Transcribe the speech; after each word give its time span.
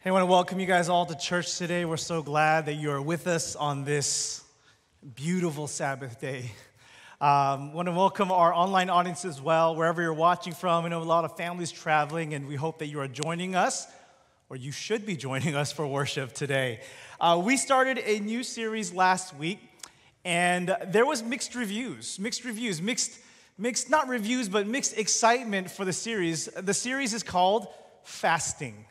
Hey, 0.00 0.10
I 0.10 0.12
want 0.12 0.22
to 0.22 0.26
welcome 0.26 0.60
you 0.60 0.66
guys 0.66 0.88
all 0.88 1.06
to 1.06 1.16
church 1.16 1.58
today. 1.58 1.84
We're 1.84 1.96
so 1.96 2.22
glad 2.22 2.66
that 2.66 2.74
you 2.74 2.92
are 2.92 3.02
with 3.02 3.26
us 3.26 3.56
on 3.56 3.82
this 3.82 4.44
beautiful 5.16 5.66
Sabbath 5.66 6.20
day. 6.20 6.52
Um, 7.20 7.72
want 7.72 7.86
to 7.86 7.92
welcome 7.92 8.30
our 8.30 8.54
online 8.54 8.90
audience 8.90 9.24
as 9.24 9.42
well, 9.42 9.74
wherever 9.74 10.00
you're 10.00 10.14
watching 10.14 10.52
from. 10.52 10.84
I 10.84 10.88
know 10.88 11.02
a 11.02 11.02
lot 11.02 11.24
of 11.24 11.36
families 11.36 11.72
traveling, 11.72 12.32
and 12.34 12.46
we 12.46 12.54
hope 12.54 12.78
that 12.78 12.86
you 12.86 13.00
are 13.00 13.08
joining 13.08 13.56
us, 13.56 13.88
or 14.48 14.54
you 14.54 14.70
should 14.70 15.04
be 15.04 15.16
joining 15.16 15.56
us 15.56 15.72
for 15.72 15.84
worship 15.84 16.32
today. 16.32 16.78
Uh, 17.20 17.42
we 17.44 17.56
started 17.56 17.98
a 18.04 18.20
new 18.20 18.44
series 18.44 18.94
last 18.94 19.34
week, 19.34 19.58
and 20.24 20.76
there 20.86 21.06
was 21.06 21.24
mixed 21.24 21.56
reviews, 21.56 22.20
mixed 22.20 22.44
reviews, 22.44 22.80
mixed, 22.80 23.18
mixed 23.58 23.90
not 23.90 24.06
reviews, 24.06 24.48
but 24.48 24.64
mixed 24.68 24.96
excitement 24.96 25.68
for 25.68 25.84
the 25.84 25.92
series. 25.92 26.44
The 26.56 26.72
series 26.72 27.14
is 27.14 27.24
called 27.24 27.66
Fasting 28.04 28.84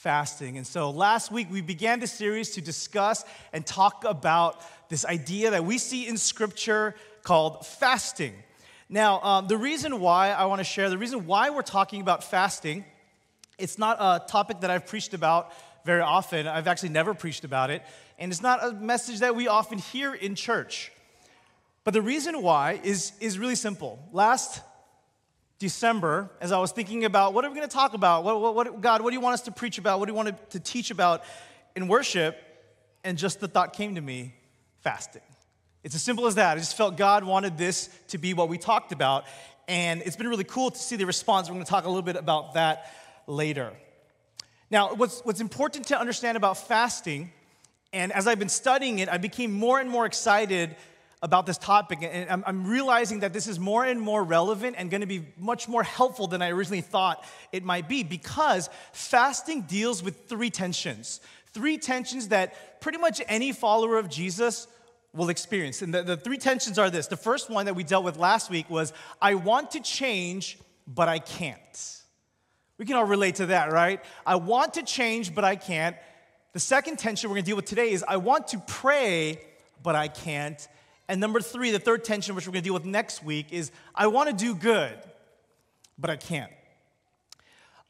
fasting. 0.00 0.56
And 0.56 0.66
so 0.66 0.88
last 0.90 1.30
week 1.30 1.48
we 1.50 1.60
began 1.60 2.00
this 2.00 2.10
series 2.12 2.52
to 2.52 2.62
discuss 2.62 3.22
and 3.52 3.66
talk 3.66 4.04
about 4.06 4.62
this 4.88 5.04
idea 5.04 5.50
that 5.50 5.66
we 5.66 5.76
see 5.76 6.08
in 6.08 6.16
scripture 6.16 6.94
called 7.22 7.66
fasting. 7.66 8.32
Now, 8.88 9.20
um, 9.20 9.46
the 9.46 9.58
reason 9.58 10.00
why 10.00 10.30
I 10.30 10.46
want 10.46 10.60
to 10.60 10.64
share, 10.64 10.88
the 10.88 10.96
reason 10.96 11.26
why 11.26 11.50
we're 11.50 11.60
talking 11.60 12.00
about 12.00 12.24
fasting, 12.24 12.86
it's 13.58 13.76
not 13.76 13.98
a 14.00 14.26
topic 14.26 14.60
that 14.60 14.70
I've 14.70 14.86
preached 14.86 15.12
about 15.12 15.52
very 15.84 16.00
often. 16.00 16.46
I've 16.46 16.66
actually 16.66 16.88
never 16.88 17.12
preached 17.12 17.44
about 17.44 17.68
it. 17.68 17.82
And 18.18 18.32
it's 18.32 18.40
not 18.40 18.64
a 18.64 18.72
message 18.72 19.18
that 19.18 19.36
we 19.36 19.48
often 19.48 19.76
hear 19.76 20.14
in 20.14 20.34
church. 20.34 20.92
But 21.84 21.92
the 21.92 22.02
reason 22.02 22.40
why 22.40 22.80
is, 22.82 23.12
is 23.20 23.38
really 23.38 23.54
simple. 23.54 23.98
Last 24.12 24.62
December, 25.60 26.30
as 26.40 26.52
I 26.52 26.58
was 26.58 26.72
thinking 26.72 27.04
about 27.04 27.34
what 27.34 27.44
are 27.44 27.50
we 27.50 27.54
going 27.54 27.68
to 27.68 27.72
talk 27.72 27.92
about? 27.92 28.24
What, 28.24 28.40
what, 28.40 28.54
what, 28.54 28.80
God, 28.80 29.02
what 29.02 29.10
do 29.10 29.14
you 29.14 29.20
want 29.20 29.34
us 29.34 29.42
to 29.42 29.52
preach 29.52 29.76
about? 29.76 30.00
What 30.00 30.06
do 30.06 30.12
you 30.12 30.16
want 30.16 30.50
to 30.50 30.58
teach 30.58 30.90
about 30.90 31.22
in 31.76 31.86
worship? 31.86 32.36
And 33.04 33.18
just 33.18 33.40
the 33.40 33.46
thought 33.46 33.74
came 33.74 33.94
to 33.94 34.00
me 34.00 34.34
fasting. 34.80 35.22
It's 35.84 35.94
as 35.94 36.02
simple 36.02 36.26
as 36.26 36.36
that. 36.36 36.56
I 36.56 36.60
just 36.60 36.78
felt 36.78 36.96
God 36.96 37.24
wanted 37.24 37.58
this 37.58 37.90
to 38.08 38.16
be 38.16 38.32
what 38.32 38.48
we 38.48 38.56
talked 38.56 38.90
about. 38.90 39.24
And 39.68 40.00
it's 40.00 40.16
been 40.16 40.28
really 40.28 40.44
cool 40.44 40.70
to 40.70 40.78
see 40.78 40.96
the 40.96 41.04
response. 41.04 41.48
We're 41.48 41.54
going 41.54 41.66
to 41.66 41.70
talk 41.70 41.84
a 41.84 41.88
little 41.88 42.02
bit 42.02 42.16
about 42.16 42.54
that 42.54 42.90
later. 43.26 43.72
Now, 44.70 44.94
what's, 44.94 45.20
what's 45.20 45.40
important 45.42 45.88
to 45.88 46.00
understand 46.00 46.38
about 46.38 46.56
fasting, 46.56 47.32
and 47.92 48.12
as 48.12 48.26
I've 48.26 48.38
been 48.38 48.48
studying 48.48 48.98
it, 49.00 49.10
I 49.10 49.18
became 49.18 49.52
more 49.52 49.78
and 49.78 49.90
more 49.90 50.06
excited 50.06 50.74
about 51.22 51.44
this 51.44 51.58
topic, 51.58 51.98
and 52.02 52.30
I'm, 52.30 52.42
I'm 52.46 52.66
realizing 52.66 53.20
that 53.20 53.34
this 53.34 53.46
is 53.46 53.60
more 53.60 53.84
and 53.84 54.00
more 54.00 54.24
relevant 54.24 54.76
and 54.78 54.90
going 54.90 55.02
to 55.02 55.06
be 55.06 55.26
much 55.36 55.68
more 55.68 55.82
helpful 55.82 56.26
than 56.26 56.40
I 56.40 56.50
originally 56.50 56.80
thought 56.80 57.24
it 57.52 57.62
might 57.62 57.88
be 57.88 58.02
because 58.02 58.70
fasting 58.92 59.62
deals 59.62 60.02
with 60.02 60.28
three 60.28 60.48
tensions. 60.48 61.20
Three 61.52 61.76
tensions 61.76 62.28
that 62.28 62.80
pretty 62.80 62.96
much 62.96 63.20
any 63.28 63.52
follower 63.52 63.98
of 63.98 64.08
Jesus 64.08 64.66
will 65.12 65.28
experience. 65.28 65.82
And 65.82 65.92
the, 65.92 66.02
the 66.02 66.16
three 66.16 66.38
tensions 66.38 66.78
are 66.78 66.88
this 66.88 67.06
the 67.06 67.16
first 67.16 67.50
one 67.50 67.66
that 67.66 67.74
we 67.74 67.84
dealt 67.84 68.04
with 68.04 68.16
last 68.16 68.48
week 68.48 68.70
was 68.70 68.92
I 69.20 69.34
want 69.34 69.72
to 69.72 69.80
change, 69.80 70.58
but 70.86 71.08
I 71.08 71.18
can't. 71.18 71.96
We 72.78 72.86
can 72.86 72.96
all 72.96 73.04
relate 73.04 73.34
to 73.36 73.46
that, 73.46 73.72
right? 73.72 74.00
I 74.24 74.36
want 74.36 74.74
to 74.74 74.82
change, 74.82 75.34
but 75.34 75.44
I 75.44 75.56
can't. 75.56 75.96
The 76.54 76.60
second 76.60 76.98
tension 76.98 77.28
we're 77.28 77.36
gonna 77.36 77.46
deal 77.46 77.56
with 77.56 77.66
today 77.66 77.90
is 77.90 78.02
I 78.06 78.16
want 78.16 78.48
to 78.48 78.58
pray, 78.66 79.40
but 79.82 79.94
I 79.94 80.08
can't. 80.08 80.66
And 81.10 81.20
number 81.20 81.40
three, 81.40 81.72
the 81.72 81.80
third 81.80 82.04
tension, 82.04 82.36
which 82.36 82.46
we're 82.46 82.52
going 82.52 82.62
to 82.62 82.68
deal 82.68 82.74
with 82.74 82.84
next 82.84 83.24
week, 83.24 83.46
is 83.50 83.72
I 83.96 84.06
want 84.06 84.30
to 84.30 84.34
do 84.34 84.54
good, 84.54 84.96
but 85.98 86.08
I 86.08 86.14
can't. 86.14 86.52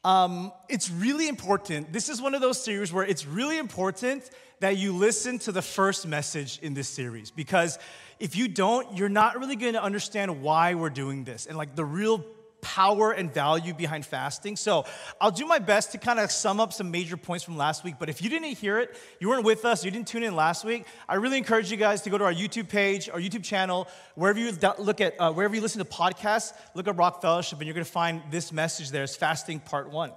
Um, 0.03 0.51
it's 0.67 0.89
really 0.89 1.27
important. 1.27 1.93
This 1.93 2.09
is 2.09 2.19
one 2.19 2.33
of 2.33 2.41
those 2.41 2.61
series 2.61 2.91
where 2.91 3.05
it's 3.05 3.27
really 3.27 3.59
important 3.59 4.27
that 4.59 4.77
you 4.77 4.97
listen 4.97 5.37
to 5.39 5.51
the 5.51 5.61
first 5.61 6.07
message 6.07 6.57
in 6.63 6.73
this 6.73 6.87
series 6.89 7.29
because 7.29 7.77
if 8.19 8.35
you 8.35 8.47
don't, 8.47 8.97
you're 8.97 9.07
not 9.07 9.39
really 9.39 9.55
going 9.55 9.73
to 9.73 9.83
understand 9.83 10.41
why 10.41 10.73
we're 10.73 10.89
doing 10.89 11.23
this 11.23 11.45
and 11.45 11.55
like 11.55 11.75
the 11.75 11.85
real 11.85 12.25
power 12.61 13.11
and 13.11 13.33
value 13.33 13.73
behind 13.73 14.05
fasting. 14.05 14.55
So 14.55 14.85
I'll 15.19 15.31
do 15.31 15.45
my 15.45 15.59
best 15.59 15.91
to 15.93 15.97
kind 15.97 16.19
of 16.19 16.31
sum 16.31 16.59
up 16.59 16.73
some 16.73 16.91
major 16.91 17.17
points 17.17 17.43
from 17.43 17.57
last 17.57 17.83
week. 17.83 17.95
But 17.99 18.09
if 18.09 18.21
you 18.21 18.29
didn't 18.29 18.57
hear 18.57 18.79
it, 18.79 18.95
you 19.19 19.29
weren't 19.29 19.43
with 19.43 19.65
us, 19.65 19.83
you 19.83 19.91
didn't 19.91 20.07
tune 20.07 20.23
in 20.23 20.35
last 20.35 20.63
week, 20.63 20.85
I 21.09 21.15
really 21.15 21.37
encourage 21.37 21.71
you 21.71 21.77
guys 21.77 22.01
to 22.03 22.09
go 22.09 22.17
to 22.17 22.23
our 22.23 22.33
YouTube 22.33 22.69
page, 22.69 23.09
our 23.09 23.19
YouTube 23.19 23.43
channel, 23.43 23.87
wherever 24.15 24.39
you 24.39 24.51
look 24.79 25.01
at, 25.01 25.19
uh, 25.19 25.31
wherever 25.33 25.55
you 25.55 25.61
listen 25.61 25.79
to 25.79 25.89
podcasts, 25.89 26.53
look 26.75 26.87
at 26.87 26.95
Rock 26.97 27.21
Fellowship, 27.21 27.59
and 27.59 27.67
you're 27.67 27.75
going 27.75 27.85
to 27.85 27.91
find 27.91 28.21
this 28.31 28.51
message 28.51 28.91
there. 28.91 29.03
It's 29.03 29.15
fasting 29.15 29.59
part 29.59 29.89
one. 29.89 30.11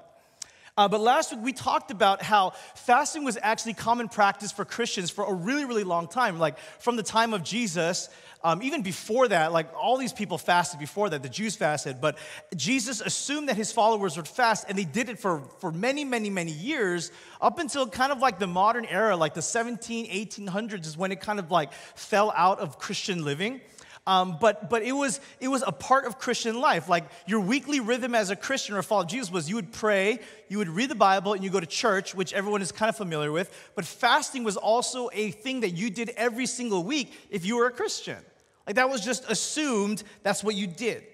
Uh, 0.76 0.88
but 0.88 1.00
last 1.00 1.32
week 1.32 1.40
we 1.44 1.52
talked 1.52 1.90
about 1.90 2.20
how 2.20 2.50
fasting 2.74 3.24
was 3.24 3.38
actually 3.40 3.74
common 3.74 4.08
practice 4.08 4.50
for 4.50 4.64
Christians 4.64 5.10
for 5.10 5.24
a 5.24 5.32
really, 5.32 5.64
really 5.64 5.84
long 5.84 6.08
time. 6.08 6.38
Like 6.38 6.58
from 6.80 6.96
the 6.96 7.02
time 7.02 7.32
of 7.32 7.44
Jesus 7.44 8.08
um, 8.44 8.62
even 8.62 8.82
before 8.82 9.26
that, 9.28 9.54
like 9.54 9.68
all 9.74 9.96
these 9.96 10.12
people 10.12 10.36
fasted 10.36 10.78
before 10.78 11.08
that, 11.08 11.22
the 11.22 11.30
Jews 11.30 11.56
fasted, 11.56 11.98
but 12.02 12.18
Jesus 12.54 13.00
assumed 13.00 13.48
that 13.48 13.56
his 13.56 13.72
followers 13.72 14.18
would 14.18 14.28
fast, 14.28 14.66
and 14.68 14.76
they 14.76 14.84
did 14.84 15.08
it 15.08 15.18
for, 15.18 15.40
for 15.60 15.72
many, 15.72 16.04
many, 16.04 16.28
many 16.28 16.52
years, 16.52 17.10
up 17.40 17.58
until 17.58 17.88
kind 17.88 18.12
of 18.12 18.18
like 18.18 18.38
the 18.38 18.46
modern 18.46 18.84
era, 18.84 19.16
like 19.16 19.32
the 19.32 19.40
17, 19.40 20.10
1800s 20.10 20.84
is 20.84 20.96
when 20.98 21.10
it 21.10 21.22
kind 21.22 21.38
of 21.38 21.50
like 21.50 21.72
fell 21.72 22.34
out 22.36 22.60
of 22.60 22.78
Christian 22.78 23.24
living. 23.24 23.62
Um, 24.06 24.36
but 24.38 24.68
but 24.68 24.82
it 24.82 24.92
was 24.92 25.18
it 25.40 25.48
was 25.48 25.64
a 25.66 25.72
part 25.72 26.04
of 26.04 26.18
Christian 26.18 26.60
life. 26.60 26.88
Like 26.88 27.04
your 27.26 27.40
weekly 27.40 27.80
rhythm 27.80 28.14
as 28.14 28.30
a 28.30 28.36
Christian 28.36 28.74
or 28.74 28.82
follower 28.82 29.04
of 29.04 29.10
Jesus 29.10 29.30
was 29.30 29.48
you 29.48 29.56
would 29.56 29.72
pray, 29.72 30.20
you 30.48 30.58
would 30.58 30.68
read 30.68 30.90
the 30.90 30.94
Bible, 30.94 31.32
and 31.32 31.42
you 31.42 31.48
go 31.48 31.60
to 31.60 31.66
church, 31.66 32.14
which 32.14 32.34
everyone 32.34 32.60
is 32.60 32.70
kind 32.70 32.90
of 32.90 32.96
familiar 32.96 33.32
with. 33.32 33.50
But 33.74 33.86
fasting 33.86 34.44
was 34.44 34.58
also 34.58 35.08
a 35.12 35.30
thing 35.30 35.60
that 35.60 35.70
you 35.70 35.88
did 35.88 36.10
every 36.16 36.46
single 36.46 36.84
week 36.84 37.12
if 37.30 37.46
you 37.46 37.56
were 37.56 37.66
a 37.66 37.70
Christian. 37.70 38.18
Like 38.66 38.76
that 38.76 38.90
was 38.90 39.02
just 39.02 39.30
assumed 39.30 40.02
that's 40.22 40.44
what 40.44 40.54
you 40.54 40.66
did. 40.66 41.04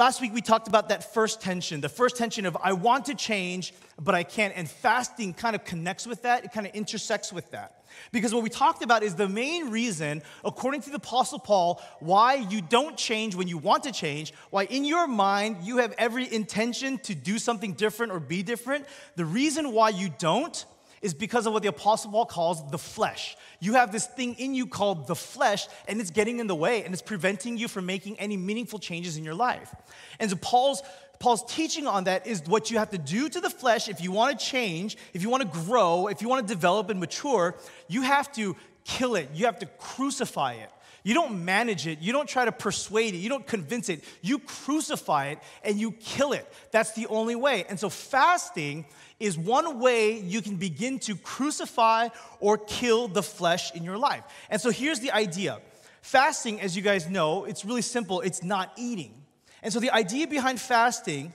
Last 0.00 0.22
week 0.22 0.32
we 0.32 0.40
talked 0.40 0.66
about 0.66 0.88
that 0.88 1.12
first 1.12 1.42
tension, 1.42 1.82
the 1.82 1.90
first 1.90 2.16
tension 2.16 2.46
of 2.46 2.56
I 2.62 2.72
want 2.72 3.04
to 3.04 3.14
change, 3.14 3.74
but 4.00 4.14
I 4.14 4.22
can't. 4.22 4.54
And 4.56 4.66
fasting 4.66 5.34
kind 5.34 5.54
of 5.54 5.66
connects 5.66 6.06
with 6.06 6.22
that, 6.22 6.42
it 6.42 6.52
kind 6.52 6.66
of 6.66 6.74
intersects 6.74 7.34
with 7.34 7.50
that. 7.50 7.84
Because 8.10 8.32
what 8.32 8.42
we 8.42 8.48
talked 8.48 8.82
about 8.82 9.02
is 9.02 9.14
the 9.14 9.28
main 9.28 9.68
reason, 9.68 10.22
according 10.42 10.80
to 10.84 10.88
the 10.88 10.96
Apostle 10.96 11.38
Paul, 11.38 11.82
why 11.98 12.36
you 12.36 12.62
don't 12.62 12.96
change 12.96 13.34
when 13.34 13.46
you 13.46 13.58
want 13.58 13.82
to 13.82 13.92
change, 13.92 14.32
why 14.48 14.64
in 14.64 14.86
your 14.86 15.06
mind 15.06 15.58
you 15.64 15.76
have 15.76 15.94
every 15.98 16.32
intention 16.32 16.96
to 17.00 17.14
do 17.14 17.38
something 17.38 17.74
different 17.74 18.10
or 18.10 18.20
be 18.20 18.42
different. 18.42 18.86
The 19.16 19.26
reason 19.26 19.70
why 19.70 19.90
you 19.90 20.08
don't 20.18 20.64
is 21.02 21.14
because 21.14 21.46
of 21.46 21.52
what 21.52 21.62
the 21.62 21.68
Apostle 21.68 22.10
Paul 22.10 22.26
calls 22.26 22.68
the 22.70 22.78
flesh. 22.78 23.36
You 23.58 23.74
have 23.74 23.90
this 23.90 24.06
thing 24.06 24.34
in 24.34 24.54
you 24.54 24.66
called 24.66 25.06
the 25.06 25.14
flesh, 25.14 25.66
and 25.88 26.00
it's 26.00 26.10
getting 26.10 26.40
in 26.40 26.46
the 26.46 26.54
way, 26.54 26.84
and 26.84 26.92
it's 26.92 27.02
preventing 27.02 27.56
you 27.56 27.68
from 27.68 27.86
making 27.86 28.18
any 28.18 28.36
meaningful 28.36 28.78
changes 28.78 29.16
in 29.16 29.24
your 29.24 29.34
life. 29.34 29.74
And 30.18 30.30
so 30.30 30.36
Paul's 30.36 30.82
Paul's 31.20 31.44
teaching 31.44 31.86
on 31.86 32.04
that 32.04 32.26
is 32.26 32.42
what 32.46 32.70
you 32.70 32.78
have 32.78 32.88
to 32.90 32.98
do 32.98 33.28
to 33.28 33.40
the 33.42 33.50
flesh 33.50 33.90
if 33.90 34.00
you 34.00 34.10
want 34.10 34.38
to 34.38 34.44
change, 34.44 34.96
if 35.12 35.20
you 35.20 35.28
want 35.28 35.42
to 35.42 35.66
grow, 35.66 36.06
if 36.06 36.22
you 36.22 36.30
want 36.30 36.48
to 36.48 36.54
develop 36.54 36.88
and 36.88 36.98
mature, 36.98 37.56
you 37.88 38.00
have 38.00 38.32
to 38.32 38.56
kill 38.84 39.16
it. 39.16 39.28
You 39.34 39.44
have 39.44 39.58
to 39.58 39.66
crucify 39.66 40.54
it. 40.54 40.70
You 41.02 41.14
don't 41.14 41.44
manage 41.44 41.86
it. 41.86 42.00
You 42.00 42.12
don't 42.12 42.28
try 42.28 42.44
to 42.44 42.52
persuade 42.52 43.14
it. 43.14 43.18
You 43.18 43.28
don't 43.28 43.46
convince 43.46 43.88
it. 43.88 44.04
You 44.20 44.38
crucify 44.38 45.28
it 45.28 45.38
and 45.64 45.78
you 45.78 45.92
kill 45.92 46.32
it. 46.32 46.50
That's 46.70 46.92
the 46.92 47.06
only 47.06 47.36
way. 47.36 47.64
And 47.68 47.80
so 47.80 47.88
fasting 47.88 48.84
is 49.18 49.38
one 49.38 49.78
way 49.78 50.18
you 50.18 50.42
can 50.42 50.56
begin 50.56 50.98
to 51.00 51.16
crucify 51.16 52.08
or 52.38 52.58
kill 52.58 53.08
the 53.08 53.22
flesh 53.22 53.74
in 53.74 53.84
your 53.84 53.98
life. 53.98 54.24
And 54.50 54.60
so 54.60 54.70
here's 54.70 55.00
the 55.00 55.12
idea 55.12 55.58
fasting, 56.02 56.60
as 56.60 56.74
you 56.76 56.82
guys 56.82 57.08
know, 57.08 57.44
it's 57.44 57.64
really 57.64 57.82
simple 57.82 58.20
it's 58.20 58.42
not 58.42 58.72
eating. 58.76 59.14
And 59.62 59.72
so 59.72 59.80
the 59.80 59.90
idea 59.90 60.26
behind 60.26 60.60
fasting 60.60 61.34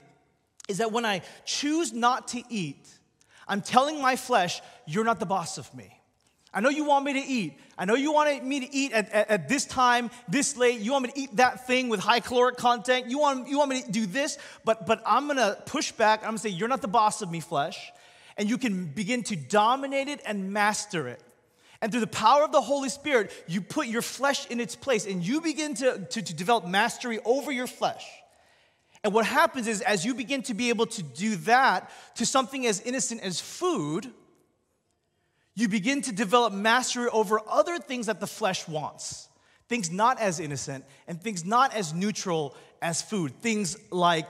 is 0.68 0.78
that 0.78 0.90
when 0.90 1.04
I 1.04 1.22
choose 1.44 1.92
not 1.92 2.28
to 2.28 2.42
eat, 2.48 2.88
I'm 3.46 3.62
telling 3.62 4.02
my 4.02 4.16
flesh, 4.16 4.60
you're 4.86 5.04
not 5.04 5.20
the 5.20 5.26
boss 5.26 5.58
of 5.58 5.72
me. 5.74 5.95
I 6.56 6.60
know 6.60 6.70
you 6.70 6.84
want 6.84 7.04
me 7.04 7.12
to 7.12 7.18
eat. 7.18 7.58
I 7.76 7.84
know 7.84 7.96
you 7.96 8.12
want 8.12 8.42
me 8.42 8.60
to 8.60 8.74
eat 8.74 8.92
at, 8.92 9.10
at, 9.10 9.28
at, 9.28 9.48
this 9.50 9.66
time, 9.66 10.10
this 10.26 10.56
late. 10.56 10.80
You 10.80 10.92
want 10.92 11.04
me 11.04 11.12
to 11.12 11.20
eat 11.20 11.36
that 11.36 11.66
thing 11.66 11.90
with 11.90 12.00
high 12.00 12.20
caloric 12.20 12.56
content. 12.56 13.10
You 13.10 13.18
want, 13.18 13.46
you 13.46 13.58
want 13.58 13.68
me 13.68 13.82
to 13.82 13.92
do 13.92 14.06
this, 14.06 14.38
but, 14.64 14.86
but 14.86 15.02
I'm 15.04 15.26
gonna 15.26 15.58
push 15.66 15.92
back. 15.92 16.20
I'm 16.20 16.28
gonna 16.28 16.38
say, 16.38 16.48
You're 16.48 16.68
not 16.68 16.80
the 16.80 16.88
boss 16.88 17.20
of 17.20 17.30
me, 17.30 17.40
flesh. 17.40 17.92
And 18.38 18.48
you 18.48 18.56
can 18.56 18.86
begin 18.86 19.22
to 19.24 19.36
dominate 19.36 20.08
it 20.08 20.22
and 20.24 20.50
master 20.50 21.08
it. 21.08 21.20
And 21.82 21.92
through 21.92 22.00
the 22.00 22.06
power 22.06 22.42
of 22.42 22.52
the 22.52 22.62
Holy 22.62 22.88
Spirit, 22.88 23.32
you 23.46 23.60
put 23.60 23.86
your 23.86 24.00
flesh 24.00 24.46
in 24.46 24.58
its 24.58 24.74
place 24.74 25.06
and 25.06 25.22
you 25.22 25.42
begin 25.42 25.74
to, 25.74 26.06
to, 26.10 26.22
to 26.22 26.34
develop 26.34 26.66
mastery 26.66 27.18
over 27.26 27.52
your 27.52 27.66
flesh. 27.66 28.06
And 29.04 29.12
what 29.12 29.26
happens 29.26 29.68
is, 29.68 29.82
as 29.82 30.06
you 30.06 30.14
begin 30.14 30.42
to 30.44 30.54
be 30.54 30.70
able 30.70 30.86
to 30.86 31.02
do 31.02 31.36
that 31.36 31.90
to 32.14 32.24
something 32.24 32.66
as 32.66 32.80
innocent 32.80 33.22
as 33.22 33.42
food, 33.42 34.10
you 35.56 35.68
begin 35.68 36.02
to 36.02 36.12
develop 36.12 36.52
mastery 36.52 37.08
over 37.08 37.40
other 37.48 37.78
things 37.78 38.06
that 38.06 38.20
the 38.20 38.26
flesh 38.26 38.68
wants. 38.68 39.28
Things 39.68 39.90
not 39.90 40.20
as 40.20 40.38
innocent 40.38 40.84
and 41.08 41.20
things 41.20 41.44
not 41.44 41.74
as 41.74 41.92
neutral 41.92 42.54
as 42.80 43.02
food. 43.02 43.32
Things 43.40 43.76
like 43.90 44.28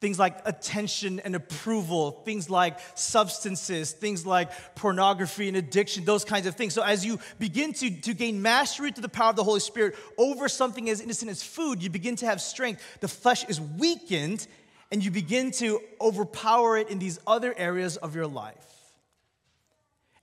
things 0.00 0.18
like 0.18 0.38
attention 0.44 1.20
and 1.20 1.34
approval, 1.34 2.22
things 2.24 2.50
like 2.50 2.78
substances, 2.94 3.92
things 3.92 4.26
like 4.26 4.50
pornography 4.74 5.48
and 5.48 5.56
addiction, 5.56 6.04
those 6.04 6.24
kinds 6.24 6.46
of 6.46 6.54
things. 6.54 6.74
So, 6.74 6.82
as 6.82 7.04
you 7.04 7.18
begin 7.38 7.72
to, 7.74 7.90
to 8.02 8.14
gain 8.14 8.42
mastery 8.42 8.92
through 8.92 9.02
the 9.02 9.08
power 9.08 9.30
of 9.30 9.36
the 9.36 9.44
Holy 9.44 9.60
Spirit 9.60 9.94
over 10.18 10.48
something 10.48 10.88
as 10.90 11.00
innocent 11.00 11.30
as 11.30 11.42
food, 11.42 11.82
you 11.82 11.90
begin 11.90 12.16
to 12.16 12.26
have 12.26 12.40
strength. 12.40 12.82
The 13.00 13.08
flesh 13.08 13.44
is 13.44 13.60
weakened, 13.60 14.46
and 14.90 15.04
you 15.04 15.10
begin 15.10 15.50
to 15.52 15.80
overpower 16.00 16.76
it 16.76 16.88
in 16.90 16.98
these 16.98 17.18
other 17.26 17.54
areas 17.56 17.96
of 17.96 18.14
your 18.14 18.26
life. 18.26 18.75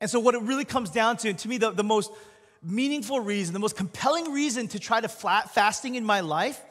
And 0.04 0.10
so, 0.10 0.20
what 0.20 0.36
it 0.36 0.42
really 0.42 0.66
comes 0.66 0.90
down 0.90 1.16
to, 1.16 1.30
and 1.30 1.40
to 1.40 1.48
me, 1.48 1.58
the, 1.58 1.72
the 1.72 1.82
most 1.82 2.12
meaningful 2.62 3.22
reason, 3.22 3.54
the 3.54 3.60
most 3.62 3.78
compelling 3.78 4.34
reason 4.34 4.68
to 4.68 4.78
try 4.78 5.00
to 5.00 5.08
flat 5.08 5.54
fasting 5.54 5.96
in 5.96 6.04
my 6.04 6.20
life 6.20 6.62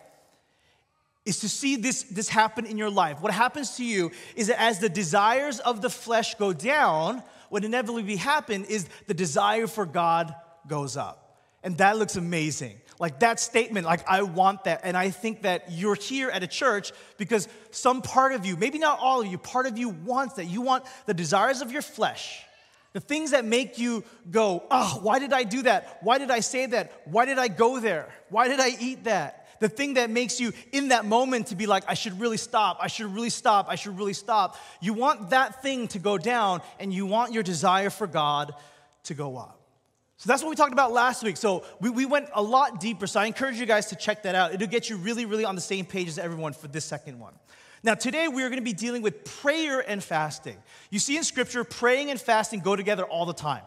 is 1.24 1.38
to 1.38 1.48
see 1.48 1.76
this, 1.76 2.02
this 2.02 2.28
happen 2.28 2.66
in 2.66 2.76
your 2.76 2.90
life. 2.90 3.22
What 3.22 3.32
happens 3.32 3.78
to 3.78 3.86
you 3.86 4.10
is 4.36 4.48
that 4.48 4.60
as 4.60 4.80
the 4.80 4.90
desires 4.90 5.60
of 5.60 5.80
the 5.80 5.88
flesh 5.88 6.34
go 6.34 6.52
down, 6.52 7.22
what 7.48 7.64
inevitably 7.64 8.16
happen 8.16 8.66
is 8.66 8.86
the 9.06 9.14
desire 9.14 9.66
for 9.66 9.86
God 9.86 10.34
goes 10.68 10.98
up. 10.98 11.38
And 11.62 11.78
that 11.78 11.96
looks 11.96 12.16
amazing. 12.16 12.82
Like 12.98 13.20
that 13.20 13.40
statement, 13.40 13.86
like 13.86 14.06
I 14.06 14.24
want 14.24 14.64
that. 14.64 14.82
And 14.84 14.94
I 14.94 15.08
think 15.08 15.40
that 15.44 15.72
you're 15.72 15.94
here 15.94 16.28
at 16.28 16.42
a 16.42 16.46
church 16.46 16.92
because 17.16 17.48
some 17.70 18.02
part 18.02 18.32
of 18.32 18.44
you, 18.44 18.58
maybe 18.58 18.78
not 18.78 18.98
all 18.98 19.22
of 19.22 19.26
you, 19.26 19.38
part 19.38 19.64
of 19.64 19.78
you 19.78 19.88
wants 19.88 20.34
that. 20.34 20.44
You 20.44 20.60
want 20.60 20.84
the 21.06 21.14
desires 21.14 21.62
of 21.62 21.72
your 21.72 21.80
flesh, 21.80 22.44
the 22.92 23.00
things 23.00 23.30
that 23.30 23.44
make 23.44 23.78
you 23.78 24.04
go, 24.30 24.64
oh, 24.70 24.98
why 25.02 25.18
did 25.18 25.32
I 25.32 25.44
do 25.44 25.62
that? 25.62 25.98
Why 26.02 26.18
did 26.18 26.30
I 26.30 26.40
say 26.40 26.66
that? 26.66 26.92
Why 27.04 27.24
did 27.24 27.38
I 27.38 27.48
go 27.48 27.80
there? 27.80 28.08
Why 28.28 28.48
did 28.48 28.60
I 28.60 28.76
eat 28.80 29.04
that? 29.04 29.42
the 29.62 29.68
thing 29.68 29.94
that 29.94 30.10
makes 30.10 30.40
you 30.40 30.52
in 30.72 30.88
that 30.88 31.06
moment 31.06 31.46
to 31.46 31.56
be 31.56 31.66
like, 31.66 31.84
I 31.86 31.94
should 31.94 32.20
really 32.20 32.36
stop, 32.36 32.78
I 32.80 32.88
should 32.88 33.14
really 33.14 33.30
stop, 33.30 33.66
I 33.68 33.76
should 33.76 33.96
really 33.96 34.12
stop. 34.12 34.56
You 34.80 34.92
want 34.92 35.30
that 35.30 35.62
thing 35.62 35.88
to 35.88 35.98
go 36.00 36.18
down 36.18 36.62
and 36.80 36.92
you 36.92 37.06
want 37.06 37.32
your 37.32 37.44
desire 37.44 37.88
for 37.88 38.08
God 38.08 38.54
to 39.04 39.14
go 39.14 39.36
up. 39.36 39.60
So 40.16 40.28
that's 40.28 40.42
what 40.42 40.50
we 40.50 40.56
talked 40.56 40.72
about 40.72 40.92
last 40.92 41.22
week. 41.22 41.36
So 41.36 41.64
we, 41.80 41.90
we 41.90 42.06
went 42.06 42.28
a 42.34 42.42
lot 42.42 42.80
deeper. 42.80 43.06
So 43.06 43.20
I 43.20 43.26
encourage 43.26 43.58
you 43.58 43.66
guys 43.66 43.86
to 43.86 43.96
check 43.96 44.24
that 44.24 44.34
out. 44.34 44.52
It'll 44.52 44.68
get 44.68 44.90
you 44.90 44.96
really, 44.96 45.24
really 45.24 45.44
on 45.44 45.54
the 45.54 45.60
same 45.60 45.84
page 45.84 46.08
as 46.08 46.18
everyone 46.18 46.52
for 46.52 46.68
this 46.68 46.84
second 46.84 47.18
one. 47.18 47.34
Now, 47.84 47.94
today 47.94 48.28
we 48.28 48.44
are 48.44 48.48
going 48.48 48.60
to 48.60 48.64
be 48.64 48.72
dealing 48.72 49.02
with 49.02 49.24
prayer 49.24 49.80
and 49.80 50.02
fasting. 50.02 50.56
You 50.90 51.00
see 51.00 51.16
in 51.16 51.24
scripture, 51.24 51.64
praying 51.64 52.10
and 52.10 52.20
fasting 52.20 52.60
go 52.60 52.76
together 52.76 53.04
all 53.04 53.26
the 53.26 53.32
time. 53.32 53.62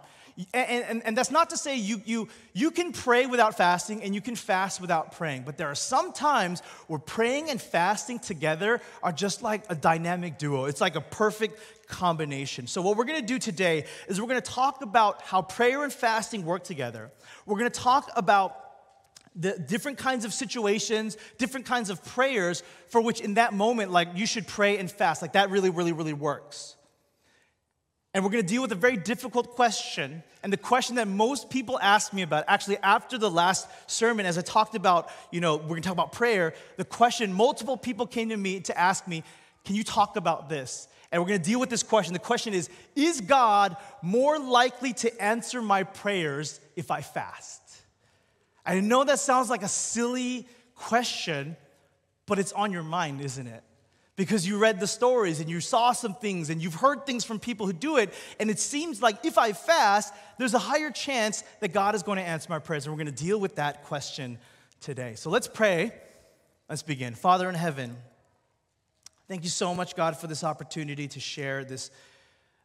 And, 0.54 0.84
and, 0.84 1.06
and, 1.06 1.18
that's 1.18 1.32
not 1.32 1.52
to 1.52 1.58
say 1.58 1.78
you, 1.78 2.02
you, 2.04 2.28
you 2.52 2.70
can 2.70 2.92
pray 2.92 3.26
without 3.26 3.56
fasting 3.56 4.04
and 4.04 4.14
you 4.14 4.20
can 4.20 4.36
fast 4.36 4.82
without 4.82 5.14
praying, 5.14 5.44
but 5.44 5.58
there 5.58 5.70
are 5.70 5.76
some 5.76 6.12
times 6.12 6.60
where 6.88 7.00
praying 7.00 7.50
and 7.50 7.62
fasting 7.62 8.20
together 8.20 8.82
are 9.02 9.14
just 9.14 9.44
like 9.44 9.64
a 9.70 9.76
dynamic 9.76 10.38
duo. 10.38 10.66
It's 10.66 10.82
like 10.82 10.98
a 10.98 11.02
perfect 11.02 11.88
combination. 11.88 12.68
So, 12.68 12.82
what 12.82 12.98
we're 12.98 13.06
gonna 13.06 13.22
do 13.22 13.40
today 13.40 13.86
is 14.10 14.20
we're 14.20 14.28
gonna 14.28 14.42
talk 14.42 14.82
about 14.82 15.22
how 15.22 15.42
prayer 15.42 15.86
and 15.86 15.94
fasting 15.94 16.44
work 16.44 16.66
together. 16.66 17.12
We're 17.46 17.58
gonna 17.58 17.70
talk 17.70 18.10
about 18.18 18.65
the 19.36 19.58
different 19.60 19.98
kinds 19.98 20.24
of 20.26 20.34
situations, 20.34 21.18
different 21.38 21.66
kinds 21.66 21.90
of 21.90 22.04
prayers 22.06 22.64
for 22.88 23.02
which 23.02 23.20
in 23.20 23.34
that 23.36 23.54
moment, 23.54 23.92
like 23.92 24.10
you 24.16 24.26
should 24.26 24.48
pray 24.48 24.78
and 24.78 24.90
fast. 24.90 25.22
Like 25.22 25.34
that 25.34 25.50
really, 25.50 25.70
really, 25.70 25.92
really 25.92 26.14
works. 26.14 26.76
And 28.14 28.24
we're 28.24 28.30
going 28.30 28.44
to 28.44 28.48
deal 28.48 28.62
with 28.62 28.72
a 28.72 28.76
very 28.76 28.96
difficult 28.96 29.56
question, 29.56 30.24
and 30.42 30.54
the 30.54 30.58
question 30.58 30.96
that 30.96 31.08
most 31.10 31.50
people 31.50 31.78
ask 31.82 32.14
me 32.14 32.22
about, 32.22 32.46
actually, 32.48 32.78
after 32.78 33.18
the 33.18 33.30
last 33.30 33.68
sermon, 33.88 34.26
as 34.26 34.38
I 34.38 34.42
talked 34.42 34.74
about, 34.74 35.10
you 35.32 35.42
know, 35.42 35.58
we're 35.58 35.68
going 35.68 35.82
to 35.82 35.90
talk 35.90 35.98
about 35.98 36.14
prayer, 36.14 36.54
the 36.78 36.86
question 36.86 37.34
multiple 37.34 37.76
people 37.76 38.08
came 38.08 38.30
to 38.30 38.38
me 38.38 38.62
to 38.62 38.80
ask 38.80 39.06
me, 39.06 39.22
Can 39.66 39.76
you 39.76 39.84
talk 39.84 40.16
about 40.16 40.48
this? 40.48 40.88
And 41.12 41.22
we're 41.22 41.28
going 41.28 41.42
to 41.42 41.46
deal 41.46 41.60
with 41.60 41.70
this 41.70 41.84
question. 41.84 42.14
The 42.14 42.20
question 42.20 42.54
is 42.54 42.70
Is 42.96 43.20
God 43.20 43.76
more 44.02 44.40
likely 44.40 44.94
to 44.94 45.22
answer 45.22 45.62
my 45.62 45.84
prayers 45.84 46.62
if 46.78 46.92
I 46.92 47.02
fast? 47.02 47.55
I 48.66 48.80
know 48.80 49.04
that 49.04 49.20
sounds 49.20 49.50
like 49.50 49.64
a 49.64 49.68
silly 49.68 50.48
question, 50.76 51.56
but 52.26 52.40
it's 52.40 52.52
on 52.54 52.72
your 52.72 52.84
mind, 52.84 53.22
isn't 53.22 53.48
it? 53.48 53.64
because 54.16 54.48
you 54.48 54.58
read 54.58 54.80
the 54.80 54.88
stories 54.88 55.40
and 55.40 55.50
you 55.50 55.60
saw 55.60 55.92
some 55.92 56.14
things 56.14 56.50
and 56.50 56.62
you've 56.62 56.76
heard 56.76 57.06
things 57.06 57.26
from 57.26 57.40
people 57.40 57.66
who 57.66 57.74
do 57.74 57.98
it. 57.98 58.14
And 58.40 58.50
it 58.50 58.60
seems 58.60 59.02
like 59.02 59.26
if 59.26 59.38
I 59.38 59.52
fast, 59.52 60.14
there's 60.38 60.54
a 60.54 60.60
higher 60.60 60.90
chance 60.90 61.44
that 61.60 61.74
God 61.74 61.96
is 61.96 62.04
going 62.04 62.18
to 62.18 62.24
answer 62.24 62.48
my 62.50 62.60
prayers. 62.60 62.86
And 62.86 62.94
we're 62.94 63.04
going 63.04 63.14
to 63.14 63.24
deal 63.24 63.40
with 63.40 63.56
that 63.56 63.84
question 63.84 64.38
today. 64.80 65.16
So 65.16 65.30
let's 65.30 65.48
pray. 65.48 65.92
Let's 66.70 66.84
begin. 66.84 67.14
Father 67.14 67.50
in 67.50 67.56
heaven, 67.56 67.98
thank 69.28 69.44
you 69.44 69.50
so 69.50 69.76
much, 69.76 69.96
God, 69.96 70.18
for 70.18 70.28
this 70.28 70.44
opportunity 70.44 71.08
to 71.10 71.20
share 71.20 71.66
this 71.66 71.92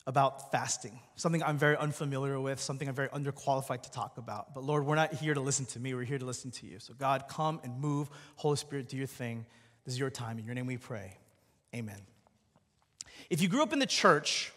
about 0.06 0.50
fasting, 0.50 0.98
something 1.14 1.42
I'm 1.42 1.58
very 1.58 1.76
unfamiliar 1.76 2.40
with, 2.40 2.60
something 2.60 2.88
I'm 2.88 2.94
very 2.94 3.08
underqualified 3.08 3.82
to 3.82 3.90
talk 3.90 4.18
about. 4.18 4.54
But 4.54 4.64
Lord, 4.64 4.86
we're 4.86 4.94
not 4.94 5.12
here 5.14 5.34
to 5.34 5.40
listen 5.40 5.66
to 5.66 5.80
me, 5.80 5.94
we're 5.94 6.04
here 6.04 6.18
to 6.18 6.24
listen 6.24 6.50
to 6.52 6.66
you. 6.66 6.78
So, 6.78 6.94
God, 6.94 7.24
come 7.28 7.60
and 7.62 7.78
move. 7.78 8.08
Holy 8.36 8.56
Spirit, 8.56 8.88
do 8.88 8.96
your 8.96 9.06
thing. 9.06 9.44
This 9.84 9.94
is 9.94 10.00
your 10.00 10.10
time. 10.10 10.38
In 10.38 10.44
your 10.44 10.54
name 10.54 10.66
we 10.66 10.78
pray. 10.78 11.16
Amen. 11.74 12.00
If 13.28 13.40
you 13.40 13.48
grew 13.48 13.62
up 13.62 13.72
in 13.72 13.78
the 13.78 13.86
church, 13.86 14.52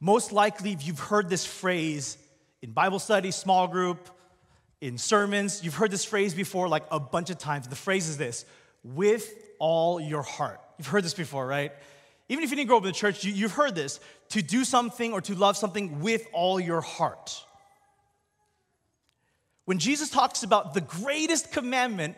most 0.00 0.32
likely 0.32 0.76
you've 0.80 1.00
heard 1.00 1.28
this 1.28 1.44
phrase 1.44 2.16
in 2.62 2.70
Bible 2.72 2.98
study, 2.98 3.30
small 3.30 3.66
group, 3.66 4.08
in 4.80 4.96
sermons. 4.96 5.62
You've 5.64 5.74
heard 5.74 5.90
this 5.90 6.04
phrase 6.04 6.34
before 6.34 6.68
like 6.68 6.84
a 6.90 7.00
bunch 7.00 7.30
of 7.30 7.38
times. 7.38 7.66
The 7.68 7.76
phrase 7.76 8.08
is 8.08 8.16
this 8.16 8.44
with 8.84 9.32
all 9.58 10.00
your 10.00 10.22
heart. 10.22 10.60
You've 10.78 10.86
heard 10.86 11.04
this 11.04 11.14
before, 11.14 11.46
right? 11.46 11.72
Even 12.28 12.44
if 12.44 12.50
you 12.50 12.56
didn't 12.56 12.68
grow 12.68 12.76
up 12.76 12.82
in 12.84 12.88
the 12.88 12.92
church, 12.92 13.24
you, 13.24 13.42
have 13.42 13.52
heard 13.52 13.74
this 13.74 14.00
to 14.30 14.42
do 14.42 14.64
something 14.64 15.12
or 15.12 15.20
to 15.22 15.34
love 15.34 15.56
something 15.56 16.00
with 16.00 16.26
all 16.32 16.60
your 16.60 16.80
heart. 16.80 17.44
When 19.64 19.78
Jesus 19.78 20.10
talks 20.10 20.42
about 20.42 20.74
the 20.74 20.80
greatest 20.80 21.52
commandment, 21.52 22.16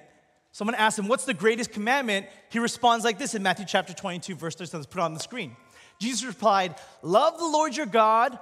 Someone 0.52 0.74
asks 0.74 0.98
him, 0.98 1.08
What's 1.08 1.24
the 1.24 1.34
greatest 1.34 1.72
commandment? 1.72 2.26
He 2.50 2.58
responds 2.58 3.04
like 3.04 3.18
this 3.18 3.34
in 3.34 3.42
Matthew 3.42 3.66
chapter 3.66 3.92
22, 3.92 4.34
verse 4.34 4.54
13. 4.54 4.80
Let's 4.80 4.86
put 4.86 5.00
it 5.00 5.02
on 5.02 5.14
the 5.14 5.20
screen. 5.20 5.56
Jesus 6.00 6.24
replied, 6.24 6.74
Love 7.02 7.38
the 7.38 7.46
Lord 7.46 7.76
your 7.76 7.86
God 7.86 8.38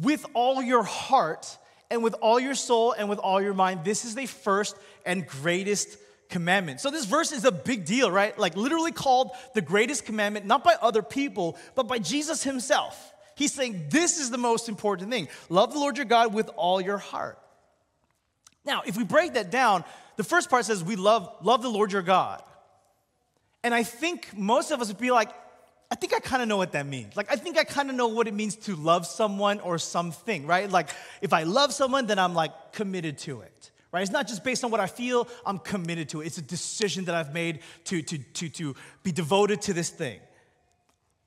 with 0.00 0.26
all 0.34 0.62
your 0.62 0.82
heart 0.82 1.56
and 1.90 2.02
with 2.02 2.14
all 2.20 2.38
your 2.38 2.54
soul 2.54 2.92
and 2.92 3.08
with 3.08 3.18
all 3.18 3.40
your 3.40 3.54
mind. 3.54 3.84
This 3.84 4.04
is 4.04 4.14
the 4.14 4.26
first 4.26 4.76
and 5.06 5.26
greatest 5.26 5.96
commandment. 6.28 6.80
So, 6.80 6.90
this 6.90 7.04
verse 7.04 7.32
is 7.32 7.44
a 7.44 7.52
big 7.52 7.84
deal, 7.84 8.10
right? 8.10 8.38
Like, 8.38 8.56
literally 8.56 8.92
called 8.92 9.30
the 9.54 9.62
greatest 9.62 10.04
commandment, 10.04 10.46
not 10.46 10.64
by 10.64 10.76
other 10.80 11.02
people, 11.02 11.56
but 11.74 11.88
by 11.88 11.98
Jesus 11.98 12.42
himself. 12.42 13.12
He's 13.34 13.52
saying, 13.52 13.86
This 13.90 14.18
is 14.18 14.30
the 14.30 14.38
most 14.38 14.68
important 14.68 15.10
thing. 15.10 15.28
Love 15.48 15.72
the 15.72 15.78
Lord 15.78 15.96
your 15.96 16.06
God 16.06 16.34
with 16.34 16.50
all 16.56 16.80
your 16.80 16.98
heart. 16.98 17.38
Now, 18.64 18.82
if 18.84 18.96
we 18.96 19.04
break 19.04 19.34
that 19.34 19.50
down, 19.50 19.84
the 20.16 20.24
first 20.24 20.50
part 20.50 20.64
says 20.64 20.84
we 20.84 20.96
love, 20.96 21.32
love 21.42 21.62
the 21.62 21.70
Lord 21.70 21.92
your 21.92 22.02
God. 22.02 22.42
And 23.64 23.74
I 23.74 23.82
think 23.82 24.36
most 24.36 24.70
of 24.70 24.80
us 24.80 24.88
would 24.88 24.98
be 24.98 25.10
like, 25.10 25.30
I 25.90 25.94
think 25.94 26.12
I 26.12 26.20
kind 26.20 26.42
of 26.42 26.48
know 26.48 26.58
what 26.58 26.72
that 26.72 26.86
means. 26.86 27.16
Like, 27.16 27.32
I 27.32 27.36
think 27.36 27.56
I 27.56 27.64
kind 27.64 27.88
of 27.88 27.96
know 27.96 28.08
what 28.08 28.28
it 28.28 28.34
means 28.34 28.56
to 28.56 28.76
love 28.76 29.06
someone 29.06 29.60
or 29.60 29.78
something, 29.78 30.46
right? 30.46 30.70
Like, 30.70 30.90
if 31.22 31.32
I 31.32 31.44
love 31.44 31.72
someone, 31.72 32.06
then 32.06 32.18
I'm 32.18 32.34
like 32.34 32.72
committed 32.72 33.18
to 33.18 33.40
it, 33.40 33.70
right? 33.92 34.02
It's 34.02 34.12
not 34.12 34.28
just 34.28 34.44
based 34.44 34.64
on 34.64 34.70
what 34.70 34.80
I 34.80 34.86
feel, 34.86 35.28
I'm 35.46 35.58
committed 35.58 36.10
to 36.10 36.20
it. 36.20 36.26
It's 36.26 36.38
a 36.38 36.42
decision 36.42 37.06
that 37.06 37.14
I've 37.14 37.32
made 37.32 37.60
to, 37.84 38.02
to, 38.02 38.18
to, 38.18 38.48
to 38.48 38.76
be 39.02 39.12
devoted 39.12 39.62
to 39.62 39.72
this 39.72 39.90
thing. 39.90 40.20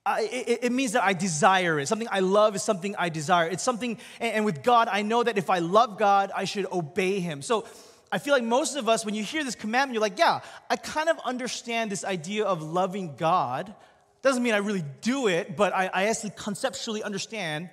I, 0.06 0.22
it, 0.32 0.60
it, 0.63 0.72
means 0.72 0.94
that 0.94 1.03
I 1.03 1.13
desire 1.13 1.80
it. 1.80 1.88
Something 1.88 2.08
I 2.12 2.22
love 2.22 2.56
is 2.56 2.63
something 2.63 2.96
I 2.98 3.10
desire. 3.10 3.48
It's 3.48 3.62
something, 3.62 4.00
and, 4.20 4.34
and 4.34 4.46
with 4.46 4.63
God, 4.63 4.88
I 4.91 5.03
know 5.03 5.22
that 5.22 5.38
if 5.38 5.50
I 5.50 5.60
love 5.60 6.00
God, 6.00 6.32
I 6.36 6.46
should 6.46 6.65
obey 6.72 7.20
Him. 7.20 7.41
So, 7.41 7.65
I 8.12 8.18
feel 8.18 8.34
like 8.34 8.44
most 8.44 8.75
of 8.75 8.89
us, 8.89 9.06
when 9.06 9.15
you 9.15 9.24
hear 9.24 9.44
this 9.44 9.56
commandment, 9.56 9.94
you're 9.94 10.01
like, 10.01 10.20
yeah, 10.20 10.41
I 10.70 10.75
kind 10.75 11.08
of 11.08 11.18
understand 11.24 11.91
this 11.91 12.03
idea 12.03 12.44
of 12.44 12.62
loving 12.62 13.15
God. 13.15 13.74
Doesn't 14.22 14.44
mean 14.44 14.53
I 14.53 14.58
really 14.58 14.84
do 15.01 15.27
it, 15.27 15.56
but 15.56 15.74
I, 15.74 15.89
I 15.94 16.03
actually 16.08 16.34
conceptually 16.36 17.03
understand. 17.03 17.70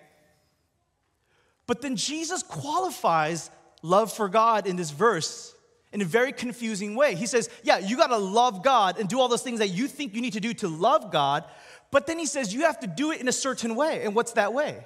But 1.67 1.83
then 1.83 1.97
Jesus 1.97 2.45
qualifies 2.45 3.51
love 3.83 4.13
for 4.13 4.29
God 4.29 4.67
in 4.67 4.77
this 4.77 4.91
verse 4.91 5.55
in 5.93 6.03
a 6.03 6.05
very 6.05 6.33
confusing 6.33 6.95
way. 6.95 7.15
He 7.15 7.27
says, 7.27 7.49
yeah, 7.63 7.79
you 7.79 7.97
gotta 7.97 8.19
love 8.19 8.63
God 8.63 8.99
and 8.99 9.09
do 9.09 9.21
all 9.21 9.29
those 9.29 9.43
things 9.43 9.61
that 9.61 9.69
you 9.69 9.89
think 9.89 10.15
you 10.15 10.21
need 10.21 10.35
to 10.35 10.41
do 10.41 10.53
to 10.55 10.69
love 10.69 11.11
God, 11.11 11.45
but 11.91 12.07
then 12.07 12.19
he 12.19 12.27
says 12.27 12.53
you 12.53 12.63
have 12.63 12.81
to 12.81 12.87
do 12.87 13.11
it 13.11 13.21
in 13.21 13.29
a 13.29 13.33
certain 13.33 13.75
way. 13.75 14.03
And 14.05 14.15
what's 14.15 14.33
that 14.33 14.53
way? 14.53 14.85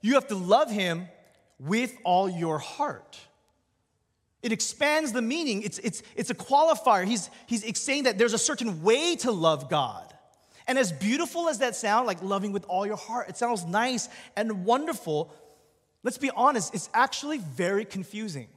You 0.00 0.14
have 0.14 0.28
to 0.28 0.36
love 0.36 0.70
Him 0.70 1.08
with 1.58 1.96
all 2.04 2.28
your 2.28 2.58
heart. 2.58 3.18
It 4.42 4.52
expands 4.52 5.12
the 5.12 5.22
meaning. 5.22 5.62
It's, 5.62 5.78
it's, 5.78 6.02
it's 6.14 6.30
a 6.30 6.34
qualifier. 6.34 7.04
He's, 7.04 7.28
he's 7.46 7.78
saying 7.78 8.04
that 8.04 8.18
there's 8.18 8.34
a 8.34 8.38
certain 8.38 8.82
way 8.82 9.16
to 9.16 9.32
love 9.32 9.68
God. 9.68 10.04
And 10.68 10.78
as 10.78 10.92
beautiful 10.92 11.48
as 11.48 11.58
that 11.58 11.74
sounds, 11.74 12.06
like 12.06 12.22
loving 12.22 12.52
with 12.52 12.64
all 12.66 12.86
your 12.86 12.96
heart, 12.96 13.28
it 13.28 13.36
sounds 13.36 13.64
nice 13.64 14.08
and 14.36 14.64
wonderful. 14.64 15.34
Let's 16.02 16.18
be 16.18 16.30
honest, 16.30 16.74
it's 16.74 16.88
actually 16.94 17.38
very 17.38 17.84
confusing. 17.84 18.48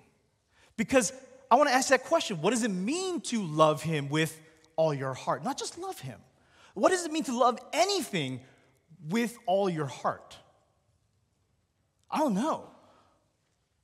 Because 0.78 1.14
I 1.50 1.56
want 1.56 1.70
to 1.70 1.76
ask 1.76 1.90
that 1.90 2.06
question 2.06 2.42
what 2.42 2.52
does 2.52 2.64
it 2.64 2.72
mean 2.72 3.22
to 3.22 3.44
love 3.44 3.84
Him 3.84 4.10
with 4.10 4.40
all 4.76 4.94
your 4.94 5.14
heart? 5.14 5.44
Not 5.44 5.58
just 5.58 5.78
love 5.78 6.00
Him, 6.00 6.20
What 6.74 6.90
does 6.90 7.06
it 7.06 7.12
mean 7.12 7.24
to 7.26 7.38
love 7.38 7.60
anything 7.74 8.42
with 9.10 9.38
all 9.46 9.70
your 9.70 9.88
heart? 9.88 10.38
I 12.10 12.20
don't 12.20 12.34
know. 12.34 12.68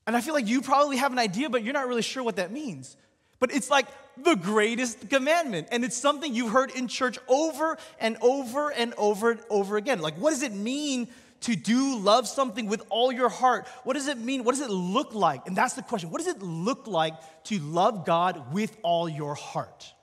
And 0.06 0.16
I 0.16 0.22
feel 0.22 0.34
like 0.34 0.48
you 0.48 0.62
probably 0.62 0.98
have 0.98 1.12
an 1.12 1.20
idea, 1.20 1.50
but 1.50 1.64
you're 1.64 1.74
not 1.74 1.88
really 1.88 2.02
sure 2.02 2.24
what 2.24 2.38
that 2.38 2.52
means. 2.52 2.96
But 3.40 3.54
it's 3.54 3.70
like 3.70 3.88
the 4.24 4.36
greatest 4.36 5.10
commandment. 5.10 5.68
And 5.72 5.84
it's 5.84 5.98
something 5.98 6.34
you've 6.34 6.52
heard 6.52 6.72
in 6.72 6.88
church 6.88 7.20
over 7.28 7.78
and 8.00 8.18
over 8.22 8.72
and 8.72 8.94
over 8.98 9.32
and 9.32 9.42
over 9.50 9.78
again. 9.78 10.00
Like, 10.00 10.16
what 10.16 10.32
does 10.32 10.44
it 10.44 10.54
mean 10.54 11.10
to 11.42 11.56
do 11.56 11.98
love 11.98 12.28
something 12.28 12.68
with 12.68 12.82
all 12.90 13.12
your 13.12 13.30
heart? 13.30 13.68
What 13.84 13.94
does 13.94 14.08
it 14.08 14.18
mean? 14.18 14.44
What 14.44 14.56
does 14.56 14.62
it 14.62 14.70
look 14.70 15.14
like? 15.14 15.48
And 15.48 15.56
that's 15.56 15.74
the 15.74 15.82
question. 15.82 16.10
What 16.10 16.20
does 16.20 16.28
it 16.28 16.42
look 16.42 16.88
like 16.88 17.14
to 17.46 17.60
love 17.60 18.06
God 18.06 18.54
with 18.54 18.76
all 18.84 19.08
your 19.08 19.36
heart? 19.36 19.94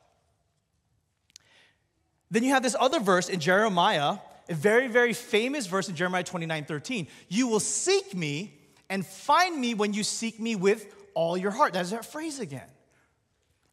Then 2.30 2.42
you 2.42 2.50
have 2.50 2.62
this 2.62 2.76
other 2.78 3.00
verse 3.00 3.28
in 3.28 3.40
Jeremiah, 3.40 4.18
a 4.48 4.54
very, 4.54 4.88
very 4.88 5.12
famous 5.12 5.66
verse 5.66 5.88
in 5.88 5.94
Jeremiah 5.94 6.24
29 6.24 6.64
13. 6.64 7.06
You 7.28 7.48
will 7.48 7.60
seek 7.60 8.14
me 8.14 8.60
and 8.90 9.06
find 9.06 9.60
me 9.60 9.74
when 9.74 9.92
you 9.92 10.02
seek 10.02 10.40
me 10.40 10.56
with 10.56 10.92
all 11.14 11.36
your 11.36 11.50
heart. 11.50 11.72
That's 11.72 11.90
that 11.90 12.04
phrase 12.04 12.40
again. 12.40 12.68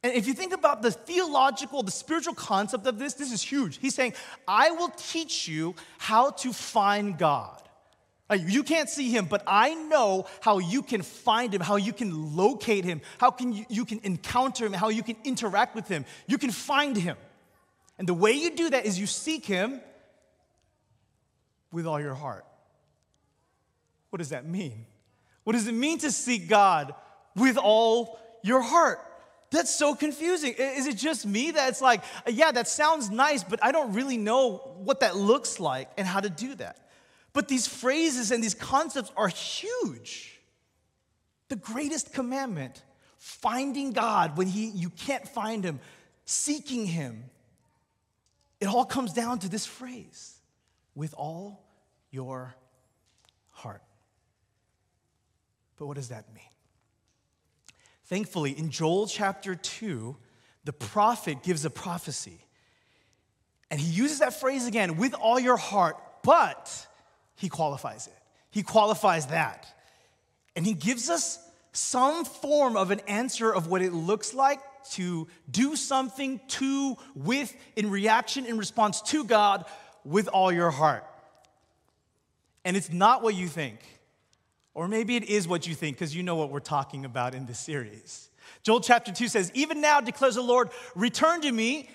And 0.04 0.14
if 0.14 0.26
you 0.26 0.34
think 0.34 0.54
about 0.54 0.82
the 0.82 0.92
theological, 0.92 1.84
the 1.84 1.92
spiritual 1.92 2.34
concept 2.34 2.88
of 2.88 2.98
this, 2.98 3.14
this 3.14 3.32
is 3.32 3.42
huge. 3.42 3.78
He's 3.78 3.94
saying, 3.94 4.14
I 4.48 4.72
will 4.72 4.90
teach 4.90 5.48
you 5.48 5.76
how 6.00 6.32
to 6.32 6.52
find 6.52 7.18
God. 7.18 7.62
Uh, 8.30 8.36
you 8.36 8.64
can't 8.64 8.90
see 8.90 9.12
him, 9.12 9.26
but 9.26 9.44
I 9.46 9.74
know 9.74 10.26
how 10.40 10.60
you 10.60 10.82
can 10.82 11.02
find 11.02 11.54
him, 11.54 11.62
how 11.62 11.76
you 11.76 11.94
can 11.94 12.36
locate 12.36 12.86
him, 12.86 13.02
how 13.20 13.30
can 13.30 13.54
you, 13.54 13.66
you 13.70 13.86
can 13.86 14.00
encounter 14.04 14.66
him, 14.66 14.74
how 14.74 14.90
you 14.90 15.04
can 15.04 15.18
interact 15.24 15.76
with 15.76 15.88
him. 15.88 16.06
You 16.28 16.38
can 16.38 16.50
find 16.50 16.96
him. 16.96 17.18
And 18.00 18.08
the 18.08 18.14
way 18.14 18.32
you 18.32 18.56
do 18.56 18.70
that 18.70 18.86
is 18.86 18.98
you 18.98 19.06
seek 19.06 19.46
him 19.46 19.82
with 21.72 21.86
all 21.86 22.00
your 22.00 22.16
heart. 22.16 22.46
What 24.10 24.18
does 24.18 24.30
that 24.30 24.48
mean? 24.48 24.86
What 25.44 25.54
does 25.54 25.68
it 25.68 25.74
mean 25.74 26.00
to 26.00 26.12
seek 26.12 26.48
God 26.48 26.96
with 27.36 27.58
all 27.58 28.18
your 28.44 28.62
heart? 28.62 29.00
That's 29.52 29.74
so 29.74 29.94
confusing. 29.94 30.54
Is 30.58 30.88
it 30.88 30.96
just 30.96 31.26
me 31.26 31.52
that's 31.52 31.82
like, 31.82 32.04
yeah, 32.26 32.52
that 32.52 32.70
sounds 32.70 33.10
nice, 33.10 33.44
but 33.44 33.62
I 33.62 33.74
don't 33.74 33.94
really 33.94 34.18
know 34.18 34.58
what 34.78 35.02
that 35.02 35.18
looks 35.18 35.60
like 35.60 35.90
and 35.98 36.08
how 36.08 36.22
to 36.22 36.30
do 36.30 36.56
that? 36.56 36.90
But 37.34 37.50
these 37.50 37.68
phrases 37.68 38.32
and 38.32 38.42
these 38.42 38.54
concepts 38.54 39.12
are 39.16 39.28
huge. 39.28 40.40
The 41.50 41.58
greatest 41.58 42.14
commandment, 42.14 42.82
finding 43.18 43.92
God 43.92 44.38
when 44.38 44.48
he, 44.48 44.68
you 44.70 44.90
can't 44.90 45.28
find 45.28 45.66
him, 45.66 45.82
seeking 46.24 46.86
him, 46.86 47.26
it 48.62 48.68
all 48.68 48.86
comes 48.86 49.12
down 49.12 49.40
to 49.40 49.50
this 49.50 49.66
phrase 49.66 50.38
with 50.96 51.14
all 51.18 51.66
your 52.10 52.56
heart. 53.50 53.82
But 55.78 55.88
what 55.88 55.96
does 55.96 56.10
that 56.10 56.34
mean? 56.34 56.51
Thankfully, 58.12 58.52
in 58.52 58.72
Joel 58.72 59.08
chapter 59.08 59.56
2, 59.56 60.18
the 60.66 60.74
prophet 60.74 61.44
gives 61.44 61.64
a 61.64 61.70
prophecy. 61.70 62.46
And 63.72 63.80
he 63.80 63.90
uses 63.90 64.20
that 64.20 64.34
phrase 64.34 64.68
again, 64.68 64.98
with 64.98 65.14
all 65.14 65.40
your 65.40 65.56
heart, 65.56 65.96
but 66.22 66.88
he 67.38 67.48
qualifies 67.48 68.08
it. 68.08 68.18
He 68.50 68.64
qualifies 68.64 69.28
that. 69.28 69.66
And 70.58 70.66
he 70.66 70.74
gives 70.74 71.10
us 71.10 71.40
some 71.72 72.26
form 72.26 72.76
of 72.76 72.92
an 72.92 73.00
answer 73.08 73.50
of 73.50 73.68
what 73.68 73.82
it 73.82 73.94
looks 73.94 74.34
like 74.34 74.60
to 74.90 75.30
do 75.50 75.78
something 75.78 76.42
to, 76.50 76.98
with, 77.16 77.56
in 77.78 77.90
reaction, 77.90 78.46
in 78.46 78.58
response 78.58 79.02
to 79.04 79.24
God 79.24 79.64
with 80.04 80.28
all 80.28 80.52
your 80.52 80.70
heart. 80.70 81.06
And 82.66 82.76
it's 82.76 82.92
not 82.92 83.24
what 83.24 83.36
you 83.36 83.48
think. 83.48 83.80
Or 84.74 84.88
maybe 84.88 85.16
it 85.16 85.26
is 85.26 85.48
what 85.48 85.68
you 85.68 85.76
think, 85.76 85.98
because 85.98 86.16
you 86.16 86.24
know 86.24 86.36
what 86.36 86.50
we're 86.50 86.60
talking 86.60 87.06
about 87.06 87.36
in 87.36 87.46
this 87.46 87.60
series. 87.60 88.30
Joel 88.64 88.82
chapter 88.82 89.12
2 89.12 89.28
says, 89.28 89.52
Even 89.54 89.82
now 89.82 90.00
declares 90.02 90.36
the 90.36 90.42
Lord, 90.42 90.70
return 90.96 91.42
to 91.42 91.52
me 91.52 91.90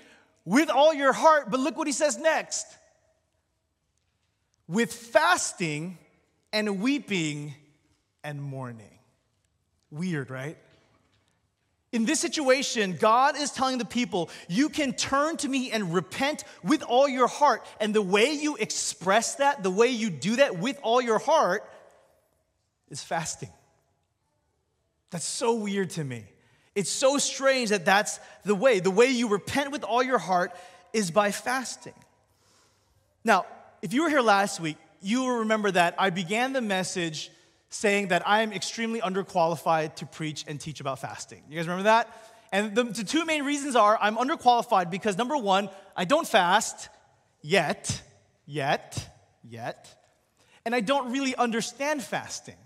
with 0.45 0.69
all 0.69 0.93
your 0.93 1.13
heart. 1.13 1.51
But 1.51 1.61
look 1.61 1.77
what 1.77 1.87
he 1.87 1.93
says 1.93 2.19
next 2.19 2.67
with 4.69 4.93
fasting 4.93 5.99
and 6.53 6.81
weeping 6.81 7.55
and 8.25 8.43
mourning. 8.43 8.99
Weird, 9.91 10.31
right? 10.31 10.59
In 11.93 12.05
this 12.05 12.21
situation, 12.21 12.97
God 12.99 13.39
is 13.39 13.53
telling 13.53 13.79
the 13.79 13.85
people, 13.85 14.29
you 14.49 14.69
can 14.69 14.93
turn 14.93 15.37
to 15.39 15.49
me 15.49 15.71
and 15.71 15.95
repent 15.95 16.45
with 16.65 16.83
all 16.83 17.09
your 17.09 17.29
heart. 17.29 17.65
And 17.81 17.95
the 17.95 18.03
way 18.03 18.33
you 18.33 18.57
express 18.57 19.37
that, 19.37 19.63
the 19.63 19.71
way 19.71 19.89
you 19.89 20.11
do 20.11 20.37
that 20.37 20.59
with 20.59 20.79
all 20.83 21.01
your 21.01 21.19
heart, 21.19 21.65
is 22.91 23.03
fasting. 23.03 23.51
That's 25.11 25.25
so 25.25 25.55
weird 25.55 25.91
to 25.91 26.05
me. 26.05 26.25
It's 26.75 26.91
so 26.91 27.17
strange 27.19 27.71
that 27.71 27.85
that's 27.85 28.21
the 28.45 28.55
way. 28.55 28.81
The 28.81 28.91
way 28.91 29.07
you 29.07 29.29
repent 29.29 29.71
with 29.73 29.83
all 29.83 30.03
your 30.03 30.19
heart 30.19 30.53
is 30.93 31.11
by 31.11 31.31
fasting. 31.31 31.95
Now, 33.25 33.47
if 33.83 33.93
you 33.93 34.03
were 34.03 34.11
here 34.11 34.21
last 34.21 34.61
week, 34.61 34.77
you 35.01 35.21
will 35.21 35.39
remember 35.39 35.71
that 35.71 35.95
I 35.99 36.11
began 36.11 36.53
the 36.53 36.61
message 36.61 37.31
saying 37.69 38.09
that 38.09 38.27
I 38.27 38.43
am 38.43 38.53
extremely 38.53 39.01
underqualified 39.01 39.97
to 39.97 40.07
preach 40.07 40.45
and 40.47 40.61
teach 40.61 40.81
about 40.81 40.99
fasting. 40.99 41.43
You 41.49 41.57
guys 41.57 41.67
remember 41.67 41.85
that? 41.85 42.09
And 42.53 42.75
the, 42.75 42.85
the 42.85 43.05
two 43.05 43.25
main 43.25 43.45
reasons 43.45 43.77
are 43.77 43.99
I'm 44.01 44.17
underqualified 44.17 44.91
because 44.91 45.17
number 45.19 45.37
one, 45.37 45.69
I 45.97 46.05
don't 46.05 46.27
fast 46.27 46.89
yet, 47.43 48.03
yet, 48.47 49.11
yet, 49.43 49.95
and 50.65 50.75
I 50.75 50.81
don't 50.81 51.13
really 51.13 51.35
understand 51.35 52.03
fasting. 52.03 52.57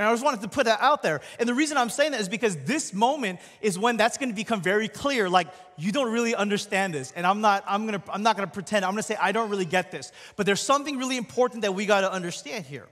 And 0.00 0.08
I 0.08 0.12
just 0.14 0.24
wanted 0.24 0.40
to 0.40 0.48
put 0.48 0.64
that 0.64 0.80
out 0.80 1.02
there. 1.02 1.20
And 1.38 1.46
the 1.46 1.52
reason 1.52 1.76
I'm 1.76 1.90
saying 1.90 2.12
that 2.12 2.22
is 2.22 2.28
because 2.30 2.56
this 2.64 2.94
moment 2.94 3.38
is 3.60 3.78
when 3.78 3.98
that's 3.98 4.16
going 4.16 4.30
to 4.30 4.34
become 4.34 4.62
very 4.62 4.88
clear. 4.88 5.28
Like, 5.28 5.48
you 5.76 5.92
don't 5.92 6.10
really 6.10 6.34
understand 6.34 6.94
this. 6.94 7.12
And 7.14 7.26
I'm 7.26 7.42
not, 7.42 7.64
I'm 7.66 7.84
gonna, 7.84 8.02
I'm 8.10 8.22
not 8.22 8.34
gonna 8.34 8.46
pretend. 8.46 8.86
I'm 8.86 8.92
gonna 8.92 9.02
say, 9.02 9.18
I 9.20 9.32
don't 9.32 9.50
really 9.50 9.66
get 9.66 9.90
this. 9.90 10.10
But 10.36 10.46
there's 10.46 10.62
something 10.62 10.96
really 10.96 11.18
important 11.18 11.60
that 11.62 11.74
we 11.74 11.84
gotta 11.84 12.10
understand 12.10 12.64
here. 12.64 12.86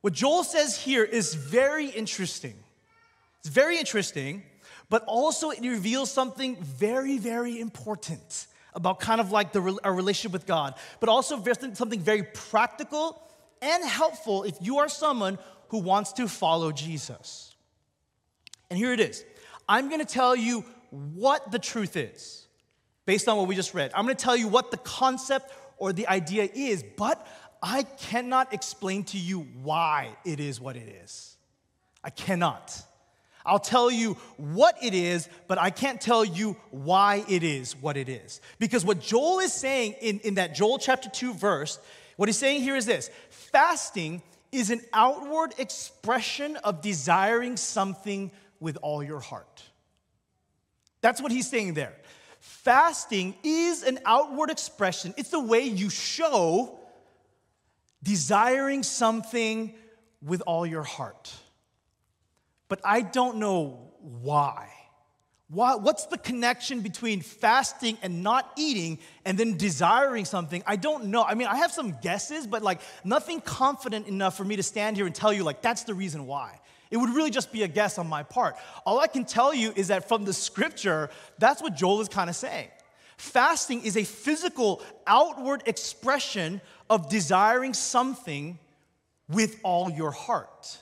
What 0.00 0.12
Joel 0.12 0.42
says 0.42 0.76
here 0.76 1.04
is 1.04 1.34
very 1.34 1.86
interesting. 1.86 2.54
It's 3.38 3.48
very 3.48 3.78
interesting, 3.78 4.42
but 4.88 5.04
also 5.04 5.50
it 5.50 5.60
reveals 5.60 6.10
something 6.10 6.56
very, 6.60 7.16
very 7.18 7.60
important 7.60 8.48
about 8.74 8.98
kind 8.98 9.20
of 9.20 9.30
like 9.30 9.52
the, 9.52 9.78
our 9.84 9.94
relationship 9.94 10.32
with 10.32 10.46
God, 10.46 10.74
but 10.98 11.08
also 11.08 11.40
something 11.74 12.00
very 12.00 12.24
practical 12.24 13.22
and 13.62 13.84
helpful 13.84 14.44
if 14.44 14.56
you 14.60 14.78
are 14.78 14.88
someone 14.88 15.38
who 15.70 15.78
wants 15.78 16.12
to 16.12 16.28
follow 16.28 16.72
Jesus. 16.72 17.54
And 18.68 18.78
here 18.78 18.92
it 18.92 19.00
is 19.00 19.24
I'm 19.68 19.88
gonna 19.88 20.04
tell 20.04 20.36
you 20.36 20.64
what 20.90 21.50
the 21.50 21.58
truth 21.58 21.96
is 21.96 22.46
based 23.06 23.28
on 23.28 23.36
what 23.36 23.48
we 23.48 23.54
just 23.54 23.74
read. 23.74 23.90
I'm 23.94 24.04
gonna 24.04 24.14
tell 24.14 24.36
you 24.36 24.48
what 24.48 24.70
the 24.70 24.76
concept 24.76 25.52
or 25.78 25.92
the 25.92 26.06
idea 26.08 26.48
is, 26.52 26.84
but 26.96 27.26
I 27.62 27.82
cannot 27.82 28.52
explain 28.52 29.04
to 29.04 29.18
you 29.18 29.40
why 29.62 30.16
it 30.24 30.40
is 30.40 30.60
what 30.60 30.76
it 30.76 30.88
is. 31.02 31.36
I 32.02 32.10
cannot. 32.10 32.82
I'll 33.44 33.58
tell 33.58 33.90
you 33.90 34.14
what 34.36 34.76
it 34.82 34.92
is, 34.92 35.28
but 35.48 35.58
I 35.58 35.70
can't 35.70 36.00
tell 36.00 36.24
you 36.24 36.56
why 36.70 37.24
it 37.28 37.42
is 37.42 37.74
what 37.74 37.96
it 37.96 38.08
is. 38.08 38.40
Because 38.58 38.84
what 38.84 39.00
Joel 39.00 39.38
is 39.38 39.52
saying 39.52 39.94
in, 40.00 40.20
in 40.20 40.34
that 40.34 40.54
Joel 40.54 40.78
chapter 40.78 41.08
2 41.08 41.34
verse, 41.34 41.78
what 42.16 42.28
he's 42.28 42.36
saying 42.36 42.62
here 42.62 42.76
is 42.76 42.86
this 42.86 43.10
fasting 43.30 44.22
is 44.52 44.70
an 44.70 44.80
outward 44.92 45.54
expression 45.58 46.56
of 46.56 46.80
desiring 46.80 47.56
something 47.56 48.30
with 48.58 48.76
all 48.82 49.02
your 49.02 49.20
heart. 49.20 49.62
That's 51.00 51.20
what 51.20 51.32
he's 51.32 51.48
saying 51.48 51.74
there. 51.74 51.94
Fasting 52.40 53.34
is 53.42 53.82
an 53.82 53.98
outward 54.04 54.50
expression, 54.50 55.14
it's 55.16 55.30
the 55.30 55.40
way 55.40 55.62
you 55.64 55.90
show 55.90 56.78
desiring 58.02 58.82
something 58.82 59.74
with 60.22 60.42
all 60.46 60.66
your 60.66 60.82
heart. 60.82 61.32
But 62.68 62.80
I 62.84 63.02
don't 63.02 63.38
know 63.38 63.92
why. 64.00 64.70
Why, 65.52 65.74
what's 65.74 66.06
the 66.06 66.16
connection 66.16 66.80
between 66.80 67.22
fasting 67.22 67.98
and 68.02 68.22
not 68.22 68.52
eating 68.56 69.00
and 69.24 69.36
then 69.36 69.56
desiring 69.56 70.24
something? 70.24 70.62
I 70.64 70.76
don't 70.76 71.06
know. 71.06 71.24
I 71.24 71.34
mean, 71.34 71.48
I 71.48 71.56
have 71.56 71.72
some 71.72 71.96
guesses, 72.00 72.46
but 72.46 72.62
like 72.62 72.80
nothing 73.02 73.40
confident 73.40 74.06
enough 74.06 74.36
for 74.36 74.44
me 74.44 74.54
to 74.56 74.62
stand 74.62 74.96
here 74.96 75.06
and 75.06 75.14
tell 75.14 75.32
you, 75.32 75.42
like, 75.42 75.60
that's 75.60 75.82
the 75.82 75.94
reason 75.94 76.26
why. 76.26 76.60
It 76.92 76.98
would 76.98 77.10
really 77.10 77.30
just 77.30 77.52
be 77.52 77.64
a 77.64 77.68
guess 77.68 77.98
on 77.98 78.06
my 78.06 78.22
part. 78.22 78.56
All 78.86 79.00
I 79.00 79.08
can 79.08 79.24
tell 79.24 79.52
you 79.52 79.72
is 79.74 79.88
that 79.88 80.06
from 80.06 80.24
the 80.24 80.32
scripture, 80.32 81.10
that's 81.38 81.60
what 81.60 81.74
Joel 81.74 82.00
is 82.00 82.08
kind 82.08 82.30
of 82.30 82.36
saying. 82.36 82.68
Fasting 83.16 83.82
is 83.82 83.96
a 83.96 84.04
physical, 84.04 84.82
outward 85.06 85.64
expression 85.66 86.60
of 86.88 87.08
desiring 87.08 87.74
something 87.74 88.58
with 89.28 89.58
all 89.64 89.90
your 89.90 90.10
heart. 90.12 90.78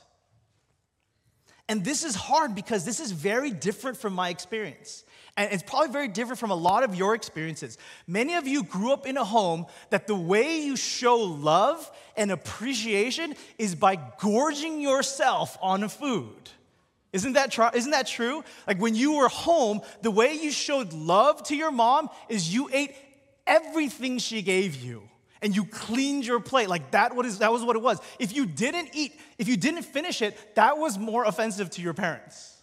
And 1.68 1.84
this 1.84 2.02
is 2.02 2.14
hard 2.14 2.54
because 2.54 2.84
this 2.84 2.98
is 2.98 3.12
very 3.12 3.50
different 3.50 3.98
from 3.98 4.14
my 4.14 4.30
experience. 4.30 5.04
And 5.36 5.52
it's 5.52 5.62
probably 5.62 5.92
very 5.92 6.08
different 6.08 6.38
from 6.38 6.50
a 6.50 6.56
lot 6.56 6.82
of 6.82 6.94
your 6.94 7.14
experiences. 7.14 7.76
Many 8.06 8.34
of 8.34 8.48
you 8.48 8.64
grew 8.64 8.92
up 8.92 9.06
in 9.06 9.16
a 9.16 9.24
home 9.24 9.66
that 9.90 10.06
the 10.06 10.14
way 10.14 10.60
you 10.60 10.76
show 10.76 11.16
love 11.16 11.90
and 12.16 12.32
appreciation 12.32 13.34
is 13.58 13.74
by 13.74 13.96
gorging 14.20 14.80
yourself 14.80 15.58
on 15.60 15.88
food. 15.88 16.50
Isn't 17.12 17.34
that, 17.34 17.52
tr- 17.52 17.74
isn't 17.74 17.90
that 17.90 18.06
true? 18.06 18.42
Like 18.66 18.80
when 18.80 18.94
you 18.94 19.16
were 19.18 19.28
home, 19.28 19.80
the 20.02 20.10
way 20.10 20.34
you 20.34 20.50
showed 20.50 20.92
love 20.92 21.42
to 21.44 21.56
your 21.56 21.70
mom 21.70 22.08
is 22.28 22.52
you 22.52 22.68
ate 22.72 22.94
everything 23.46 24.18
she 24.18 24.42
gave 24.42 24.76
you 24.76 25.02
and 25.42 25.54
you 25.54 25.64
cleaned 25.64 26.26
your 26.26 26.40
plate. 26.40 26.68
Like 26.68 26.90
that, 26.92 27.14
what 27.14 27.26
is, 27.26 27.38
that 27.38 27.52
was 27.52 27.62
what 27.62 27.76
it 27.76 27.82
was. 27.82 28.00
If 28.18 28.34
you 28.34 28.46
didn't 28.46 28.90
eat, 28.92 29.12
if 29.38 29.48
you 29.48 29.56
didn't 29.56 29.82
finish 29.82 30.22
it, 30.22 30.36
that 30.56 30.78
was 30.78 30.98
more 30.98 31.24
offensive 31.24 31.70
to 31.70 31.82
your 31.82 31.94
parents. 31.94 32.54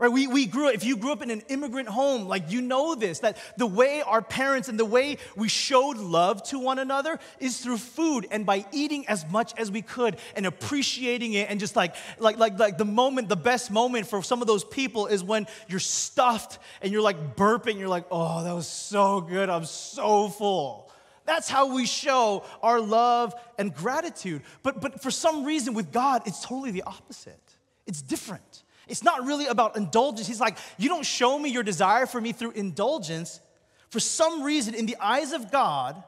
Right? 0.00 0.10
We, 0.10 0.26
we 0.28 0.46
grew 0.46 0.68
up, 0.68 0.74
if 0.74 0.82
you 0.82 0.96
grew 0.96 1.12
up 1.12 1.20
in 1.20 1.30
an 1.30 1.42
immigrant 1.50 1.86
home, 1.86 2.26
like 2.26 2.50
you 2.50 2.62
know 2.62 2.94
this, 2.94 3.18
that 3.18 3.36
the 3.58 3.66
way 3.66 4.00
our 4.00 4.22
parents 4.22 4.70
and 4.70 4.80
the 4.80 4.84
way 4.86 5.18
we 5.36 5.48
showed 5.48 5.98
love 5.98 6.42
to 6.44 6.58
one 6.58 6.78
another 6.78 7.18
is 7.38 7.58
through 7.58 7.76
food 7.76 8.26
and 8.30 8.46
by 8.46 8.64
eating 8.72 9.06
as 9.08 9.30
much 9.30 9.52
as 9.58 9.70
we 9.70 9.82
could 9.82 10.16
and 10.34 10.46
appreciating 10.46 11.34
it 11.34 11.50
and 11.50 11.60
just 11.60 11.76
like, 11.76 11.94
like, 12.18 12.38
like, 12.38 12.58
like 12.58 12.78
the 12.78 12.86
moment, 12.86 13.28
the 13.28 13.36
best 13.36 13.70
moment 13.70 14.06
for 14.06 14.22
some 14.22 14.40
of 14.40 14.46
those 14.46 14.64
people 14.64 15.06
is 15.06 15.22
when 15.22 15.46
you're 15.68 15.78
stuffed 15.78 16.58
and 16.80 16.90
you're 16.90 17.02
like 17.02 17.36
burping, 17.36 17.78
you're 17.78 17.86
like, 17.86 18.06
oh, 18.10 18.42
that 18.42 18.54
was 18.54 18.66
so 18.66 19.20
good, 19.20 19.50
I'm 19.50 19.66
so 19.66 20.30
full. 20.30 20.90
That's 21.26 21.48
how 21.48 21.74
we 21.74 21.86
show 21.86 22.44
our 22.62 22.80
love 22.80 23.34
and 23.58 23.74
gratitude. 23.74 24.42
But, 24.62 24.80
but 24.80 25.02
for 25.02 25.10
some 25.10 25.44
reason 25.44 25.74
with 25.74 25.92
God, 25.92 26.22
it's 26.26 26.44
totally 26.44 26.70
the 26.70 26.82
opposite. 26.82 27.40
It's 27.86 28.02
different. 28.02 28.62
It's 28.88 29.04
not 29.04 29.24
really 29.24 29.46
about 29.46 29.76
indulgence. 29.76 30.26
He's 30.26 30.40
like, 30.40 30.58
You 30.76 30.88
don't 30.88 31.06
show 31.06 31.38
me 31.38 31.50
your 31.50 31.62
desire 31.62 32.06
for 32.06 32.20
me 32.20 32.32
through 32.32 32.52
indulgence. 32.52 33.40
For 33.88 34.00
some 34.00 34.42
reason, 34.42 34.74
in 34.74 34.86
the 34.86 34.96
eyes 35.00 35.32
of 35.32 35.50
God, 35.50 36.02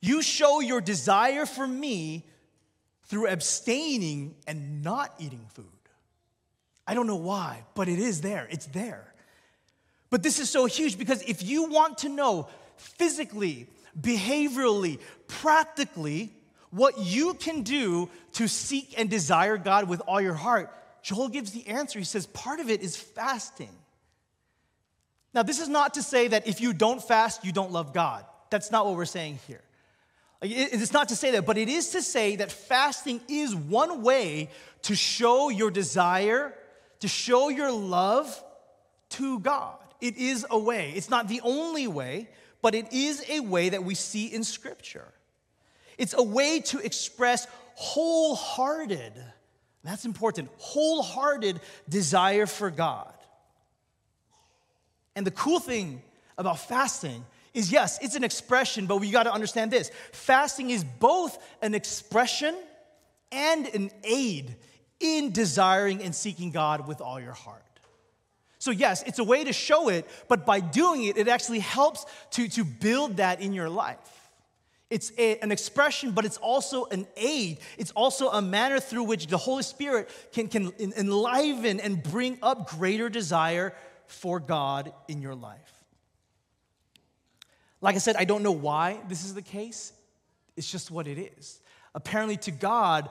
you 0.00 0.22
show 0.22 0.60
your 0.60 0.80
desire 0.80 1.46
for 1.46 1.66
me 1.66 2.24
through 3.04 3.28
abstaining 3.28 4.34
and 4.46 4.82
not 4.82 5.14
eating 5.18 5.46
food. 5.54 5.66
I 6.86 6.94
don't 6.94 7.06
know 7.06 7.16
why, 7.16 7.64
but 7.74 7.88
it 7.88 7.98
is 7.98 8.20
there. 8.20 8.46
It's 8.50 8.66
there. 8.66 9.12
But 10.10 10.22
this 10.22 10.38
is 10.38 10.48
so 10.48 10.66
huge 10.66 10.98
because 10.98 11.22
if 11.22 11.42
you 11.42 11.64
want 11.64 11.98
to 11.98 12.08
know 12.08 12.48
physically, 12.76 13.66
behaviorally, 14.00 14.98
practically, 15.28 16.32
what 16.70 16.98
you 16.98 17.34
can 17.34 17.62
do 17.62 18.10
to 18.34 18.48
seek 18.48 18.98
and 18.98 19.08
desire 19.08 19.56
God 19.56 19.88
with 19.88 20.00
all 20.06 20.20
your 20.20 20.34
heart, 20.34 20.72
Joel 21.02 21.28
gives 21.28 21.52
the 21.52 21.66
answer. 21.68 21.98
He 21.98 22.04
says, 22.04 22.26
part 22.26 22.60
of 22.60 22.68
it 22.68 22.82
is 22.82 22.96
fasting. 22.96 23.70
Now, 25.32 25.42
this 25.42 25.60
is 25.60 25.68
not 25.68 25.94
to 25.94 26.02
say 26.02 26.28
that 26.28 26.46
if 26.46 26.60
you 26.60 26.72
don't 26.72 27.02
fast, 27.02 27.44
you 27.44 27.52
don't 27.52 27.70
love 27.70 27.92
God. 27.92 28.24
That's 28.50 28.70
not 28.70 28.86
what 28.86 28.96
we're 28.96 29.04
saying 29.04 29.38
here. 29.46 29.60
It's 30.42 30.92
not 30.92 31.08
to 31.08 31.16
say 31.16 31.32
that, 31.32 31.46
but 31.46 31.56
it 31.56 31.68
is 31.68 31.90
to 31.90 32.02
say 32.02 32.36
that 32.36 32.52
fasting 32.52 33.20
is 33.28 33.54
one 33.54 34.02
way 34.02 34.50
to 34.82 34.94
show 34.94 35.48
your 35.48 35.70
desire, 35.70 36.54
to 37.00 37.08
show 37.08 37.48
your 37.48 37.72
love 37.72 38.42
to 39.10 39.38
God. 39.40 39.78
It 40.00 40.18
is 40.18 40.46
a 40.50 40.58
way. 40.58 40.92
It's 40.94 41.08
not 41.08 41.28
the 41.28 41.40
only 41.42 41.86
way, 41.86 42.28
but 42.66 42.74
it 42.74 42.92
is 42.92 43.24
a 43.28 43.38
way 43.38 43.68
that 43.68 43.84
we 43.84 43.94
see 43.94 44.26
in 44.26 44.42
Scripture. 44.42 45.06
It's 45.98 46.14
a 46.14 46.22
way 46.24 46.58
to 46.62 46.80
express 46.80 47.46
wholehearted 47.76 49.12
that's 49.84 50.04
important. 50.04 50.50
Wholehearted 50.58 51.60
desire 51.88 52.46
for 52.46 52.70
God. 52.72 53.14
And 55.14 55.24
the 55.24 55.30
cool 55.30 55.60
thing 55.60 56.02
about 56.36 56.58
fasting 56.58 57.24
is 57.54 57.70
yes, 57.70 58.00
it's 58.02 58.16
an 58.16 58.24
expression, 58.24 58.86
but 58.86 58.96
we 58.96 59.12
got 59.12 59.22
to 59.22 59.32
understand 59.32 59.70
this. 59.70 59.92
Fasting 60.10 60.70
is 60.70 60.82
both 60.82 61.38
an 61.62 61.72
expression 61.72 62.56
and 63.30 63.68
an 63.68 63.92
aid 64.02 64.56
in 64.98 65.30
desiring 65.30 66.02
and 66.02 66.12
seeking 66.12 66.50
God 66.50 66.88
with 66.88 67.00
all 67.00 67.20
your 67.20 67.32
heart. 67.32 67.65
So, 68.66 68.72
yes, 68.72 69.04
it's 69.06 69.20
a 69.20 69.24
way 69.24 69.44
to 69.44 69.52
show 69.52 69.90
it, 69.90 70.08
but 70.26 70.44
by 70.44 70.58
doing 70.58 71.04
it, 71.04 71.16
it 71.16 71.28
actually 71.28 71.60
helps 71.60 72.04
to, 72.30 72.48
to 72.48 72.64
build 72.64 73.18
that 73.18 73.40
in 73.40 73.52
your 73.52 73.68
life. 73.68 74.28
It's 74.90 75.12
a, 75.16 75.38
an 75.38 75.52
expression, 75.52 76.10
but 76.10 76.24
it's 76.24 76.38
also 76.38 76.86
an 76.86 77.06
aid. 77.16 77.58
It's 77.78 77.92
also 77.92 78.28
a 78.28 78.42
manner 78.42 78.80
through 78.80 79.04
which 79.04 79.28
the 79.28 79.36
Holy 79.38 79.62
Spirit 79.62 80.10
can, 80.32 80.48
can 80.48 80.72
enliven 80.80 81.78
and 81.78 82.02
bring 82.02 82.38
up 82.42 82.68
greater 82.68 83.08
desire 83.08 83.72
for 84.08 84.40
God 84.40 84.92
in 85.06 85.22
your 85.22 85.36
life. 85.36 85.84
Like 87.80 87.94
I 87.94 87.98
said, 87.98 88.16
I 88.16 88.24
don't 88.24 88.42
know 88.42 88.50
why 88.50 88.98
this 89.08 89.24
is 89.24 89.32
the 89.32 89.42
case. 89.42 89.92
It's 90.56 90.68
just 90.68 90.90
what 90.90 91.06
it 91.06 91.18
is. 91.38 91.60
Apparently, 91.94 92.36
to 92.38 92.50
God, 92.50 93.10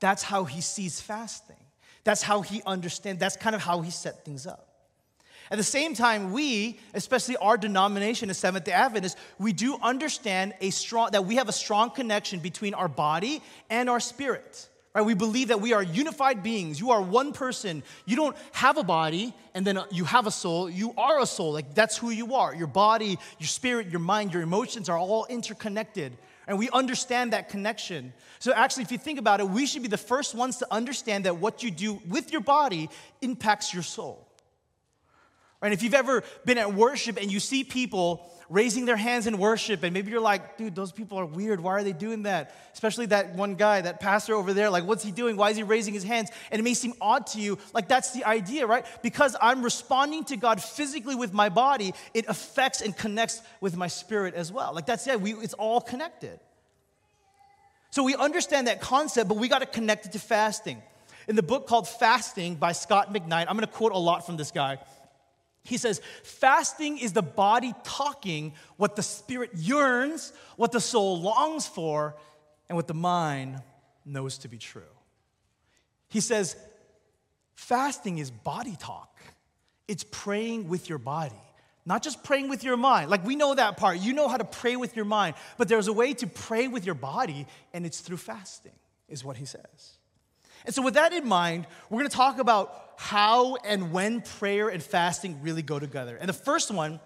that's 0.00 0.24
how 0.24 0.42
He 0.42 0.60
sees 0.60 1.00
fasting. 1.00 1.62
That's 2.02 2.22
how 2.22 2.40
He 2.40 2.62
understands, 2.66 3.20
that's 3.20 3.36
kind 3.36 3.54
of 3.54 3.62
how 3.62 3.80
He 3.82 3.92
set 3.92 4.24
things 4.24 4.44
up. 4.44 4.67
At 5.50 5.56
the 5.56 5.64
same 5.64 5.94
time, 5.94 6.32
we, 6.32 6.78
especially 6.94 7.36
our 7.38 7.56
denomination 7.56 8.28
as 8.28 8.38
Seventh 8.38 8.64
day 8.64 8.72
Adventists, 8.72 9.16
we 9.38 9.52
do 9.52 9.78
understand 9.82 10.54
a 10.60 10.70
strong, 10.70 11.10
that 11.12 11.24
we 11.24 11.36
have 11.36 11.48
a 11.48 11.52
strong 11.52 11.90
connection 11.90 12.40
between 12.40 12.74
our 12.74 12.88
body 12.88 13.42
and 13.70 13.88
our 13.88 14.00
spirit. 14.00 14.68
Right? 14.94 15.06
We 15.06 15.14
believe 15.14 15.48
that 15.48 15.60
we 15.60 15.72
are 15.72 15.82
unified 15.82 16.42
beings. 16.42 16.80
You 16.80 16.90
are 16.90 17.00
one 17.00 17.32
person. 17.32 17.82
You 18.04 18.16
don't 18.16 18.36
have 18.52 18.76
a 18.76 18.82
body 18.82 19.32
and 19.54 19.66
then 19.66 19.78
you 19.90 20.04
have 20.04 20.26
a 20.26 20.30
soul. 20.30 20.68
You 20.68 20.92
are 20.96 21.20
a 21.20 21.26
soul. 21.26 21.52
Like 21.52 21.74
that's 21.74 21.96
who 21.96 22.10
you 22.10 22.34
are. 22.34 22.54
Your 22.54 22.66
body, 22.66 23.18
your 23.38 23.48
spirit, 23.48 23.88
your 23.88 24.00
mind, 24.00 24.34
your 24.34 24.42
emotions 24.42 24.88
are 24.88 24.98
all 24.98 25.26
interconnected. 25.26 26.16
And 26.46 26.58
we 26.58 26.70
understand 26.70 27.32
that 27.32 27.48
connection. 27.48 28.12
So, 28.38 28.54
actually, 28.54 28.84
if 28.84 28.92
you 28.92 28.96
think 28.96 29.18
about 29.18 29.40
it, 29.40 29.48
we 29.48 29.66
should 29.66 29.82
be 29.82 29.88
the 29.88 29.98
first 29.98 30.34
ones 30.34 30.56
to 30.58 30.66
understand 30.70 31.26
that 31.26 31.36
what 31.36 31.62
you 31.62 31.70
do 31.70 32.00
with 32.08 32.32
your 32.32 32.40
body 32.40 32.88
impacts 33.20 33.74
your 33.74 33.82
soul. 33.82 34.27
Right? 35.60 35.72
If 35.72 35.82
you've 35.82 35.94
ever 35.94 36.22
been 36.44 36.58
at 36.58 36.72
worship 36.72 37.18
and 37.20 37.32
you 37.32 37.40
see 37.40 37.64
people 37.64 38.30
raising 38.48 38.86
their 38.86 38.96
hands 38.96 39.26
in 39.26 39.36
worship, 39.36 39.82
and 39.82 39.92
maybe 39.92 40.10
you're 40.10 40.20
like, 40.20 40.56
dude, 40.56 40.74
those 40.74 40.92
people 40.92 41.18
are 41.18 41.26
weird. 41.26 41.60
Why 41.60 41.72
are 41.72 41.84
they 41.84 41.92
doing 41.92 42.22
that? 42.22 42.54
Especially 42.72 43.06
that 43.06 43.34
one 43.34 43.56
guy, 43.56 43.80
that 43.80 44.00
pastor 44.00 44.34
over 44.34 44.54
there, 44.54 44.70
like, 44.70 44.84
what's 44.84 45.04
he 45.04 45.10
doing? 45.10 45.36
Why 45.36 45.50
is 45.50 45.56
he 45.56 45.64
raising 45.64 45.92
his 45.92 46.04
hands? 46.04 46.30
And 46.50 46.58
it 46.60 46.62
may 46.62 46.74
seem 46.74 46.94
odd 47.00 47.26
to 47.28 47.40
you. 47.40 47.58
Like, 47.74 47.88
that's 47.88 48.12
the 48.12 48.24
idea, 48.24 48.66
right? 48.66 48.86
Because 49.02 49.36
I'm 49.42 49.62
responding 49.62 50.24
to 50.26 50.36
God 50.36 50.62
physically 50.62 51.14
with 51.14 51.34
my 51.34 51.50
body, 51.50 51.92
it 52.14 52.24
affects 52.28 52.80
and 52.80 52.96
connects 52.96 53.42
with 53.60 53.76
my 53.76 53.88
spirit 53.88 54.34
as 54.34 54.50
well. 54.50 54.72
Like, 54.72 54.86
that's 54.86 55.06
it. 55.06 55.20
We, 55.20 55.34
it's 55.34 55.54
all 55.54 55.80
connected. 55.80 56.40
So 57.90 58.02
we 58.02 58.14
understand 58.14 58.68
that 58.68 58.80
concept, 58.80 59.28
but 59.28 59.38
we 59.38 59.48
got 59.48 59.58
to 59.58 59.66
connect 59.66 60.06
it 60.06 60.12
to 60.12 60.18
fasting. 60.18 60.82
In 61.26 61.36
the 61.36 61.42
book 61.42 61.66
called 61.66 61.86
Fasting 61.86 62.54
by 62.54 62.72
Scot 62.72 63.12
McKnight, 63.12 63.46
I'm 63.48 63.56
going 63.56 63.60
to 63.60 63.66
quote 63.66 63.92
a 63.92 63.98
lot 63.98 64.24
from 64.24 64.38
this 64.38 64.50
guy. 64.50 64.78
He 65.68 65.76
says, 65.76 66.00
fasting 66.22 66.98
is 66.98 67.12
the 67.12 67.22
body 67.22 67.74
talking 67.84 68.54
what 68.76 68.96
the 68.96 69.02
spirit 69.02 69.50
yearns, 69.54 70.32
what 70.56 70.72
the 70.72 70.80
soul 70.80 71.20
longs 71.20 71.66
for, 71.66 72.16
and 72.68 72.76
what 72.76 72.86
the 72.86 72.94
mind 72.94 73.62
knows 74.04 74.38
to 74.38 74.48
be 74.48 74.56
true. 74.56 74.82
He 76.08 76.20
says, 76.20 76.56
fasting 77.54 78.16
is 78.16 78.30
body 78.30 78.76
talk, 78.78 79.14
it's 79.86 80.04
praying 80.10 80.68
with 80.68 80.88
your 80.88 80.98
body. 80.98 81.34
Not 81.84 82.02
just 82.02 82.22
praying 82.22 82.48
with 82.48 82.64
your 82.64 82.76
mind. 82.76 83.08
Like 83.08 83.24
we 83.24 83.34
know 83.34 83.54
that 83.54 83.78
part. 83.78 83.98
You 83.98 84.12
know 84.12 84.28
how 84.28 84.36
to 84.36 84.44
pray 84.44 84.76
with 84.76 84.94
your 84.94 85.06
mind. 85.06 85.36
But 85.56 85.68
there's 85.68 85.88
a 85.88 85.92
way 85.92 86.12
to 86.14 86.26
pray 86.26 86.68
with 86.68 86.84
your 86.84 86.94
body, 86.94 87.46
and 87.72 87.86
it's 87.86 88.00
through 88.00 88.18
fasting, 88.18 88.72
is 89.08 89.24
what 89.24 89.38
he 89.38 89.46
says. 89.46 89.97
And 90.68 90.74
so, 90.74 90.82
with 90.82 90.94
that 90.94 91.14
in 91.14 91.26
mind, 91.26 91.66
we're 91.88 92.00
gonna 92.00 92.10
talk 92.10 92.38
about 92.38 92.92
how 92.98 93.56
and 93.56 93.90
when 93.90 94.20
prayer 94.20 94.68
and 94.68 94.82
fasting 94.82 95.40
really 95.40 95.62
go 95.62 95.78
together. 95.78 96.18
And 96.20 96.28
the 96.28 96.34
first 96.34 96.70
one 96.70 97.00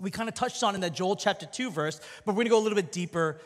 we 0.00 0.10
kind 0.10 0.28
of 0.28 0.34
touched 0.34 0.64
on 0.64 0.74
in 0.74 0.80
that 0.80 0.92
Joel 0.92 1.14
chapter 1.14 1.46
2 1.46 1.70
verse, 1.70 2.00
but 2.24 2.34
we're 2.34 2.40
gonna 2.40 2.50
go 2.50 2.58
a 2.58 2.64
little 2.64 2.74
bit 2.74 2.90
deeper 2.90 3.40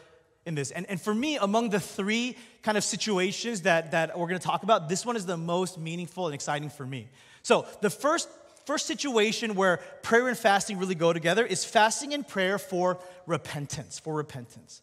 in 0.46 0.54
this. 0.54 0.70
And, 0.70 0.88
and 0.88 0.98
for 0.98 1.14
me, 1.14 1.36
among 1.36 1.68
the 1.68 1.78
three 1.78 2.38
kind 2.62 2.78
of 2.78 2.84
situations 2.84 3.60
that, 3.62 3.90
that 3.90 4.18
we're 4.18 4.28
gonna 4.28 4.38
talk 4.38 4.62
about, 4.62 4.88
this 4.88 5.04
one 5.04 5.14
is 5.14 5.26
the 5.26 5.36
most 5.36 5.78
meaningful 5.78 6.24
and 6.24 6.34
exciting 6.34 6.70
for 6.70 6.86
me. 6.86 7.10
So, 7.42 7.66
the 7.82 7.90
first 7.90 8.30
first 8.64 8.86
situation 8.86 9.56
where 9.56 9.76
prayer 10.00 10.28
and 10.28 10.38
fasting 10.38 10.78
really 10.78 10.94
go 10.94 11.12
together 11.12 11.44
is 11.44 11.66
fasting 11.66 12.14
and 12.14 12.26
prayer 12.26 12.58
for 12.58 12.98
repentance, 13.26 13.98
for 13.98 14.14
repentance. 14.14 14.80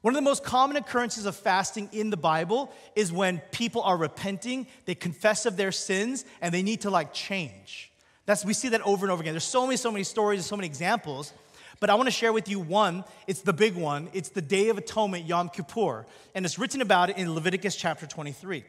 One 0.00 0.14
of 0.14 0.16
the 0.16 0.22
most 0.22 0.44
common 0.44 0.76
occurrences 0.76 1.26
of 1.26 1.34
fasting 1.34 1.88
in 1.92 2.10
the 2.10 2.16
Bible 2.16 2.72
is 2.94 3.10
when 3.12 3.38
people 3.50 3.82
are 3.82 3.96
repenting, 3.96 4.68
they 4.84 4.94
confess 4.94 5.44
of 5.44 5.56
their 5.56 5.72
sins, 5.72 6.24
and 6.40 6.54
they 6.54 6.62
need 6.62 6.82
to 6.82 6.90
like 6.90 7.12
change. 7.12 7.90
That's, 8.24 8.44
we 8.44 8.52
see 8.52 8.68
that 8.68 8.82
over 8.82 9.04
and 9.04 9.12
over 9.12 9.22
again. 9.22 9.32
There's 9.32 9.42
so 9.42 9.66
many, 9.66 9.76
so 9.76 9.90
many 9.90 10.04
stories 10.04 10.40
and 10.40 10.44
so 10.44 10.56
many 10.56 10.66
examples. 10.66 11.32
But 11.80 11.90
I 11.90 11.94
want 11.94 12.06
to 12.08 12.12
share 12.12 12.32
with 12.32 12.48
you 12.48 12.60
one. 12.60 13.04
It's 13.26 13.40
the 13.40 13.52
big 13.52 13.74
one. 13.74 14.08
It's 14.12 14.28
the 14.28 14.42
Day 14.42 14.68
of 14.68 14.78
Atonement, 14.78 15.24
Yom 15.26 15.48
Kippur. 15.48 16.06
And 16.34 16.44
it's 16.44 16.58
written 16.58 16.80
about 16.80 17.10
it 17.10 17.16
in 17.16 17.34
Leviticus 17.34 17.74
chapter 17.74 18.06
23. 18.06 18.64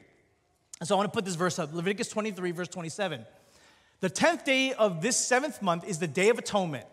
And 0.79 0.87
so 0.87 0.95
I 0.95 0.97
want 0.97 1.11
to 1.11 1.15
put 1.15 1.25
this 1.25 1.35
verse 1.35 1.59
up 1.59 1.73
Leviticus 1.73 2.07
23, 2.09 2.51
verse 2.51 2.67
27. 2.69 3.25
The 3.99 4.09
10th 4.09 4.45
day 4.45 4.73
of 4.73 5.01
this 5.01 5.17
seventh 5.17 5.61
month 5.61 5.85
is 5.85 5.99
the 5.99 6.07
Day 6.07 6.29
of 6.29 6.39
Atonement. 6.39 6.85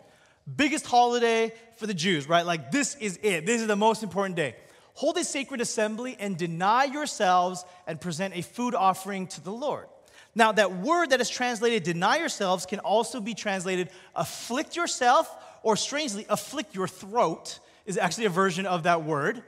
Biggest 0.55 0.85
holiday 0.85 1.53
for 1.75 1.87
the 1.87 1.93
Jews, 1.93 2.27
right? 2.27 2.45
Like, 2.45 2.71
this 2.71 2.95
is 2.95 3.19
it. 3.21 3.45
This 3.45 3.61
is 3.61 3.67
the 3.67 3.75
most 3.75 4.01
important 4.01 4.35
day. 4.35 4.55
Hold 4.93 5.17
a 5.17 5.23
sacred 5.23 5.61
assembly 5.61 6.15
and 6.19 6.37
deny 6.37 6.85
yourselves 6.85 7.65
and 7.85 7.99
present 7.99 8.35
a 8.35 8.41
food 8.41 8.73
offering 8.73 9.27
to 9.27 9.41
the 9.43 9.51
Lord. 9.51 9.87
Now, 10.33 10.51
that 10.51 10.77
word 10.77 11.09
that 11.09 11.19
is 11.19 11.29
translated 11.29 11.83
deny 11.83 12.17
yourselves 12.17 12.65
can 12.65 12.79
also 12.79 13.19
be 13.19 13.33
translated 13.33 13.89
afflict 14.15 14.75
yourself, 14.75 15.29
or 15.63 15.75
strangely, 15.75 16.25
afflict 16.29 16.75
your 16.75 16.87
throat 16.87 17.59
is 17.85 17.97
actually 17.97 18.25
a 18.25 18.29
version 18.29 18.65
of 18.65 18.83
that 18.83 19.03
word. 19.03 19.43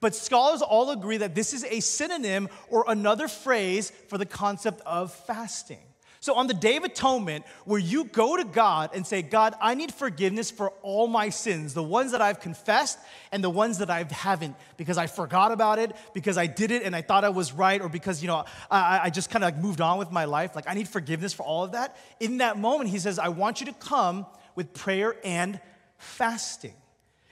But 0.00 0.14
scholars 0.14 0.62
all 0.62 0.90
agree 0.90 1.16
that 1.18 1.34
this 1.34 1.52
is 1.52 1.64
a 1.64 1.80
synonym 1.80 2.48
or 2.70 2.84
another 2.86 3.28
phrase 3.28 3.90
for 4.08 4.16
the 4.16 4.26
concept 4.26 4.80
of 4.86 5.12
fasting. 5.12 5.80
So, 6.20 6.34
on 6.34 6.48
the 6.48 6.54
Day 6.54 6.76
of 6.76 6.82
Atonement, 6.82 7.44
where 7.64 7.78
you 7.78 8.04
go 8.04 8.36
to 8.36 8.44
God 8.44 8.90
and 8.92 9.06
say, 9.06 9.22
God, 9.22 9.54
I 9.60 9.74
need 9.74 9.94
forgiveness 9.94 10.50
for 10.50 10.70
all 10.82 11.06
my 11.06 11.28
sins, 11.28 11.74
the 11.74 11.82
ones 11.82 12.10
that 12.10 12.20
I've 12.20 12.40
confessed 12.40 12.98
and 13.30 13.42
the 13.42 13.50
ones 13.50 13.78
that 13.78 13.88
I 13.88 14.04
haven't, 14.10 14.56
because 14.76 14.98
I 14.98 15.06
forgot 15.06 15.52
about 15.52 15.78
it, 15.78 15.94
because 16.14 16.36
I 16.36 16.46
did 16.46 16.72
it 16.72 16.82
and 16.82 16.96
I 16.96 17.02
thought 17.02 17.24
I 17.24 17.28
was 17.28 17.52
right, 17.52 17.80
or 17.80 17.88
because, 17.88 18.20
you 18.20 18.26
know, 18.26 18.44
I, 18.68 19.00
I 19.04 19.10
just 19.10 19.30
kind 19.30 19.44
of 19.44 19.54
like 19.54 19.62
moved 19.62 19.80
on 19.80 19.98
with 19.98 20.10
my 20.10 20.24
life. 20.24 20.56
Like, 20.56 20.68
I 20.68 20.74
need 20.74 20.88
forgiveness 20.88 21.32
for 21.32 21.44
all 21.44 21.62
of 21.62 21.72
that. 21.72 21.96
In 22.18 22.38
that 22.38 22.58
moment, 22.58 22.90
he 22.90 22.98
says, 22.98 23.20
I 23.20 23.28
want 23.28 23.60
you 23.60 23.66
to 23.66 23.74
come 23.74 24.26
with 24.56 24.74
prayer 24.74 25.14
and 25.22 25.60
fasting. 25.98 26.74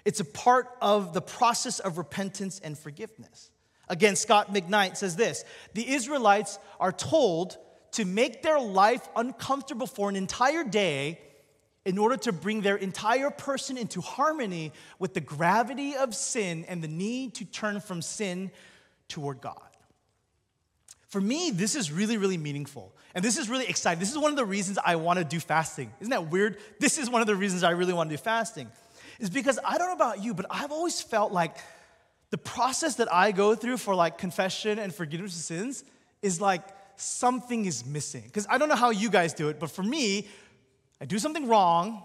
It's 0.04 0.20
a 0.20 0.24
part 0.24 0.68
of 0.80 1.12
the 1.12 1.20
process 1.20 1.80
of 1.80 1.98
repentance 1.98 2.60
and 2.60 2.78
forgiveness. 2.78 3.50
Again, 3.88 4.14
Scot 4.14 4.54
McKnight 4.54 4.96
says 4.96 5.16
this 5.16 5.44
The 5.74 5.92
Israelites 5.92 6.60
are 6.78 6.92
told 6.92 7.58
to 7.96 8.04
make 8.04 8.42
their 8.42 8.60
life 8.60 9.08
uncomfortable 9.16 9.86
for 9.86 10.10
an 10.10 10.16
entire 10.16 10.62
day 10.62 11.18
in 11.86 11.96
order 11.96 12.18
to 12.18 12.30
bring 12.30 12.60
their 12.60 12.76
entire 12.76 13.30
person 13.30 13.78
into 13.78 14.02
harmony 14.02 14.70
with 14.98 15.14
the 15.14 15.20
gravity 15.20 15.96
of 15.96 16.14
sin 16.14 16.66
and 16.68 16.82
the 16.82 16.88
need 16.88 17.32
to 17.32 17.46
turn 17.46 17.80
from 17.80 18.02
sin 18.02 18.50
toward 19.08 19.40
God. 19.40 19.62
For 21.08 21.22
me, 21.22 21.50
this 21.50 21.74
is 21.74 21.90
really, 21.90 22.18
really 22.18 22.36
meaningful. 22.36 22.94
And 23.14 23.24
this 23.24 23.38
is 23.38 23.48
really 23.48 23.66
exciting. 23.66 23.98
This 23.98 24.10
is 24.10 24.18
one 24.18 24.30
of 24.30 24.36
the 24.36 24.44
reasons 24.44 24.78
I 24.84 24.96
want 24.96 25.18
to 25.18 25.24
do 25.24 25.40
fasting. 25.40 25.90
Isn't 26.00 26.10
that 26.10 26.28
weird? 26.28 26.58
This 26.78 26.98
is 26.98 27.08
one 27.08 27.22
of 27.22 27.26
the 27.26 27.36
reasons 27.36 27.62
I 27.62 27.70
really 27.70 27.94
want 27.94 28.10
to 28.10 28.16
do 28.16 28.22
fasting. 28.22 28.70
Is 29.20 29.30
because 29.30 29.58
I 29.64 29.78
don't 29.78 29.86
know 29.86 29.94
about 29.94 30.22
you, 30.22 30.34
but 30.34 30.44
I've 30.50 30.70
always 30.70 31.00
felt 31.00 31.32
like 31.32 31.56
the 32.28 32.36
process 32.36 32.96
that 32.96 33.10
I 33.10 33.32
go 33.32 33.54
through 33.54 33.78
for 33.78 33.94
like 33.94 34.18
confession 34.18 34.78
and 34.78 34.94
forgiveness 34.94 35.34
of 35.34 35.40
sins 35.40 35.82
is 36.20 36.42
like 36.42 36.62
something 36.96 37.64
is 37.64 37.84
missing. 37.84 38.22
Because 38.24 38.46
I 38.48 38.58
don't 38.58 38.68
know 38.68 38.76
how 38.76 38.90
you 38.90 39.10
guys 39.10 39.32
do 39.32 39.48
it, 39.48 39.58
but 39.60 39.70
for 39.70 39.82
me, 39.82 40.28
I 41.00 41.04
do 41.04 41.18
something 41.18 41.46
wrong, 41.48 42.02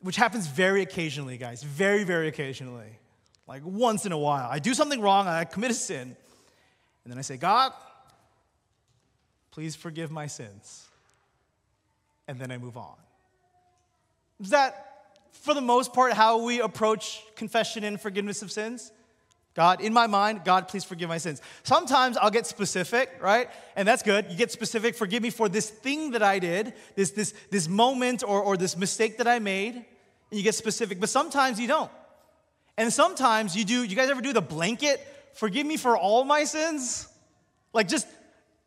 which 0.00 0.16
happens 0.16 0.46
very 0.46 0.82
occasionally, 0.82 1.36
guys, 1.36 1.62
very, 1.62 2.04
very 2.04 2.28
occasionally, 2.28 2.98
like 3.46 3.62
once 3.64 4.04
in 4.06 4.12
a 4.12 4.18
while. 4.18 4.48
I 4.50 4.58
do 4.58 4.74
something 4.74 5.00
wrong, 5.00 5.26
I 5.26 5.44
commit 5.44 5.70
a 5.70 5.74
sin, 5.74 6.16
and 7.04 7.12
then 7.12 7.18
I 7.18 7.22
say, 7.22 7.36
God, 7.36 7.72
please 9.50 9.76
forgive 9.76 10.10
my 10.10 10.26
sins. 10.26 10.86
And 12.28 12.38
then 12.38 12.50
I 12.50 12.58
move 12.58 12.76
on. 12.76 12.94
Is 14.40 14.50
that, 14.50 15.18
for 15.32 15.54
the 15.54 15.60
most 15.60 15.92
part, 15.92 16.12
how 16.12 16.44
we 16.44 16.60
approach 16.60 17.22
confession 17.36 17.84
and 17.84 18.00
forgiveness 18.00 18.42
of 18.42 18.50
sins? 18.50 18.90
God, 19.54 19.82
in 19.82 19.92
my 19.92 20.06
mind, 20.06 20.44
God, 20.44 20.68
please 20.68 20.82
forgive 20.82 21.10
my 21.10 21.18
sins. 21.18 21.42
Sometimes 21.62 22.16
I'll 22.16 22.30
get 22.30 22.46
specific, 22.46 23.10
right? 23.20 23.50
And 23.76 23.86
that's 23.86 24.02
good. 24.02 24.26
You 24.30 24.36
get 24.36 24.50
specific, 24.50 24.94
forgive 24.94 25.22
me 25.22 25.28
for 25.28 25.48
this 25.48 25.68
thing 25.68 26.12
that 26.12 26.22
I 26.22 26.38
did, 26.38 26.72
this, 26.96 27.10
this, 27.10 27.34
this 27.50 27.68
moment 27.68 28.22
or, 28.26 28.42
or 28.42 28.56
this 28.56 28.76
mistake 28.78 29.18
that 29.18 29.28
I 29.28 29.40
made. 29.40 29.74
And 29.74 29.84
you 30.30 30.42
get 30.42 30.54
specific, 30.54 31.00
but 31.00 31.10
sometimes 31.10 31.60
you 31.60 31.68
don't. 31.68 31.90
And 32.78 32.90
sometimes 32.90 33.54
you 33.54 33.66
do, 33.66 33.84
you 33.84 33.94
guys 33.94 34.08
ever 34.08 34.22
do 34.22 34.32
the 34.32 34.40
blanket, 34.40 35.06
forgive 35.34 35.66
me 35.66 35.76
for 35.76 35.98
all 35.98 36.24
my 36.24 36.44
sins? 36.44 37.06
Like 37.74 37.88
just, 37.88 38.06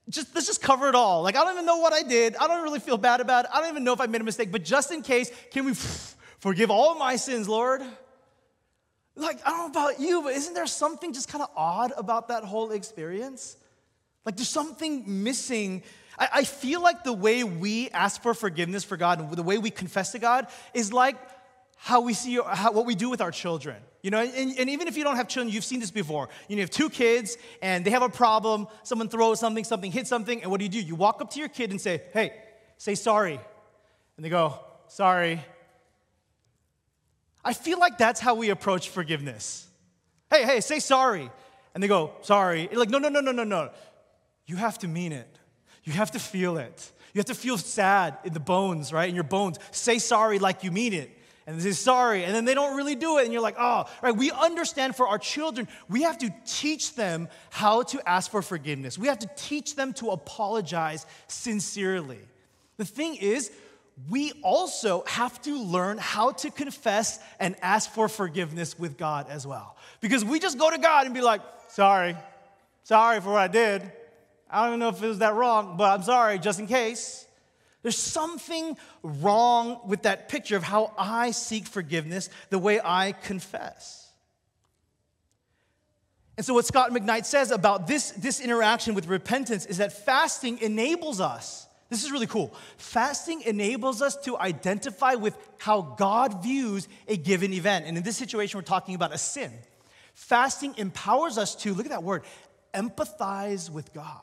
just 0.07 0.35
let's 0.35 0.45
just 0.45 0.61
cover 0.61 0.87
it 0.87 0.93
all. 0.93 1.23
Like 1.23 1.35
I 1.35 1.43
don't 1.43 1.53
even 1.53 1.65
know 1.65 1.77
what 1.77 1.93
I 1.93 2.03
did. 2.03 2.35
I 2.35 2.47
don't 2.47 2.61
really 2.61 2.79
feel 2.79 2.97
bad 2.97 3.21
about 3.21 3.45
it. 3.45 3.51
I 3.51 3.59
don't 3.59 3.71
even 3.71 3.83
know 3.83 3.93
if 3.93 4.01
I 4.01 4.05
made 4.05 4.21
a 4.21 4.23
mistake, 4.25 4.51
but 4.51 4.63
just 4.63 4.91
in 4.91 5.01
case, 5.01 5.31
can 5.49 5.65
we 5.65 5.73
forgive 6.39 6.69
all 6.69 6.93
my 6.93 7.15
sins, 7.15 7.49
Lord? 7.49 7.81
Like, 9.15 9.39
I 9.45 9.51
don't 9.51 9.73
know 9.73 9.81
about 9.81 9.99
you, 9.99 10.21
but 10.21 10.33
isn't 10.33 10.53
there 10.53 10.67
something 10.67 11.13
just 11.13 11.29
kind 11.29 11.41
of 11.41 11.49
odd 11.55 11.93
about 11.95 12.27
that 12.27 12.43
whole 12.43 12.71
experience? 12.71 13.55
Like, 14.25 14.35
there's 14.35 14.49
something 14.49 15.23
missing. 15.23 15.83
I, 16.19 16.29
I 16.33 16.43
feel 16.43 16.81
like 16.81 17.03
the 17.03 17.13
way 17.13 17.43
we 17.43 17.89
ask 17.91 18.21
for 18.21 18.33
forgiveness 18.33 18.83
for 18.83 18.97
God 18.97 19.19
and 19.19 19.31
the 19.31 19.43
way 19.43 19.57
we 19.57 19.69
confess 19.69 20.11
to 20.11 20.19
God 20.19 20.47
is 20.73 20.91
like 20.91 21.15
how 21.77 22.01
we 22.01 22.13
see 22.13 22.39
how, 22.45 22.71
what 22.71 22.85
we 22.85 22.95
do 22.95 23.09
with 23.09 23.21
our 23.21 23.31
children. 23.31 23.77
You 24.01 24.11
know, 24.11 24.19
and, 24.19 24.59
and, 24.59 24.69
even 24.69 24.87
if 24.87 24.97
you 24.97 25.03
don't 25.03 25.15
have 25.15 25.27
children, 25.27 25.51
you've 25.51 25.63
seen 25.63 25.79
this 25.79 25.89
before. 25.89 26.29
You, 26.47 26.55
know, 26.55 26.59
you 26.59 26.63
have 26.63 26.69
two 26.69 26.91
kids 26.91 27.37
and 27.61 27.83
they 27.83 27.89
have 27.89 28.03
a 28.03 28.09
problem, 28.09 28.67
someone 28.83 29.09
throws 29.09 29.39
something, 29.39 29.63
something 29.63 29.91
hits 29.91 30.09
something, 30.09 30.43
and 30.43 30.51
what 30.51 30.59
do 30.59 30.65
you 30.65 30.69
do? 30.69 30.79
You 30.79 30.93
walk 30.93 31.21
up 31.21 31.31
to 31.31 31.39
your 31.39 31.49
kid 31.49 31.71
and 31.71 31.81
say, 31.81 32.03
hey, 32.13 32.33
say 32.77 32.93
sorry. 32.93 33.39
And 34.15 34.23
they 34.25 34.29
go, 34.29 34.59
sorry. 34.89 35.43
I 37.45 37.53
feel 37.53 37.79
like 37.79 37.97
that's 37.97 38.19
how 38.19 38.33
we 38.35 38.49
approach 38.49 38.89
forgiveness. 38.89 39.67
Hey, 40.31 40.43
hey, 40.43 40.59
say 40.59 40.79
sorry. 40.79 41.29
And 41.73 41.83
they 41.83 41.87
go, 41.87 42.11
sorry. 42.21 42.67
Like, 42.73 42.89
no, 42.89 42.97
no, 42.97 43.09
no, 43.09 43.21
no, 43.21 43.31
no, 43.31 43.43
no. 43.43 43.69
You 44.47 44.55
have 44.55 44.79
to 44.79 44.87
mean 44.87 45.11
it. 45.11 45.29
You 45.83 45.93
have 45.93 46.11
to 46.11 46.19
feel 46.19 46.57
it. 46.57 46.91
You 47.13 47.19
have 47.19 47.27
to 47.27 47.35
feel 47.35 47.57
sad 47.57 48.17
in 48.25 48.33
the 48.33 48.39
bones, 48.39 48.91
right? 48.91 49.07
In 49.07 49.15
your 49.15 49.23
bones. 49.23 49.59
Say 49.71 49.99
sorry 49.99 50.39
like 50.39 50.63
you 50.63 50.71
mean 50.71 50.93
it. 50.93 51.11
And 51.47 51.59
they 51.59 51.63
say 51.63 51.71
sorry, 51.73 52.23
and 52.23 52.33
then 52.33 52.43
they 52.43 52.55
don't 52.55 52.75
really 52.75 52.95
do 52.95 53.19
it, 53.19 53.25
and 53.25 53.31
you're 53.31 53.41
like, 53.41 53.57
oh, 53.59 53.85
right. 54.01 54.15
We 54.15 54.31
understand 54.31 54.95
for 54.95 55.07
our 55.07 55.19
children, 55.19 55.67
we 55.87 56.01
have 56.01 56.17
to 56.17 56.33
teach 56.47 56.95
them 56.95 57.29
how 57.51 57.83
to 57.83 58.09
ask 58.09 58.31
for 58.31 58.41
forgiveness. 58.41 58.97
We 58.97 59.07
have 59.09 59.19
to 59.19 59.29
teach 59.35 59.75
them 59.75 59.93
to 59.93 60.09
apologize 60.09 61.05
sincerely. 61.27 62.19
The 62.77 62.85
thing 62.85 63.15
is, 63.15 63.51
we 64.09 64.33
also 64.43 65.03
have 65.07 65.41
to 65.43 65.57
learn 65.57 65.97
how 65.97 66.31
to 66.31 66.51
confess 66.51 67.19
and 67.39 67.55
ask 67.61 67.89
for 67.91 68.09
forgiveness 68.09 68.77
with 68.77 68.97
God 68.97 69.27
as 69.29 69.47
well. 69.47 69.77
Because 70.01 70.25
we 70.25 70.39
just 70.39 70.57
go 70.57 70.69
to 70.69 70.77
God 70.77 71.05
and 71.05 71.15
be 71.15 71.21
like, 71.21 71.41
sorry, 71.69 72.15
sorry 72.83 73.21
for 73.21 73.31
what 73.31 73.39
I 73.39 73.47
did. 73.47 73.81
I 74.49 74.61
don't 74.61 74.69
even 74.71 74.79
know 74.81 74.89
if 74.89 75.01
it 75.01 75.07
was 75.07 75.19
that 75.19 75.33
wrong, 75.33 75.77
but 75.77 75.91
I'm 75.91 76.03
sorry, 76.03 76.39
just 76.39 76.59
in 76.59 76.67
case. 76.67 77.25
There's 77.83 77.97
something 77.97 78.77
wrong 79.03 79.79
with 79.85 80.03
that 80.03 80.27
picture 80.27 80.57
of 80.57 80.63
how 80.63 80.91
I 80.97 81.31
seek 81.31 81.65
forgiveness, 81.65 82.29
the 82.49 82.59
way 82.59 82.81
I 82.83 83.11
confess. 83.11 84.11
And 86.35 86.45
so, 86.45 86.53
what 86.53 86.65
Scot 86.65 86.91
McKnight 86.91 87.25
says 87.25 87.51
about 87.51 87.87
this, 87.87 88.11
this 88.11 88.41
interaction 88.41 88.93
with 88.93 89.07
repentance 89.07 89.65
is 89.65 89.77
that 89.77 89.93
fasting 89.93 90.57
enables 90.59 91.21
us 91.21 91.64
this 91.89 92.03
is 92.03 92.11
really 92.11 92.27
cool. 92.27 92.53
Fasting 92.77 93.41
enables 93.43 94.01
us 94.01 94.15
to 94.23 94.37
identify 94.37 95.13
with 95.13 95.37
how 95.57 95.81
God 95.81 96.41
views 96.41 96.87
a 97.07 97.15
given 97.15 97.53
event. 97.53 97.85
And 97.85 97.95
in 97.97 98.03
this 98.03 98.17
situation, 98.17 98.57
we're 98.57 98.63
talking 98.63 98.95
about 98.95 99.13
a 99.13 99.17
sin. 99.17 99.51
Fasting 100.13 100.73
empowers 100.77 101.37
us 101.37 101.55
to, 101.57 101.73
look 101.73 101.85
at 101.85 101.91
that 101.91 102.03
word, 102.03 102.23
empathize 102.73 103.69
with 103.69 103.93
God. 103.93 104.21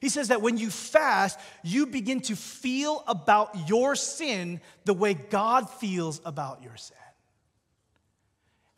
He 0.00 0.08
says 0.08 0.28
that 0.28 0.42
when 0.42 0.58
you 0.58 0.68
fast, 0.68 1.38
you 1.62 1.86
begin 1.86 2.20
to 2.22 2.34
feel 2.34 3.04
about 3.06 3.68
your 3.68 3.94
sin 3.94 4.60
the 4.84 4.94
way 4.94 5.14
God 5.14 5.70
feels 5.70 6.20
about 6.24 6.62
your 6.62 6.76
sin. 6.76 6.96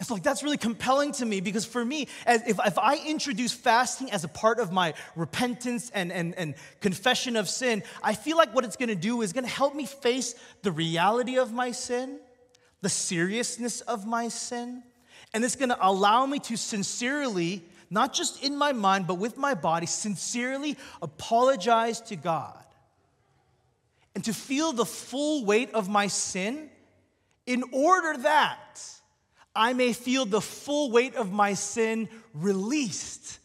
So, 0.05 0.15
like, 0.15 0.23
that's 0.23 0.43
really 0.43 0.59
compelling 0.59 1.13
to 1.13 1.25
me 1.25 1.41
because 1.41 1.65
for 1.65 1.83
me, 1.83 2.09
as 2.27 2.47
if, 2.47 2.59
if 2.65 2.79
I 2.79 2.97
introduce 3.07 3.53
fasting 3.53 4.11
as 4.11 4.23
a 4.23 4.29
part 4.29 4.59
of 4.59 4.71
my 4.71 4.93
repentance 5.17 5.91
and, 5.95 6.13
and, 6.13 6.35
and 6.35 6.55
confession 6.81 7.37
of 7.37 7.49
sin, 7.49 7.83
I 8.03 8.15
feel 8.15 8.37
like 8.37 8.55
what 8.55 8.65
it's 8.65 8.77
gonna 8.77 8.95
do 8.95 9.23
is 9.23 9.33
gonna 9.33 9.47
help 9.47 9.75
me 9.75 9.87
face 9.87 10.35
the 10.63 10.73
reality 10.73 11.39
of 11.39 11.53
my 11.53 11.71
sin, 11.71 12.19
the 12.83 12.91
seriousness 12.91 13.81
of 13.83 14.07
my 14.07 14.29
sin, 14.29 14.83
and 15.33 15.43
it's 15.43 15.57
gonna 15.57 15.79
allow 15.81 16.27
me 16.27 16.39
to 16.41 16.57
sincerely, 16.57 17.65
not 17.89 18.13
just 18.13 18.45
in 18.45 18.57
my 18.57 18.73
mind, 18.73 19.07
but 19.07 19.15
with 19.15 19.39
my 19.39 19.55
body, 19.55 19.87
sincerely 19.87 20.77
apologize 21.01 22.03
to 22.03 22.17
God 22.17 22.63
and 24.15 24.23
to 24.25 24.35
feel 24.35 24.73
the 24.75 24.85
full 24.85 25.47
weight 25.47 25.73
of 25.73 25.89
my 25.89 26.09
sin 26.09 26.69
in 27.47 27.65
order 27.73 28.19
that 28.19 28.91
I 29.55 29.73
may 29.73 29.93
feel 29.93 30.27
the 30.27 30.41
full 30.41 30.91
weight 30.91 31.15
of 31.15 31.33
my 31.33 31.55
sin 31.55 32.09
released 32.33 33.39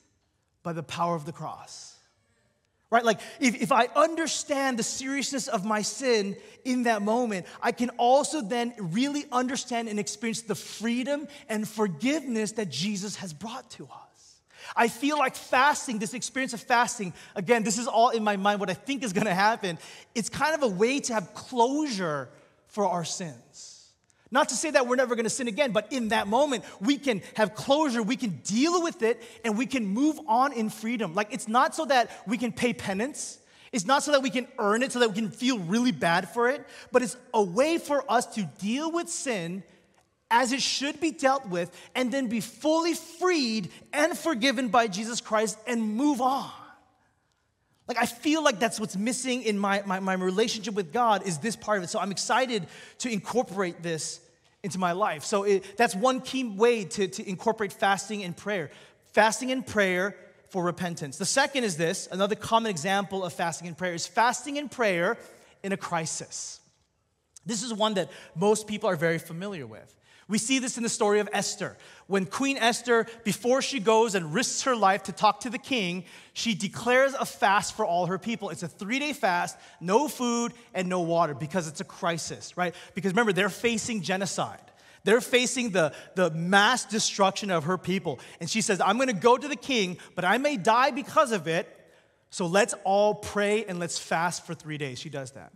by 0.63 0.73
the 0.73 0.83
power 0.83 1.15
of 1.15 1.25
the 1.25 1.31
cross. 1.31 1.95
Right? 2.91 3.05
Like, 3.05 3.19
if, 3.39 3.61
if 3.61 3.71
I 3.71 3.85
understand 3.95 4.79
the 4.79 4.83
seriousness 4.83 5.47
of 5.47 5.63
my 5.63 5.83
sin 5.83 6.35
in 6.65 6.83
that 6.83 7.03
moment, 7.03 7.45
I 7.61 7.71
can 7.71 7.89
also 7.91 8.41
then 8.41 8.73
really 8.79 9.25
understand 9.31 9.89
and 9.89 9.99
experience 9.99 10.41
the 10.41 10.55
freedom 10.55 11.27
and 11.49 11.67
forgiveness 11.67 12.53
that 12.53 12.69
Jesus 12.69 13.15
has 13.17 13.31
brought 13.31 13.69
to 13.71 13.83
us. 13.83 14.41
I 14.75 14.87
feel 14.87 15.19
like 15.19 15.35
fasting, 15.35 15.99
this 15.99 16.15
experience 16.15 16.53
of 16.53 16.61
fasting, 16.61 17.13
again, 17.35 17.63
this 17.63 17.77
is 17.77 17.87
all 17.87 18.09
in 18.09 18.23
my 18.23 18.37
mind, 18.37 18.59
what 18.59 18.71
I 18.71 18.75
think 18.75 19.03
is 19.03 19.13
gonna 19.13 19.35
happen. 19.35 19.77
It's 20.15 20.29
kind 20.29 20.55
of 20.55 20.63
a 20.63 20.67
way 20.67 20.99
to 20.99 21.13
have 21.13 21.33
closure 21.35 22.29
for 22.67 22.85
our 22.85 23.05
sins. 23.05 23.68
Not 24.31 24.49
to 24.49 24.55
say 24.55 24.71
that 24.71 24.87
we're 24.87 24.95
never 24.95 25.15
gonna 25.15 25.29
sin 25.29 25.47
again, 25.47 25.71
but 25.71 25.91
in 25.91 26.09
that 26.09 26.27
moment, 26.27 26.63
we 26.79 26.97
can 26.97 27.21
have 27.35 27.55
closure, 27.55 28.03
we 28.03 28.15
can 28.15 28.41
deal 28.43 28.83
with 28.83 29.01
it, 29.01 29.23
and 29.43 29.57
we 29.57 29.65
can 29.65 29.87
move 29.87 30.19
on 30.27 30.53
in 30.53 30.69
freedom. 30.69 31.15
Like, 31.15 31.33
it's 31.33 31.47
not 31.47 31.73
so 31.75 31.85
that 31.85 32.11
we 32.27 32.37
can 32.37 32.51
pay 32.51 32.73
penance, 32.73 33.39
it's 33.71 33.85
not 33.85 34.03
so 34.03 34.11
that 34.11 34.21
we 34.21 34.29
can 34.29 34.47
earn 34.57 34.83
it, 34.83 34.91
so 34.91 34.99
that 34.99 35.09
we 35.09 35.15
can 35.15 35.31
feel 35.31 35.59
really 35.59 35.91
bad 35.91 36.29
for 36.29 36.49
it, 36.49 36.65
but 36.91 37.01
it's 37.01 37.17
a 37.33 37.43
way 37.43 37.77
for 37.77 38.03
us 38.11 38.25
to 38.35 38.43
deal 38.59 38.91
with 38.91 39.09
sin 39.09 39.63
as 40.31 40.51
it 40.51 40.61
should 40.61 40.99
be 41.01 41.09
dealt 41.09 41.47
with, 41.47 41.71
and 41.95 42.11
then 42.11 42.27
be 42.27 42.39
fully 42.39 42.93
freed 42.93 43.71
and 43.91 44.15
forgiven 44.15 44.67
by 44.67 44.87
Jesus 44.87 45.21
Christ 45.21 45.57
and 45.65 45.81
move 45.81 46.21
on. 46.21 46.51
Like, 47.89 47.97
I 47.97 48.05
feel 48.05 48.43
like 48.43 48.59
that's 48.59 48.79
what's 48.79 48.95
missing 48.95 49.41
in 49.41 49.57
my, 49.57 49.81
my, 49.83 49.99
my, 49.99 50.13
relationship 50.13 50.75
with 50.75 50.93
God 50.93 51.25
is 51.25 51.39
this 51.39 51.55
part 51.55 51.79
of 51.79 51.83
it. 51.83 51.87
So 51.87 51.99
I'm 51.99 52.11
excited 52.11 52.67
to 52.99 53.11
incorporate 53.11 53.81
this 53.81 54.21
into 54.61 54.77
my 54.77 54.91
life. 54.91 55.23
So 55.23 55.41
it, 55.41 55.75
that's 55.75 55.95
one 55.95 56.21
key 56.21 56.43
way 56.43 56.85
to, 56.85 57.07
to 57.07 57.27
incorporate 57.27 57.73
fasting 57.73 58.23
and 58.23 58.37
prayer. 58.37 58.69
Fasting 59.13 59.51
and 59.51 59.65
prayer 59.65 60.15
for 60.49 60.63
repentance. 60.63 61.17
The 61.17 61.25
second 61.25 61.63
is 61.63 61.77
this 61.77 62.07
another 62.11 62.35
common 62.35 62.69
example 62.69 63.23
of 63.23 63.33
fasting 63.33 63.67
and 63.67 63.75
prayer 63.75 63.95
is 63.95 64.05
fasting 64.05 64.59
and 64.59 64.69
prayer 64.69 65.17
in 65.63 65.71
a 65.71 65.77
crisis. 65.77 66.59
This 67.43 67.63
is 67.63 67.73
one 67.73 67.95
that 67.95 68.11
most 68.35 68.67
people 68.67 68.87
are 68.87 68.95
very 68.95 69.17
familiar 69.17 69.65
with. 69.65 69.95
We 70.29 70.37
see 70.37 70.59
this 70.59 70.77
in 70.77 70.83
the 70.83 70.89
story 70.89 71.19
of 71.19 71.27
Esther. 71.33 71.75
When 72.05 72.27
Queen 72.27 72.55
Esther, 72.57 73.07
before 73.23 73.63
she 73.63 73.79
goes 73.79 74.13
and 74.13 74.31
risks 74.31 74.61
her 74.61 74.75
life 74.75 75.03
to 75.03 75.11
talk 75.11 75.39
to 75.41 75.49
the 75.49 75.57
king, 75.57 76.05
she 76.33 76.53
declares 76.53 77.15
a 77.15 77.25
fast 77.25 77.75
for 77.75 77.83
all 77.83 78.05
her 78.05 78.19
people. 78.19 78.51
It's 78.51 78.61
a 78.61 78.67
three 78.67 78.99
day 78.99 79.11
fast, 79.11 79.57
no 79.81 80.07
food 80.07 80.53
and 80.75 80.87
no 80.87 81.01
water 81.01 81.33
because 81.33 81.67
it's 81.67 81.81
a 81.81 81.83
crisis, 81.83 82.55
right? 82.55 82.75
Because 82.93 83.11
remember, 83.11 83.33
they're 83.33 83.49
facing 83.49 84.03
genocide. 84.03 84.61
They're 85.03 85.19
facing 85.19 85.71
the, 85.71 85.93
the 86.13 86.29
mass 86.29 86.85
destruction 86.85 87.49
of 87.49 87.63
her 87.63 87.79
people. 87.79 88.19
And 88.39 88.47
she 88.47 88.61
says, 88.61 88.79
I'm 88.79 88.99
gonna 88.99 89.13
go 89.13 89.35
to 89.35 89.47
the 89.47 89.55
king, 89.55 89.97
but 90.13 90.25
I 90.25 90.37
may 90.37 90.57
die 90.57 90.91
because 90.91 91.31
of 91.31 91.47
it. 91.47 91.75
So 92.29 92.45
let's 92.45 92.75
all 92.83 93.15
pray 93.15 93.65
and 93.65 93.79
let's 93.79 93.97
fast 93.97 94.45
for 94.45 94.53
three 94.53 94.77
days. 94.77 94.99
She 94.99 95.09
does 95.09 95.31
that. 95.31 95.51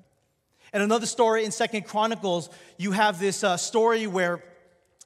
And 0.72 0.82
another 0.82 1.06
story 1.06 1.46
in 1.46 1.52
Second 1.52 1.86
Chronicles, 1.86 2.50
you 2.78 2.94
have 2.94 3.20
this 3.20 3.44
uh, 3.44 3.58
story 3.58 4.08
where 4.08 4.44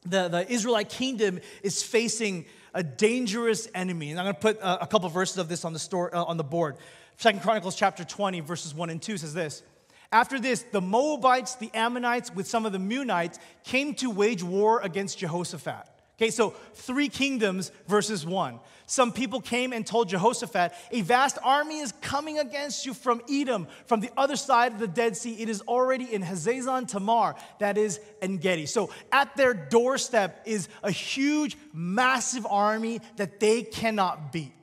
the, 0.09 0.27
the 0.27 0.51
Israelite 0.51 0.89
kingdom 0.89 1.39
is 1.63 1.83
facing 1.83 2.45
a 2.73 2.83
dangerous 2.83 3.67
enemy. 3.73 4.11
And 4.11 4.19
I'm 4.19 4.25
going 4.25 4.35
to 4.35 4.41
put 4.41 4.59
a, 4.59 4.83
a 4.83 4.87
couple 4.87 5.09
verses 5.09 5.37
of 5.37 5.49
this 5.49 5.65
on 5.65 5.73
the, 5.73 5.79
story, 5.79 6.11
uh, 6.11 6.23
on 6.23 6.37
the 6.37 6.43
board. 6.43 6.77
Second 7.17 7.41
Chronicles 7.41 7.75
chapter 7.75 8.03
20, 8.03 8.41
verses 8.41 8.75
1 8.75 8.89
and 8.89 9.01
2 9.01 9.17
says 9.17 9.33
this. 9.33 9.63
After 10.11 10.39
this, 10.39 10.61
the 10.71 10.81
Moabites, 10.81 11.55
the 11.55 11.69
Ammonites, 11.73 12.33
with 12.33 12.47
some 12.47 12.65
of 12.65 12.71
the 12.71 12.77
Meunites, 12.77 13.39
came 13.63 13.93
to 13.95 14.09
wage 14.09 14.43
war 14.43 14.79
against 14.81 15.17
Jehoshaphat. 15.17 15.87
Okay, 16.19 16.31
so 16.31 16.55
three 16.73 17.09
kingdoms 17.09 17.71
versus 17.87 18.25
one. 18.25 18.59
Some 18.87 19.11
people 19.11 19.39
came 19.39 19.71
and 19.71 19.85
told 19.85 20.09
Jehoshaphat, 20.09 20.73
A 20.91 21.01
vast 21.01 21.37
army 21.43 21.79
is 21.79 21.91
coming 22.01 22.39
against 22.39 22.87
you 22.87 22.95
from 22.95 23.21
Edom, 23.29 23.67
from 23.85 23.99
the 23.99 24.09
other 24.17 24.35
side 24.35 24.73
of 24.73 24.79
the 24.79 24.87
Dead 24.87 25.15
Sea. 25.15 25.33
It 25.33 25.47
is 25.47 25.61
already 25.61 26.11
in 26.11 26.23
Hazazon 26.23 26.87
Tamar, 26.87 27.35
that 27.59 27.77
is 27.77 27.99
En 28.21 28.37
Gedi. 28.37 28.65
So 28.65 28.89
at 29.11 29.35
their 29.35 29.53
doorstep 29.53 30.41
is 30.45 30.69
a 30.81 30.89
huge, 30.89 31.55
massive 31.71 32.47
army 32.49 33.01
that 33.17 33.39
they 33.39 33.61
cannot 33.61 34.31
beat. 34.31 34.53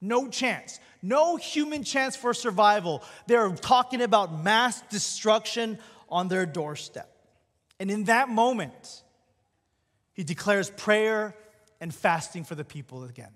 No 0.00 0.28
chance. 0.28 0.80
No 1.00 1.36
human 1.36 1.84
chance 1.84 2.16
for 2.16 2.34
survival. 2.34 3.04
They're 3.28 3.50
talking 3.50 4.02
about 4.02 4.42
mass 4.42 4.80
destruction 4.90 5.78
on 6.08 6.26
their 6.26 6.46
doorstep. 6.46 7.08
And 7.78 7.90
in 7.90 8.04
that 8.04 8.28
moment, 8.28 9.02
he 10.16 10.24
declares 10.24 10.70
prayer 10.70 11.36
and 11.78 11.94
fasting 11.94 12.42
for 12.42 12.54
the 12.54 12.64
people 12.64 13.04
again. 13.04 13.32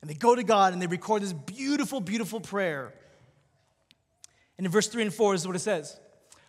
And 0.00 0.08
they 0.10 0.14
go 0.14 0.34
to 0.34 0.42
God 0.42 0.72
and 0.72 0.80
they 0.80 0.86
record 0.86 1.22
this 1.22 1.34
beautiful, 1.34 2.00
beautiful 2.00 2.40
prayer. 2.40 2.94
And 4.56 4.66
in 4.66 4.72
verse 4.72 4.88
3 4.88 5.02
and 5.02 5.14
4 5.14 5.34
is 5.34 5.46
what 5.46 5.54
it 5.54 5.60
says. 5.60 6.00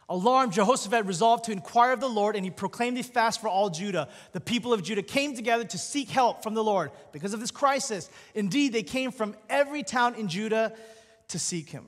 Alarmed, 0.09 0.53
Jehoshaphat 0.53 1.05
resolved 1.05 1.43
to 1.45 1.51
inquire 1.51 1.91
of 1.91 1.99
the 1.99 2.07
Lord, 2.07 2.37
and 2.37 2.45
he 2.45 2.51
proclaimed 2.51 2.97
a 2.97 3.03
fast 3.03 3.41
for 3.41 3.49
all 3.49 3.69
Judah. 3.69 4.07
The 4.31 4.39
people 4.39 4.71
of 4.71 4.81
Judah 4.81 5.03
came 5.03 5.35
together 5.35 5.65
to 5.65 5.77
seek 5.77 6.07
help 6.07 6.43
from 6.43 6.53
the 6.53 6.63
Lord 6.63 6.91
because 7.11 7.33
of 7.33 7.41
this 7.41 7.51
crisis. 7.51 8.09
Indeed, 8.33 8.71
they 8.71 8.83
came 8.83 9.11
from 9.11 9.35
every 9.49 9.83
town 9.83 10.15
in 10.15 10.29
Judah 10.29 10.71
to 11.27 11.39
seek 11.39 11.69
him. 11.69 11.87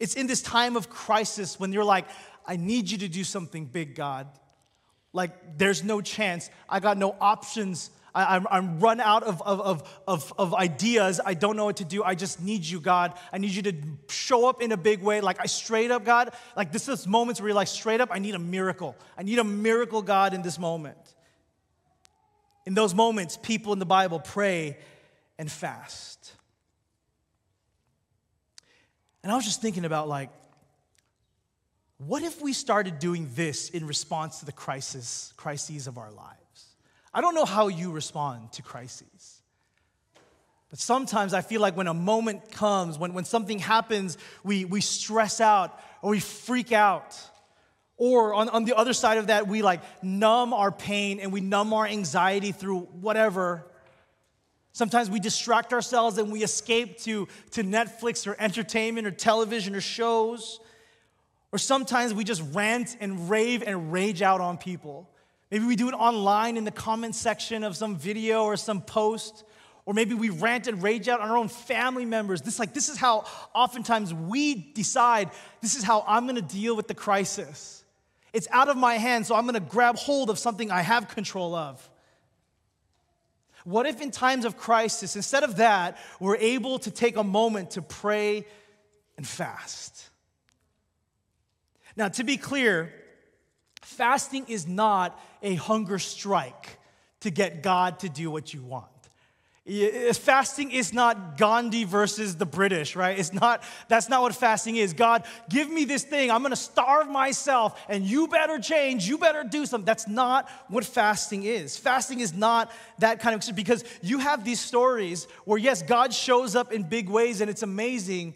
It's 0.00 0.14
in 0.14 0.26
this 0.26 0.40
time 0.40 0.76
of 0.76 0.88
crisis 0.88 1.60
when 1.60 1.74
you're 1.74 1.84
like, 1.84 2.06
I 2.46 2.56
need 2.56 2.90
you 2.90 2.96
to 2.98 3.08
do 3.08 3.22
something 3.22 3.66
big, 3.66 3.94
God. 3.94 4.28
Like, 5.12 5.58
there's 5.58 5.84
no 5.84 6.00
chance. 6.00 6.50
I 6.68 6.80
got 6.80 6.96
no 6.96 7.14
options. 7.20 7.90
I, 8.14 8.36
am 8.36 8.46
I'm, 8.50 8.64
I'm 8.68 8.80
run 8.80 9.00
out 9.00 9.22
of, 9.22 9.42
of, 9.42 9.88
of, 10.06 10.34
of, 10.38 10.54
ideas. 10.54 11.20
I 11.24 11.34
don't 11.34 11.56
know 11.56 11.66
what 11.66 11.78
to 11.78 11.84
do. 11.84 12.02
I 12.02 12.14
just 12.14 12.40
need 12.40 12.64
you, 12.64 12.80
God. 12.80 13.18
I 13.32 13.38
need 13.38 13.50
you 13.50 13.62
to 13.62 13.74
show 14.08 14.48
up 14.48 14.62
in 14.62 14.72
a 14.72 14.76
big 14.76 15.02
way. 15.02 15.20
Like, 15.20 15.38
I 15.40 15.46
straight 15.46 15.90
up, 15.90 16.04
God, 16.04 16.32
like, 16.56 16.72
this 16.72 16.88
is 16.88 17.06
moments 17.06 17.40
where 17.40 17.48
you're 17.48 17.54
like, 17.54 17.68
straight 17.68 18.00
up, 18.00 18.08
I 18.12 18.18
need 18.18 18.34
a 18.34 18.38
miracle. 18.38 18.96
I 19.16 19.22
need 19.22 19.38
a 19.38 19.44
miracle, 19.44 20.02
God, 20.02 20.34
in 20.34 20.42
this 20.42 20.58
moment. 20.58 20.96
In 22.64 22.74
those 22.74 22.94
moments, 22.94 23.38
people 23.42 23.72
in 23.72 23.78
the 23.78 23.86
Bible 23.86 24.20
pray 24.20 24.78
and 25.38 25.50
fast. 25.50 26.32
And 29.22 29.30
I 29.30 29.36
was 29.36 29.44
just 29.44 29.60
thinking 29.60 29.84
about, 29.84 30.08
like, 30.08 30.30
what 32.06 32.22
if 32.22 32.40
we 32.40 32.52
started 32.52 32.98
doing 32.98 33.28
this 33.34 33.70
in 33.70 33.86
response 33.86 34.40
to 34.40 34.46
the 34.46 34.52
crisis, 34.52 35.32
crises 35.36 35.86
of 35.86 35.98
our 35.98 36.10
lives? 36.10 36.38
I 37.14 37.20
don't 37.20 37.34
know 37.34 37.44
how 37.44 37.68
you 37.68 37.90
respond 37.92 38.52
to 38.52 38.62
crises. 38.62 39.42
But 40.70 40.78
sometimes 40.78 41.34
I 41.34 41.42
feel 41.42 41.60
like 41.60 41.76
when 41.76 41.86
a 41.86 41.94
moment 41.94 42.50
comes, 42.50 42.98
when, 42.98 43.12
when 43.12 43.24
something 43.24 43.58
happens, 43.58 44.16
we, 44.42 44.64
we 44.64 44.80
stress 44.80 45.38
out 45.38 45.78
or 46.00 46.10
we 46.10 46.20
freak 46.20 46.72
out. 46.72 47.14
Or 47.98 48.32
on, 48.32 48.48
on 48.48 48.64
the 48.64 48.74
other 48.74 48.94
side 48.94 49.18
of 49.18 49.26
that, 49.26 49.46
we 49.46 49.60
like 49.60 49.82
numb 50.02 50.54
our 50.54 50.72
pain 50.72 51.20
and 51.20 51.30
we 51.30 51.42
numb 51.42 51.74
our 51.74 51.86
anxiety 51.86 52.52
through 52.52 52.80
whatever. 52.80 53.66
Sometimes 54.72 55.10
we 55.10 55.20
distract 55.20 55.74
ourselves 55.74 56.16
and 56.16 56.32
we 56.32 56.42
escape 56.42 56.98
to, 57.00 57.28
to 57.50 57.62
Netflix 57.62 58.26
or 58.26 58.34
entertainment 58.40 59.06
or 59.06 59.10
television 59.10 59.74
or 59.76 59.82
shows. 59.82 60.58
Or 61.52 61.58
sometimes 61.58 62.14
we 62.14 62.24
just 62.24 62.42
rant 62.52 62.96
and 62.98 63.28
rave 63.28 63.62
and 63.64 63.92
rage 63.92 64.22
out 64.22 64.40
on 64.40 64.56
people. 64.56 65.08
Maybe 65.50 65.66
we 65.66 65.76
do 65.76 65.88
it 65.88 65.92
online 65.92 66.56
in 66.56 66.64
the 66.64 66.70
comment 66.70 67.14
section 67.14 67.62
of 67.62 67.76
some 67.76 67.96
video 67.96 68.44
or 68.44 68.56
some 68.56 68.80
post. 68.80 69.44
Or 69.84 69.92
maybe 69.92 70.14
we 70.14 70.30
rant 70.30 70.66
and 70.66 70.82
rage 70.82 71.08
out 71.08 71.20
on 71.20 71.28
our 71.28 71.36
own 71.36 71.48
family 71.48 72.06
members. 72.06 72.40
This 72.40 72.58
like 72.58 72.72
this 72.72 72.88
is 72.88 72.96
how 72.96 73.26
oftentimes 73.54 74.14
we 74.14 74.54
decide 74.54 75.30
this 75.60 75.74
is 75.74 75.82
how 75.82 76.04
I'm 76.06 76.26
gonna 76.26 76.40
deal 76.40 76.74
with 76.74 76.88
the 76.88 76.94
crisis. 76.94 77.84
It's 78.32 78.48
out 78.50 78.68
of 78.68 78.78
my 78.78 78.94
hands, 78.94 79.28
so 79.28 79.34
I'm 79.34 79.44
gonna 79.44 79.60
grab 79.60 79.96
hold 79.96 80.30
of 80.30 80.38
something 80.38 80.70
I 80.70 80.80
have 80.80 81.08
control 81.08 81.54
of. 81.54 81.86
What 83.64 83.86
if 83.86 84.00
in 84.00 84.10
times 84.10 84.44
of 84.44 84.56
crisis, 84.56 85.16
instead 85.16 85.42
of 85.44 85.56
that, 85.56 85.98
we're 86.18 86.36
able 86.36 86.78
to 86.80 86.90
take 86.90 87.16
a 87.16 87.22
moment 87.24 87.72
to 87.72 87.82
pray 87.82 88.46
and 89.16 89.26
fast? 89.26 90.08
Now, 91.96 92.08
to 92.08 92.24
be 92.24 92.36
clear, 92.36 92.92
fasting 93.82 94.46
is 94.48 94.66
not 94.66 95.18
a 95.42 95.54
hunger 95.54 95.98
strike 95.98 96.78
to 97.20 97.30
get 97.30 97.62
God 97.62 98.00
to 98.00 98.08
do 98.08 98.30
what 98.30 98.52
you 98.52 98.62
want. 98.62 98.86
Eh, 99.64 100.12
fasting 100.14 100.72
is 100.72 100.92
not 100.92 101.38
Gandhi 101.38 101.84
versus 101.84 102.34
the 102.36 102.46
British, 102.46 102.96
right? 102.96 103.16
It's 103.16 103.32
not, 103.32 103.62
that's 103.86 104.08
not 104.08 104.22
what 104.22 104.34
fasting 104.34 104.74
is. 104.74 104.92
God, 104.92 105.22
give 105.48 105.70
me 105.70 105.84
this 105.84 106.02
thing. 106.02 106.32
I'm 106.32 106.42
gonna 106.42 106.56
starve 106.56 107.08
myself 107.08 107.80
and 107.88 108.04
you 108.04 108.26
better 108.26 108.58
change. 108.58 109.06
You 109.06 109.18
better 109.18 109.44
do 109.44 109.64
something. 109.64 109.84
That's 109.84 110.08
not 110.08 110.48
what 110.68 110.84
fasting 110.84 111.44
is. 111.44 111.76
Fasting 111.76 112.18
is 112.18 112.34
not 112.34 112.72
that 112.98 113.20
kind 113.20 113.36
of, 113.36 113.54
because 113.54 113.84
you 114.02 114.18
have 114.18 114.44
these 114.44 114.60
stories 114.60 115.28
where, 115.44 115.58
yes, 115.58 115.80
God 115.82 116.12
shows 116.12 116.56
up 116.56 116.72
in 116.72 116.82
big 116.82 117.08
ways 117.08 117.40
and 117.40 117.48
it's 117.48 117.62
amazing, 117.62 118.34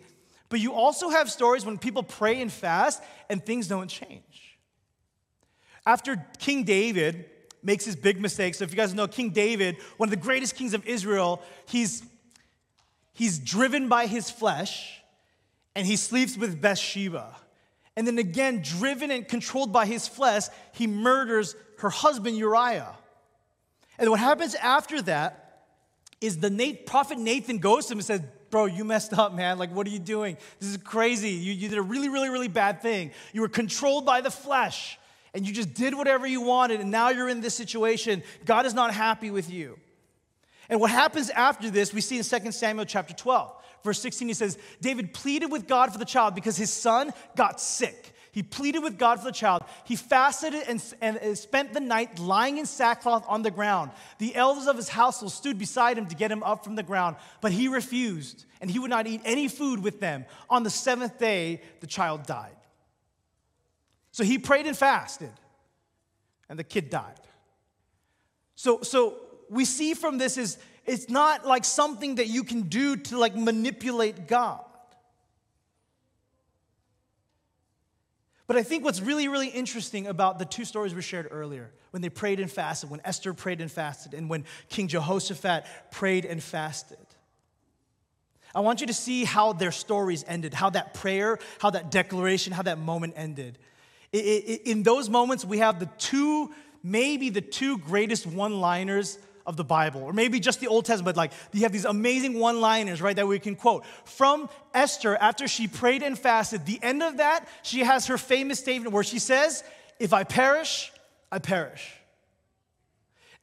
but 0.49 0.61
you 0.61 0.73
also 0.73 1.09
have 1.09 1.31
stories 1.31 1.65
when 1.65 1.79
people 1.79 2.03
pray 2.03 2.41
and 2.41 2.53
fast 2.53 3.03
and 3.29 3.45
things 3.45 3.69
don't 3.69 3.89
change. 3.89 4.59
After 5.85 6.25
King 6.39 6.65
David 6.65 7.27
makes 7.63 7.85
his 7.85 7.97
big 7.97 8.21
mistake, 8.21 8.55
so 8.55 8.65
if 8.65 8.71
you 8.71 8.77
guys 8.77 8.95
know 8.95 9.09
King 9.09 9.31
David, 9.31 9.77
one 9.97 10.09
of 10.09 10.11
the 10.11 10.17
greatest 10.17 10.57
kings 10.57 10.75
of 10.75 10.87
Israel, 10.87 11.43
he's, 11.67 12.03
he's 13.13 13.39
driven 13.39 13.89
by 13.89 14.07
his 14.07 14.31
flesh 14.31 15.01
and 15.75 15.87
he 15.87 15.97
sleeps 15.97 16.37
with 16.37 16.61
Bathsheba. 16.61 17.37
And 17.97 18.07
then 18.07 18.19
again, 18.19 18.63
driven 18.63 19.11
and 19.11 19.27
controlled 19.27 19.73
by 19.73 19.87
his 19.87 20.07
flesh, 20.07 20.45
he 20.73 20.87
murders 20.87 21.55
her 21.79 21.91
husband 21.91 22.37
Uriah. 22.37 22.95
And 23.99 24.11
what 24.11 24.21
happens 24.21 24.55
after 24.57 25.01
that 25.03 25.65
is 26.21 26.39
the 26.39 26.51
Nate, 26.51 26.87
prophet 26.87 27.19
Nathan 27.19 27.59
goes 27.59 27.87
to 27.87 27.93
him 27.93 27.99
and 27.99 28.07
says, 28.07 28.23
Bro, 28.57 28.65
you 28.65 28.87
messed 28.87 29.13
up, 29.13 29.35
man. 29.35 29.59
Like, 29.59 29.71
what 29.71 29.87
are 29.87 29.91
you 29.91 29.99
doing? 29.99 30.39
This 30.61 30.71
is 30.71 30.79
crazy. 30.79 31.29
You, 31.29 31.53
you 31.53 31.69
did 31.69 31.77
a 31.77 31.83
really, 31.83 32.09
really, 32.09 32.31
really 32.31 32.49
bad 32.49 32.81
thing. 32.81 33.11
You 33.35 33.43
were 33.43 33.51
controlled 33.51 34.07
by 34.07 34.23
the 34.23 34.31
flesh 34.31 34.99
and 35.35 35.47
you 35.47 35.53
just 35.53 35.75
did 35.75 35.95
whatever 35.95 36.27
you 36.27 36.41
wanted, 36.41 36.81
and 36.81 36.91
now 36.91 37.11
you're 37.11 37.29
in 37.29 37.43
this 37.43 37.55
situation. 37.55 38.23
God 38.47 38.65
is 38.65 38.73
not 38.73 38.95
happy 38.95 39.31
with 39.31 39.51
you. 39.51 39.79
And 40.71 40.81
what 40.81 40.91
happens 40.91 41.29
after 41.29 41.69
this, 41.69 41.93
we 41.93 42.01
see 42.01 42.17
in 42.17 42.25
2 42.25 42.51
Samuel 42.51 42.87
chapter 42.87 43.13
12. 43.13 43.53
Verse 43.85 44.01
16, 44.01 44.27
he 44.27 44.33
says, 44.33 44.57
David 44.81 45.13
pleaded 45.13 45.53
with 45.53 45.69
God 45.69 45.93
for 45.93 45.99
the 45.99 46.07
child 46.07 46.35
because 46.35 46.57
his 46.57 46.73
son 46.73 47.13
got 47.37 47.61
sick. 47.61 48.15
He 48.37 48.43
pleaded 48.43 48.81
with 48.81 48.99
God 48.99 49.19
for 49.19 49.25
the 49.25 49.33
child. 49.33 49.63
He 49.85 49.97
fasted 49.97 50.53
and, 50.53 50.85
and 51.01 51.39
spent 51.39 51.73
the 51.73 51.81
night 51.81 52.19
lying 52.19 52.59
in 52.59 52.67
sackcloth 52.67 53.25
on 53.27 53.41
the 53.41 53.51
ground. 53.51 53.93
The 54.19 54.37
elders 54.37 54.67
of 54.67 54.77
his 54.77 54.91
household 54.91 55.33
stood 55.33 55.59
beside 55.59 55.97
him 55.97 56.05
to 56.05 56.15
get 56.15 56.31
him 56.31 56.43
up 56.43 56.63
from 56.63 56.75
the 56.75 56.83
ground, 56.83 57.17
but 57.41 57.51
he 57.51 57.67
refused, 57.67 58.45
and 58.61 58.71
he 58.71 58.79
would 58.79 58.91
not 58.91 59.07
eat 59.07 59.23
any 59.25 59.49
food 59.49 59.83
with 59.83 60.01
them. 60.01 60.27
On 60.51 60.65
the 60.65 60.69
seventh 60.69 61.19
day, 61.19 61.63
the 61.81 61.87
child 61.87 62.27
died. 62.27 62.59
So 64.13 64.23
he 64.23 64.37
prayed 64.37 64.67
and 64.67 64.77
fasted, 64.77 65.33
and 66.51 66.59
the 66.59 66.65
kid 66.65 66.91
died. 66.91 67.19
So, 68.55 68.83
so 68.83 69.17
we 69.49 69.65
see 69.65 69.95
from 69.95 70.19
this 70.19 70.37
is 70.37 70.59
it's 70.85 71.09
not 71.09 71.47
like 71.47 71.65
something 71.65 72.17
that 72.17 72.27
you 72.27 72.45
can 72.45 72.65
do 72.65 72.97
to 72.97 73.17
like 73.17 73.35
manipulate 73.35 74.29
God. 74.29 74.63
But 78.47 78.57
I 78.57 78.63
think 78.63 78.85
what's 78.85 79.01
really, 79.01 79.27
really 79.29 79.49
interesting 79.49 80.07
about 80.07 80.39
the 80.39 80.45
two 80.45 80.65
stories 80.65 80.95
we 80.95 81.03
shared 81.03 81.29
earlier, 81.31 81.73
when 81.91 82.01
they 82.01 82.09
prayed 82.09 82.39
and 82.39 82.51
fasted, 82.51 82.91
when 82.91 83.01
Esther 83.05 83.35
prayed 83.35 83.61
and 83.61 83.71
fasted, 83.71 84.15
and 84.15 84.29
when 84.31 84.45
King 84.69 84.87
Jehoshaphat 84.89 85.65
prayed 85.91 86.25
and 86.25 86.43
fasted. 86.43 86.99
I 88.55 88.61
want 88.61 88.81
you 88.81 88.87
to 88.87 88.95
see 88.95 89.25
how 89.25 89.53
their 89.53 89.73
stories 89.73 90.25
ended, 90.27 90.55
how 90.55 90.71
that 90.71 90.95
prayer, 90.95 91.39
how 91.61 91.71
that 91.71 91.91
declaration, 91.91 92.53
how 92.53 92.63
that 92.63 92.79
moment 92.79 93.15
ended. 93.17 93.59
In 94.13 94.83
those 94.83 95.11
moments, 95.11 95.45
we 95.45 95.59
have 95.59 95.81
the 95.81 95.91
two, 95.99 96.55
maybe 96.83 97.29
the 97.29 97.41
two 97.41 97.79
greatest 97.79 98.27
one 98.27 98.61
liners 98.61 99.19
of 99.47 99.57
the 99.57 99.65
Bible, 99.65 100.03
or 100.03 100.13
maybe 100.13 100.41
just 100.41 100.61
the 100.61 100.67
Old 100.67 100.85
Testament, 100.85 101.17
like 101.17 101.33
you 101.53 101.63
have 101.63 101.73
these 101.73 101.85
amazing 101.85 102.39
one 102.39 102.61
liners, 102.61 103.01
right, 103.01 103.15
that 103.17 103.27
we 103.27 103.39
can 103.39 103.55
quote. 103.55 103.85
From 104.05 104.49
Esther, 104.75 105.17
after 105.17 105.47
she 105.47 105.69
prayed 105.69 106.03
and 106.03 106.19
fasted, 106.19 106.67
the 106.67 106.81
end 106.83 107.03
of 107.03 107.19
that, 107.19 107.47
she 107.63 107.81
has 107.81 108.07
her 108.07 108.19
famous 108.19 108.59
statement 108.59 108.93
where 108.93 109.05
she 109.05 109.19
says, 109.19 109.63
If 110.01 110.13
I 110.13 110.25
perish, 110.25 110.93
I 111.31 111.39
perish. 111.39 111.93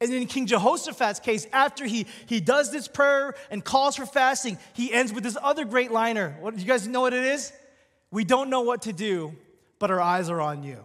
And 0.02 0.14
in 0.14 0.28
King 0.28 0.48
Jehoshaphat's 0.48 1.22
case, 1.22 1.48
after 1.54 1.86
he, 1.86 2.08
he 2.26 2.42
does 2.42 2.72
this 2.72 2.90
prayer 2.90 3.36
and 3.50 3.64
calls 3.64 3.96
for 3.96 4.06
fasting, 4.06 4.58
he 4.74 4.92
ends 4.92 5.14
with 5.14 5.24
this 5.24 5.38
other 5.42 5.64
great 5.64 5.92
liner. 5.92 6.36
What, 6.42 6.56
do 6.56 6.62
you 6.62 6.68
guys 6.68 6.86
know 6.88 7.02
what 7.02 7.14
it 7.14 7.24
is? 7.24 7.54
We 8.12 8.26
don't 8.26 8.50
know 8.50 8.62
what 8.62 8.82
to 8.84 8.94
do, 8.94 9.34
but 9.80 9.92
our 9.92 10.02
eyes 10.02 10.30
are 10.30 10.42
on 10.42 10.64
you. 10.64 10.84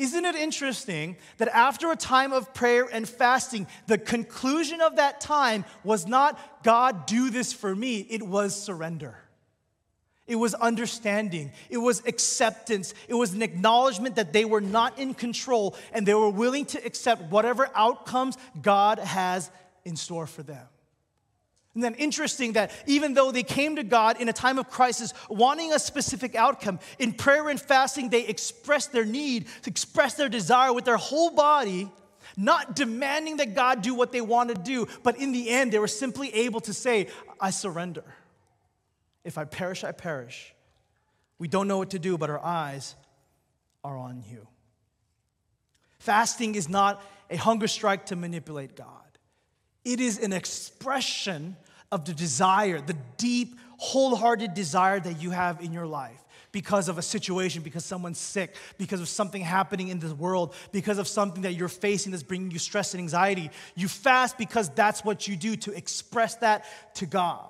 Isn't 0.00 0.24
it 0.24 0.34
interesting 0.34 1.18
that 1.36 1.48
after 1.48 1.92
a 1.92 1.96
time 1.96 2.32
of 2.32 2.54
prayer 2.54 2.88
and 2.90 3.06
fasting, 3.06 3.66
the 3.86 3.98
conclusion 3.98 4.80
of 4.80 4.96
that 4.96 5.20
time 5.20 5.66
was 5.84 6.06
not, 6.06 6.40
God, 6.64 7.04
do 7.04 7.28
this 7.28 7.52
for 7.52 7.76
me, 7.76 7.98
it 8.08 8.22
was 8.22 8.58
surrender. 8.58 9.14
It 10.26 10.36
was 10.36 10.54
understanding. 10.54 11.52
It 11.68 11.76
was 11.76 12.02
acceptance. 12.06 12.94
It 13.08 13.14
was 13.14 13.34
an 13.34 13.42
acknowledgement 13.42 14.16
that 14.16 14.32
they 14.32 14.46
were 14.46 14.62
not 14.62 14.98
in 14.98 15.12
control 15.12 15.76
and 15.92 16.06
they 16.06 16.14
were 16.14 16.30
willing 16.30 16.64
to 16.66 16.82
accept 16.82 17.30
whatever 17.30 17.68
outcomes 17.74 18.38
God 18.62 19.00
has 19.00 19.50
in 19.84 19.96
store 19.96 20.26
for 20.26 20.42
them. 20.42 20.66
And 21.74 21.84
then 21.84 21.94
interesting 21.94 22.54
that 22.54 22.72
even 22.86 23.14
though 23.14 23.30
they 23.30 23.44
came 23.44 23.76
to 23.76 23.84
God 23.84 24.20
in 24.20 24.28
a 24.28 24.32
time 24.32 24.58
of 24.58 24.68
crisis, 24.68 25.14
wanting 25.28 25.72
a 25.72 25.78
specific 25.78 26.34
outcome, 26.34 26.80
in 26.98 27.12
prayer 27.12 27.48
and 27.48 27.60
fasting, 27.60 28.10
they 28.10 28.26
expressed 28.26 28.92
their 28.92 29.04
need, 29.04 29.46
to 29.62 29.70
express 29.70 30.14
their 30.14 30.28
desire 30.28 30.72
with 30.72 30.84
their 30.84 30.96
whole 30.96 31.30
body, 31.30 31.88
not 32.36 32.74
demanding 32.74 33.36
that 33.36 33.54
God 33.54 33.82
do 33.82 33.94
what 33.94 34.10
they 34.10 34.20
want 34.20 34.48
to 34.48 34.54
do, 34.54 34.88
but 35.04 35.16
in 35.18 35.30
the 35.30 35.48
end, 35.48 35.72
they 35.72 35.78
were 35.78 35.88
simply 35.88 36.34
able 36.34 36.60
to 36.60 36.72
say, 36.72 37.06
I 37.40 37.50
surrender. 37.50 38.04
If 39.24 39.38
I 39.38 39.44
perish, 39.44 39.84
I 39.84 39.92
perish. 39.92 40.54
We 41.38 41.46
don't 41.46 41.68
know 41.68 41.78
what 41.78 41.90
to 41.90 41.98
do, 41.98 42.18
but 42.18 42.30
our 42.30 42.44
eyes 42.44 42.96
are 43.84 43.96
on 43.96 44.24
you. 44.28 44.46
Fasting 45.98 46.54
is 46.54 46.68
not 46.68 47.02
a 47.30 47.36
hunger 47.36 47.68
strike 47.68 48.06
to 48.06 48.16
manipulate 48.16 48.74
God. 48.74 49.09
It 49.84 50.00
is 50.00 50.18
an 50.18 50.32
expression 50.32 51.56
of 51.90 52.04
the 52.04 52.12
desire, 52.12 52.80
the 52.80 52.96
deep, 53.16 53.58
wholehearted 53.78 54.54
desire 54.54 55.00
that 55.00 55.22
you 55.22 55.30
have 55.30 55.60
in 55.62 55.72
your 55.72 55.86
life 55.86 56.22
because 56.52 56.88
of 56.88 56.98
a 56.98 57.02
situation, 57.02 57.62
because 57.62 57.84
someone's 57.84 58.18
sick, 58.18 58.56
because 58.76 59.00
of 59.00 59.08
something 59.08 59.40
happening 59.40 59.88
in 59.88 60.00
this 60.00 60.12
world, 60.12 60.54
because 60.72 60.98
of 60.98 61.06
something 61.06 61.42
that 61.42 61.52
you're 61.52 61.68
facing 61.68 62.12
that's 62.12 62.22
bringing 62.22 62.50
you 62.50 62.58
stress 62.58 62.92
and 62.92 63.00
anxiety. 63.00 63.50
You 63.74 63.88
fast 63.88 64.36
because 64.36 64.68
that's 64.70 65.04
what 65.04 65.28
you 65.28 65.36
do 65.36 65.56
to 65.56 65.72
express 65.72 66.36
that 66.36 66.64
to 66.96 67.06
God. 67.06 67.48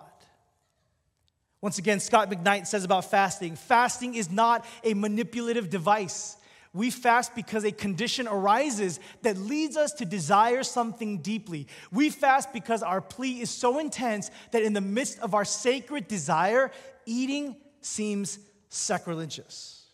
Once 1.63 1.79
again, 1.79 2.01
Scot 2.01 2.31
McKnight 2.31 2.67
says 2.67 2.85
about 2.85 3.11
fasting 3.11 3.57
fasting 3.57 4.15
is 4.15 4.31
not 4.31 4.65
a 4.85 4.95
manipulative 4.95 5.69
device. 5.69 6.37
We 6.73 6.91
fast 6.91 7.35
because 7.35 7.65
a 7.65 7.73
condition 7.73 8.29
arises 8.29 9.01
that 9.23 9.37
leads 9.37 9.77
us 9.77 9.93
to 9.95 10.05
desire 10.05 10.63
something 10.63 11.19
deeply. 11.19 11.67
We 11.91 12.11
fast 12.11 12.53
because 12.53 12.83
our 12.83 13.01
plea 13.01 13.41
is 13.41 13.51
so 13.51 13.81
intense 13.81 14.31
that 14.53 14.63
in 14.63 14.73
the 14.73 14.81
midst 14.81 15.19
of 15.19 15.35
our 15.35 15.45
sacred 15.45 16.07
desire, 16.07 16.71
eating 17.07 17.57
seems 17.81 18.39
sacrilegious. 18.69 19.85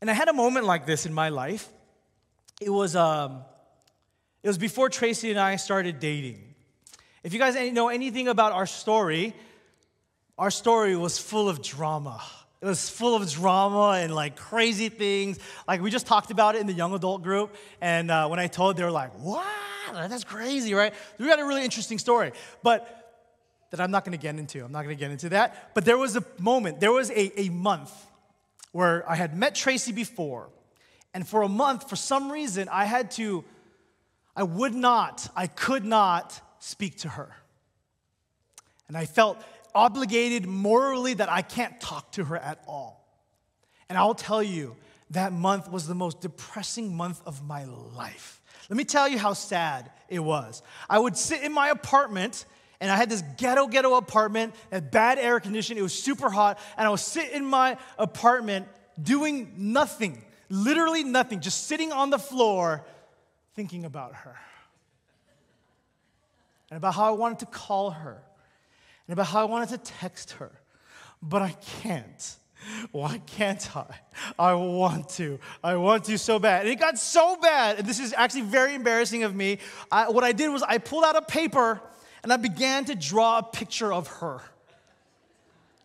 And 0.00 0.10
I 0.10 0.14
had 0.14 0.28
a 0.28 0.32
moment 0.32 0.64
like 0.64 0.86
this 0.86 1.04
in 1.04 1.12
my 1.12 1.28
life. 1.28 1.68
It 2.60 2.70
was, 2.70 2.96
um, 2.96 3.42
it 4.42 4.48
was 4.48 4.58
before 4.58 4.88
Tracy 4.88 5.30
and 5.30 5.38
I 5.38 5.56
started 5.56 6.00
dating. 6.00 6.54
If 7.22 7.34
you 7.34 7.38
guys 7.38 7.54
know 7.72 7.88
anything 7.88 8.26
about 8.26 8.52
our 8.52 8.66
story, 8.66 9.34
our 10.38 10.50
story 10.50 10.96
was 10.96 11.18
full 11.18 11.48
of 11.48 11.62
drama. 11.62 12.22
It 12.62 12.66
was 12.66 12.88
full 12.88 13.16
of 13.16 13.28
drama 13.28 13.98
and 14.00 14.14
like 14.14 14.36
crazy 14.36 14.88
things. 14.88 15.40
Like 15.66 15.82
we 15.82 15.90
just 15.90 16.06
talked 16.06 16.30
about 16.30 16.54
it 16.54 16.60
in 16.60 16.68
the 16.68 16.72
young 16.72 16.94
adult 16.94 17.24
group, 17.24 17.56
and 17.80 18.08
uh, 18.08 18.28
when 18.28 18.38
I 18.38 18.46
told, 18.46 18.76
they 18.76 18.84
were 18.84 18.90
like, 18.92 19.12
"What? 19.18 19.44
That's 19.92 20.22
crazy, 20.22 20.72
right?" 20.72 20.94
We 21.18 21.26
got 21.26 21.40
a 21.40 21.44
really 21.44 21.64
interesting 21.64 21.98
story, 21.98 22.30
but 22.62 23.02
that 23.70 23.80
I'm 23.80 23.90
not 23.90 24.04
going 24.04 24.16
to 24.16 24.22
get 24.22 24.36
into. 24.36 24.64
I'm 24.64 24.70
not 24.70 24.84
going 24.84 24.96
to 24.96 25.00
get 25.00 25.10
into 25.10 25.30
that. 25.30 25.74
But 25.74 25.84
there 25.84 25.98
was 25.98 26.14
a 26.14 26.24
moment. 26.38 26.78
There 26.78 26.92
was 26.92 27.10
a, 27.10 27.40
a 27.40 27.48
month 27.48 27.90
where 28.70 29.10
I 29.10 29.16
had 29.16 29.36
met 29.36 29.56
Tracy 29.56 29.90
before, 29.90 30.48
and 31.12 31.26
for 31.26 31.42
a 31.42 31.48
month, 31.48 31.90
for 31.90 31.96
some 31.96 32.30
reason, 32.30 32.68
I 32.70 32.84
had 32.84 33.10
to. 33.12 33.44
I 34.36 34.44
would 34.44 34.74
not. 34.74 35.28
I 35.34 35.48
could 35.48 35.84
not 35.84 36.40
speak 36.60 36.98
to 36.98 37.08
her. 37.08 37.34
And 38.86 38.96
I 38.96 39.06
felt 39.06 39.42
obligated 39.74 40.46
morally 40.46 41.14
that 41.14 41.30
I 41.30 41.42
can't 41.42 41.80
talk 41.80 42.12
to 42.12 42.24
her 42.24 42.36
at 42.36 42.62
all. 42.66 43.06
And 43.88 43.98
I'll 43.98 44.14
tell 44.14 44.42
you, 44.42 44.76
that 45.10 45.32
month 45.32 45.70
was 45.70 45.86
the 45.86 45.94
most 45.94 46.20
depressing 46.20 46.96
month 46.96 47.20
of 47.26 47.46
my 47.46 47.64
life. 47.64 48.40
Let 48.70 48.76
me 48.76 48.84
tell 48.84 49.08
you 49.08 49.18
how 49.18 49.34
sad 49.34 49.90
it 50.08 50.20
was. 50.20 50.62
I 50.88 50.98
would 50.98 51.16
sit 51.16 51.42
in 51.42 51.52
my 51.52 51.68
apartment, 51.68 52.46
and 52.80 52.90
I 52.90 52.96
had 52.96 53.10
this 53.10 53.22
ghetto, 53.36 53.66
ghetto 53.66 53.94
apartment, 53.94 54.54
had 54.70 54.90
bad 54.90 55.18
air 55.18 55.38
conditioning, 55.40 55.80
it 55.80 55.82
was 55.82 55.92
super 55.92 56.30
hot, 56.30 56.58
and 56.78 56.86
I 56.86 56.90
would 56.90 57.00
sit 57.00 57.32
in 57.32 57.44
my 57.44 57.76
apartment 57.98 58.68
doing 59.00 59.52
nothing, 59.56 60.24
literally 60.48 61.04
nothing, 61.04 61.40
just 61.40 61.66
sitting 61.66 61.92
on 61.92 62.10
the 62.10 62.18
floor 62.18 62.84
thinking 63.54 63.84
about 63.84 64.14
her 64.14 64.36
and 66.70 66.78
about 66.78 66.94
how 66.94 67.04
I 67.04 67.10
wanted 67.10 67.40
to 67.40 67.46
call 67.46 67.90
her 67.90 68.22
and 69.12 69.18
about 69.18 69.26
how 69.26 69.42
I 69.42 69.44
wanted 69.44 69.68
to 69.68 69.76
text 69.76 70.30
her, 70.32 70.50
but 71.22 71.42
I 71.42 71.54
can't. 71.82 72.36
Why 72.92 73.18
can't 73.26 73.76
I? 73.76 73.84
I 74.38 74.54
want 74.54 75.10
to. 75.10 75.38
I 75.62 75.76
want 75.76 76.04
to 76.04 76.16
so 76.16 76.38
bad. 76.38 76.62
And 76.62 76.70
it 76.70 76.80
got 76.80 76.98
so 76.98 77.36
bad, 77.36 77.80
and 77.80 77.86
this 77.86 78.00
is 78.00 78.14
actually 78.16 78.40
very 78.40 78.74
embarrassing 78.74 79.22
of 79.22 79.34
me. 79.34 79.58
I, 79.90 80.08
what 80.08 80.24
I 80.24 80.32
did 80.32 80.48
was 80.48 80.62
I 80.62 80.78
pulled 80.78 81.04
out 81.04 81.14
a 81.14 81.20
paper 81.20 81.78
and 82.22 82.32
I 82.32 82.38
began 82.38 82.86
to 82.86 82.94
draw 82.94 83.40
a 83.40 83.42
picture 83.42 83.92
of 83.92 84.06
her 84.06 84.40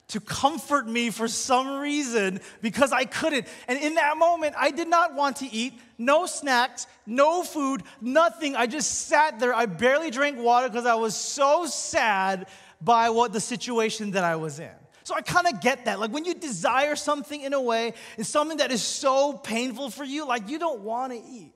to 0.10 0.22
comfort 0.22 0.88
me 0.88 1.10
for 1.10 1.28
some 1.28 1.82
reason 1.82 2.39
because 2.62 2.93
I 2.93 3.04
couldn't. 3.04 3.45
And 3.68 3.78
in 3.78 3.95
that 3.95 4.18
moment, 4.18 4.56
I 4.58 4.72
did 4.72 4.88
not 4.88 5.16
want 5.16 5.38
to 5.38 5.52
eat. 5.52 5.74
No 5.97 6.28
snacks, 6.28 6.88
no 7.06 7.43
food, 7.43 7.84
nothing. 7.99 8.56
I 8.56 8.68
just 8.68 9.08
sat 9.08 9.39
there. 9.39 9.54
I 9.54 9.66
barely 9.66 10.12
drank 10.12 10.38
water 10.38 10.70
because 10.70 10.86
I 10.86 10.95
was 10.95 11.16
so 11.16 11.66
sad 11.66 12.47
by 12.82 13.10
what 13.10 13.34
the 13.34 13.40
situation 13.42 14.12
that 14.12 14.24
I 14.24 14.36
was 14.36 14.60
in. 14.60 14.72
So 15.04 15.16
I 15.16 15.22
kind 15.22 15.48
of 15.48 15.62
get 15.62 15.86
that. 15.86 16.00
Like 16.00 16.12
when 16.12 16.26
you 16.26 16.34
desire 16.34 16.96
something 16.96 17.42
in 17.42 17.54
a 17.54 17.62
way, 17.62 17.94
it's 18.18 18.30
something 18.30 18.58
that 18.58 18.72
is 18.72 18.84
so 18.84 19.34
painful 19.34 19.90
for 19.90 20.04
you, 20.04 20.28
like 20.28 20.50
you 20.50 20.60
don't 20.60 20.82
want 20.82 21.14
to 21.14 21.20
eat. 21.20 21.54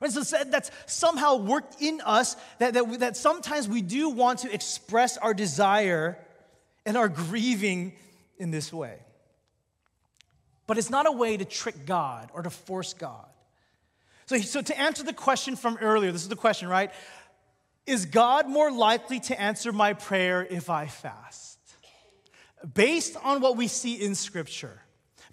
And 0.00 0.12
so 0.12 0.44
that's 0.44 0.70
somehow 0.86 1.36
worked 1.36 1.80
in 1.80 2.00
us 2.04 2.36
that, 2.58 2.74
that, 2.74 3.00
that 3.00 3.16
sometimes 3.16 3.68
we 3.68 3.82
do 3.82 4.10
want 4.10 4.40
to 4.40 4.52
express 4.52 5.16
our 5.16 5.34
desire 5.34 6.18
and 6.84 6.96
our 6.96 7.08
grieving 7.08 7.94
in 8.38 8.50
this 8.50 8.72
way. 8.72 8.98
But 10.66 10.78
it's 10.78 10.90
not 10.90 11.06
a 11.06 11.12
way 11.12 11.36
to 11.36 11.44
trick 11.44 11.86
God 11.86 12.30
or 12.32 12.42
to 12.42 12.50
force 12.50 12.94
God. 12.94 13.26
So, 14.26 14.38
so 14.38 14.62
to 14.62 14.78
answer 14.78 15.02
the 15.02 15.12
question 15.12 15.54
from 15.56 15.78
earlier, 15.80 16.10
this 16.10 16.22
is 16.22 16.28
the 16.28 16.36
question, 16.36 16.68
right? 16.68 16.90
Is 17.86 18.06
God 18.06 18.48
more 18.48 18.72
likely 18.72 19.20
to 19.20 19.40
answer 19.40 19.72
my 19.72 19.92
prayer 19.92 20.46
if 20.48 20.70
I 20.70 20.86
fast? 20.86 21.58
Based 22.72 23.16
on 23.22 23.40
what 23.40 23.56
we 23.58 23.68
see 23.68 23.94
in 24.02 24.14
Scripture, 24.14 24.80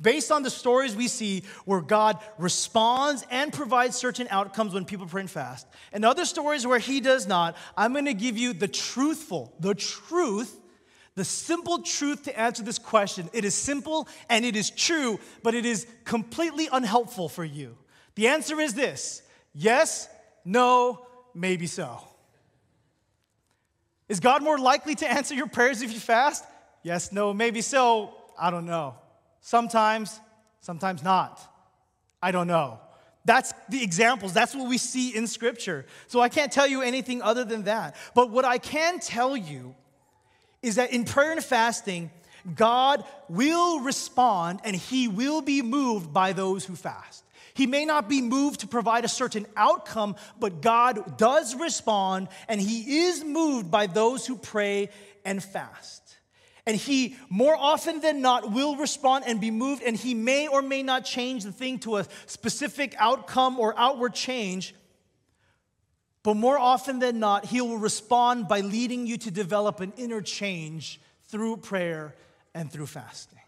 based 0.02 0.34
on 0.34 0.44
the 0.44 0.50
stories 0.50 0.96
we 0.96 1.08
see 1.08 1.44
where 1.64 1.80
God 1.80 2.20
responds 2.38 3.26
and 3.32 3.54
provides 3.54 3.96
certain 3.96 4.28
outcomes 4.30 4.74
when 4.74 4.84
people 4.84 5.06
pray 5.06 5.22
and 5.22 5.32
fast, 5.32 5.66
and 5.94 6.04
other 6.04 6.26
stories 6.26 6.68
where 6.68 6.80
He 6.80 7.00
does 7.00 7.26
not, 7.26 7.56
I'm 7.78 7.94
gonna 7.94 8.14
give 8.14 8.38
you 8.38 8.52
the 8.52 8.68
truthful, 8.68 9.54
the 9.62 9.74
truth, 9.74 10.60
the 11.16 11.24
simple 11.24 11.84
truth 11.84 12.24
to 12.24 12.38
answer 12.38 12.64
this 12.64 12.80
question. 12.80 13.30
It 13.32 13.46
is 13.46 13.56
simple 13.56 14.10
and 14.30 14.44
it 14.44 14.58
is 14.58 14.70
true, 14.70 15.18
but 15.42 15.56
it 15.56 15.66
is 15.66 15.88
completely 16.04 16.68
unhelpful 16.70 17.30
for 17.30 17.46
you. 17.46 17.78
The 18.16 18.28
answer 18.28 18.60
is 18.60 18.74
this 18.74 19.22
yes, 19.54 20.10
no, 20.44 21.06
maybe 21.34 21.68
so. 21.68 22.11
Is 24.12 24.20
God 24.20 24.44
more 24.44 24.58
likely 24.58 24.94
to 24.96 25.10
answer 25.10 25.34
your 25.34 25.48
prayers 25.48 25.82
if 25.82 25.94
you 25.94 26.00
fast? 26.00 26.44
Yes, 26.84 27.14
no, 27.14 27.34
maybe 27.34 27.62
so. 27.62 28.14
I 28.38 28.52
don't 28.52 28.66
know. 28.66 28.96
Sometimes, 29.40 30.20
sometimes 30.60 31.02
not. 31.02 31.40
I 32.22 32.32
don't 32.32 32.48
know. 32.48 32.82
That's 33.24 33.54
the 33.70 33.82
examples. 33.82 34.34
That's 34.34 34.54
what 34.54 34.68
we 34.68 34.78
see 34.78 35.16
in 35.16 35.28
Scripture. 35.28 35.86
So 36.08 36.20
I 36.20 36.28
can't 36.28 36.52
tell 36.52 36.68
you 36.68 36.82
anything 36.82 37.22
other 37.22 37.46
than 37.46 37.64
that. 37.64 37.96
But 38.14 38.32
what 38.32 38.44
I 38.44 38.58
can 38.58 39.00
tell 39.00 39.38
you 39.38 39.76
is 40.62 40.76
that 40.76 40.92
in 40.92 41.06
prayer 41.06 41.32
and 41.32 41.42
fasting, 41.42 42.12
God 42.54 43.06
will 43.30 43.80
respond 43.80 44.60
and 44.66 44.76
He 44.76 45.08
will 45.08 45.42
be 45.42 45.62
moved 45.62 46.12
by 46.12 46.34
those 46.34 46.66
who 46.66 46.76
fast. 46.76 47.21
He 47.54 47.68
may 47.68 47.86
not 47.86 48.08
be 48.08 48.22
moved 48.22 48.62
to 48.62 48.68
provide 48.68 49.06
a 49.06 49.10
certain 49.10 49.46
outcome, 49.56 50.16
but 50.40 50.62
God 50.62 51.18
does 51.18 51.56
respond 51.56 52.30
and 52.48 52.62
He 52.62 53.04
is 53.04 53.24
moved 53.24 53.70
by 53.70 53.88
those 53.88 54.26
who 54.26 54.38
pray 54.38 54.90
and 55.26 55.44
fast. 55.44 56.02
And 56.66 56.78
He, 56.78 57.16
more 57.30 57.56
often 57.56 58.02
than 58.02 58.22
not, 58.22 58.52
will 58.52 58.76
respond 58.76 59.26
and 59.28 59.42
be 59.42 59.52
moved, 59.52 59.82
and 59.82 59.96
He 59.96 60.14
may 60.14 60.48
or 60.48 60.62
may 60.62 60.84
not 60.84 61.06
change 61.06 61.44
the 61.44 61.52
thing 61.52 61.80
to 61.80 61.98
a 61.98 62.06
specific 62.28 62.96
outcome 63.00 63.60
or 63.60 63.74
outward 63.78 64.14
change. 64.14 64.76
But 66.24 66.36
more 66.36 66.60
often 66.60 67.00
than 67.00 67.20
not, 67.20 67.46
He 67.46 67.62
will 67.62 67.80
respond 67.80 68.48
by 68.48 68.60
leading 68.60 69.08
you 69.08 69.18
to 69.18 69.32
develop 69.32 69.80
an 69.80 69.92
inner 69.98 70.22
change 70.22 71.02
through 71.30 71.58
prayer 71.58 72.16
and 72.54 72.72
through 72.72 72.88
fasting. 72.88 73.40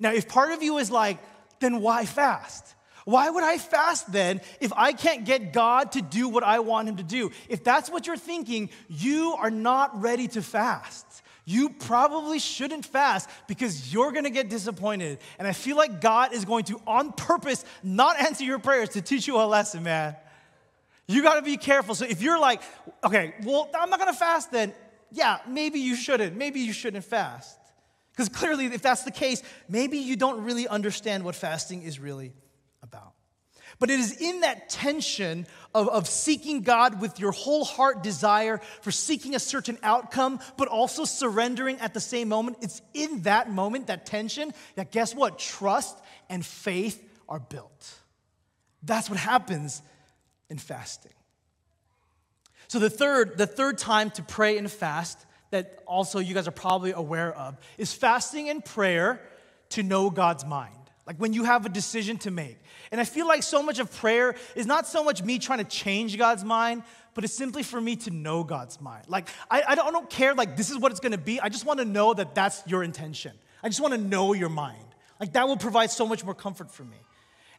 Now, 0.00 0.12
if 0.12 0.28
part 0.28 0.50
of 0.50 0.62
you 0.62 0.78
is 0.78 0.90
like, 0.90 1.18
then 1.60 1.80
why 1.80 2.04
fast? 2.04 2.74
Why 3.04 3.28
would 3.28 3.44
I 3.44 3.58
fast 3.58 4.10
then 4.10 4.40
if 4.60 4.72
I 4.74 4.92
can't 4.92 5.24
get 5.24 5.52
God 5.52 5.92
to 5.92 6.02
do 6.02 6.28
what 6.28 6.42
I 6.42 6.60
want 6.60 6.88
Him 6.88 6.96
to 6.96 7.02
do? 7.02 7.30
If 7.48 7.62
that's 7.62 7.90
what 7.90 8.06
you're 8.06 8.16
thinking, 8.16 8.70
you 8.88 9.34
are 9.38 9.50
not 9.50 10.00
ready 10.00 10.26
to 10.28 10.42
fast. 10.42 11.06
You 11.44 11.68
probably 11.68 12.38
shouldn't 12.38 12.86
fast 12.86 13.28
because 13.46 13.92
you're 13.92 14.12
gonna 14.12 14.30
get 14.30 14.48
disappointed. 14.48 15.18
And 15.38 15.46
I 15.46 15.52
feel 15.52 15.76
like 15.76 16.00
God 16.00 16.32
is 16.32 16.46
going 16.46 16.64
to, 16.64 16.80
on 16.86 17.12
purpose, 17.12 17.64
not 17.82 18.18
answer 18.20 18.44
your 18.44 18.58
prayers 18.58 18.90
to 18.90 19.02
teach 19.02 19.26
you 19.26 19.36
a 19.36 19.44
lesson, 19.44 19.82
man. 19.82 20.16
You 21.06 21.22
gotta 21.22 21.42
be 21.42 21.58
careful. 21.58 21.94
So 21.94 22.06
if 22.06 22.22
you're 22.22 22.38
like, 22.38 22.62
okay, 23.02 23.34
well, 23.42 23.68
I'm 23.78 23.90
not 23.90 23.98
gonna 23.98 24.14
fast 24.14 24.50
then, 24.50 24.72
yeah, 25.12 25.38
maybe 25.46 25.80
you 25.80 25.94
shouldn't. 25.96 26.34
Maybe 26.34 26.60
you 26.60 26.72
shouldn't 26.72 27.04
fast. 27.04 27.58
Because 28.12 28.30
clearly, 28.30 28.66
if 28.66 28.80
that's 28.80 29.02
the 29.02 29.10
case, 29.10 29.42
maybe 29.68 29.98
you 29.98 30.16
don't 30.16 30.44
really 30.44 30.66
understand 30.66 31.24
what 31.24 31.34
fasting 31.34 31.82
is 31.82 31.98
really. 31.98 32.32
But 33.78 33.90
it 33.90 33.98
is 33.98 34.20
in 34.20 34.40
that 34.40 34.68
tension 34.68 35.46
of, 35.74 35.88
of 35.88 36.08
seeking 36.08 36.62
God 36.62 37.00
with 37.00 37.18
your 37.18 37.32
whole 37.32 37.64
heart 37.64 38.02
desire 38.02 38.60
for 38.82 38.90
seeking 38.90 39.34
a 39.34 39.40
certain 39.40 39.78
outcome, 39.82 40.40
but 40.56 40.68
also 40.68 41.04
surrendering 41.04 41.78
at 41.80 41.94
the 41.94 42.00
same 42.00 42.28
moment. 42.28 42.58
It's 42.60 42.80
in 42.92 43.22
that 43.22 43.50
moment, 43.50 43.88
that 43.88 44.06
tension, 44.06 44.52
that 44.76 44.92
guess 44.92 45.14
what? 45.14 45.38
Trust 45.38 45.98
and 46.28 46.44
faith 46.44 47.02
are 47.28 47.40
built. 47.40 47.94
That's 48.82 49.10
what 49.10 49.18
happens 49.18 49.82
in 50.48 50.58
fasting. 50.58 51.12
So 52.68 52.78
the 52.78 52.90
third, 52.90 53.38
the 53.38 53.46
third 53.46 53.78
time 53.78 54.10
to 54.12 54.22
pray 54.22 54.58
and 54.58 54.70
fast 54.70 55.18
that 55.50 55.78
also 55.86 56.18
you 56.18 56.34
guys 56.34 56.48
are 56.48 56.52
probably 56.52 56.92
aware 56.92 57.32
of 57.32 57.56
is 57.78 57.92
fasting 57.92 58.48
and 58.48 58.64
prayer 58.64 59.20
to 59.70 59.82
know 59.82 60.10
God's 60.10 60.44
mind. 60.44 60.83
Like 61.06 61.16
when 61.18 61.32
you 61.32 61.44
have 61.44 61.66
a 61.66 61.68
decision 61.68 62.16
to 62.18 62.30
make. 62.30 62.58
And 62.90 63.00
I 63.00 63.04
feel 63.04 63.28
like 63.28 63.42
so 63.42 63.62
much 63.62 63.78
of 63.78 63.94
prayer 63.94 64.36
is 64.54 64.66
not 64.66 64.86
so 64.86 65.04
much 65.04 65.22
me 65.22 65.38
trying 65.38 65.58
to 65.58 65.64
change 65.64 66.16
God's 66.16 66.44
mind, 66.44 66.82
but 67.14 67.24
it's 67.24 67.34
simply 67.34 67.62
for 67.62 67.80
me 67.80 67.96
to 67.96 68.10
know 68.10 68.42
God's 68.42 68.80
mind. 68.80 69.04
Like, 69.08 69.28
I, 69.50 69.62
I, 69.68 69.74
don't, 69.74 69.86
I 69.86 69.90
don't 69.90 70.08
care, 70.08 70.34
like, 70.34 70.56
this 70.56 70.70
is 70.70 70.78
what 70.78 70.92
it's 70.92 71.00
gonna 71.00 71.18
be. 71.18 71.40
I 71.40 71.48
just 71.48 71.64
wanna 71.64 71.84
know 71.84 72.14
that 72.14 72.34
that's 72.34 72.62
your 72.66 72.82
intention. 72.82 73.32
I 73.62 73.68
just 73.68 73.80
wanna 73.80 73.98
know 73.98 74.32
your 74.32 74.48
mind. 74.48 74.84
Like, 75.20 75.34
that 75.34 75.46
will 75.46 75.56
provide 75.56 75.90
so 75.90 76.06
much 76.06 76.24
more 76.24 76.34
comfort 76.34 76.70
for 76.70 76.84
me. 76.84 76.96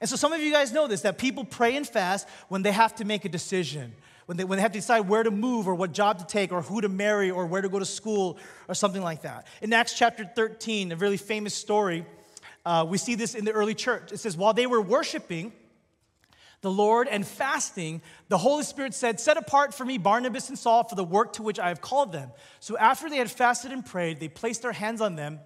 And 0.02 0.10
so, 0.10 0.18
some 0.18 0.34
of 0.34 0.41
you 0.41 0.52
guys 0.52 0.74
know 0.74 0.88
this 0.88 1.02
that 1.02 1.18
people 1.18 1.46
pray 1.46 1.76
and 1.76 1.88
fast 1.88 2.28
when 2.50 2.64
they 2.64 2.72
have 2.72 2.96
to 2.96 3.06
make 3.06 3.24
a 3.24 3.30
decision, 3.30 3.93
when 4.26 4.38
they, 4.38 4.43
when 4.43 4.58
they 4.58 4.62
have 4.62 4.74
to 4.74 4.80
decide 4.80 5.02
where 5.02 5.24
to 5.24 5.32
move 5.32 5.68
or 5.68 5.76
what 5.76 5.93
job 5.93 6.20
to 6.20 6.26
take 6.26 6.52
or 6.52 6.62
who 6.62 6.82
to 6.82 6.89
marry 6.89 7.32
or 7.32 7.46
where 7.46 7.62
to 7.62 7.70
go 7.70 7.80
to 7.80 7.86
school 7.86 8.38
or 8.68 8.76
something 8.76 9.02
like 9.02 9.22
that. 9.22 9.48
In 9.62 9.72
Acts 9.72 9.98
chapter 9.98 10.26
13, 10.36 10.91
a 10.91 10.96
really 10.98 11.18
famous 11.18 11.54
story, 11.54 12.06
uh, 12.66 12.86
we 12.88 12.97
see 12.97 13.16
this 13.16 13.36
in 13.36 13.45
the 13.45 13.51
early 13.51 13.76
church. 13.76 14.11
It 14.11 14.20
says, 14.20 14.36
while 14.36 14.53
they 14.53 14.68
were 14.68 14.82
worshiping 14.82 15.53
the 16.61 16.72
Lord 16.72 17.07
and 17.07 17.26
fasting, 17.26 18.01
the 18.28 18.39
Holy 18.39 18.63
Spirit 18.63 18.95
said, 18.95 19.20
Set 19.20 19.38
apart 19.38 19.74
for 19.74 19.86
me 19.86 19.99
Barnabas 19.99 20.49
and 20.49 20.57
Saul 20.57 20.84
for 20.84 20.95
the 20.95 21.03
work 21.03 21.34
to 21.34 21.43
which 21.43 21.59
I 21.59 21.68
have 21.68 21.80
called 21.80 22.11
them. 22.11 22.32
So 22.59 22.76
after 22.76 23.07
they 23.07 23.18
had 23.18 23.30
fasted 23.30 23.72
and 23.72 23.86
prayed, 23.86 24.20
they 24.20 24.30
placed 24.30 24.63
their 24.63 24.72
hands 24.72 24.99
on 24.99 25.16
them 25.16 25.39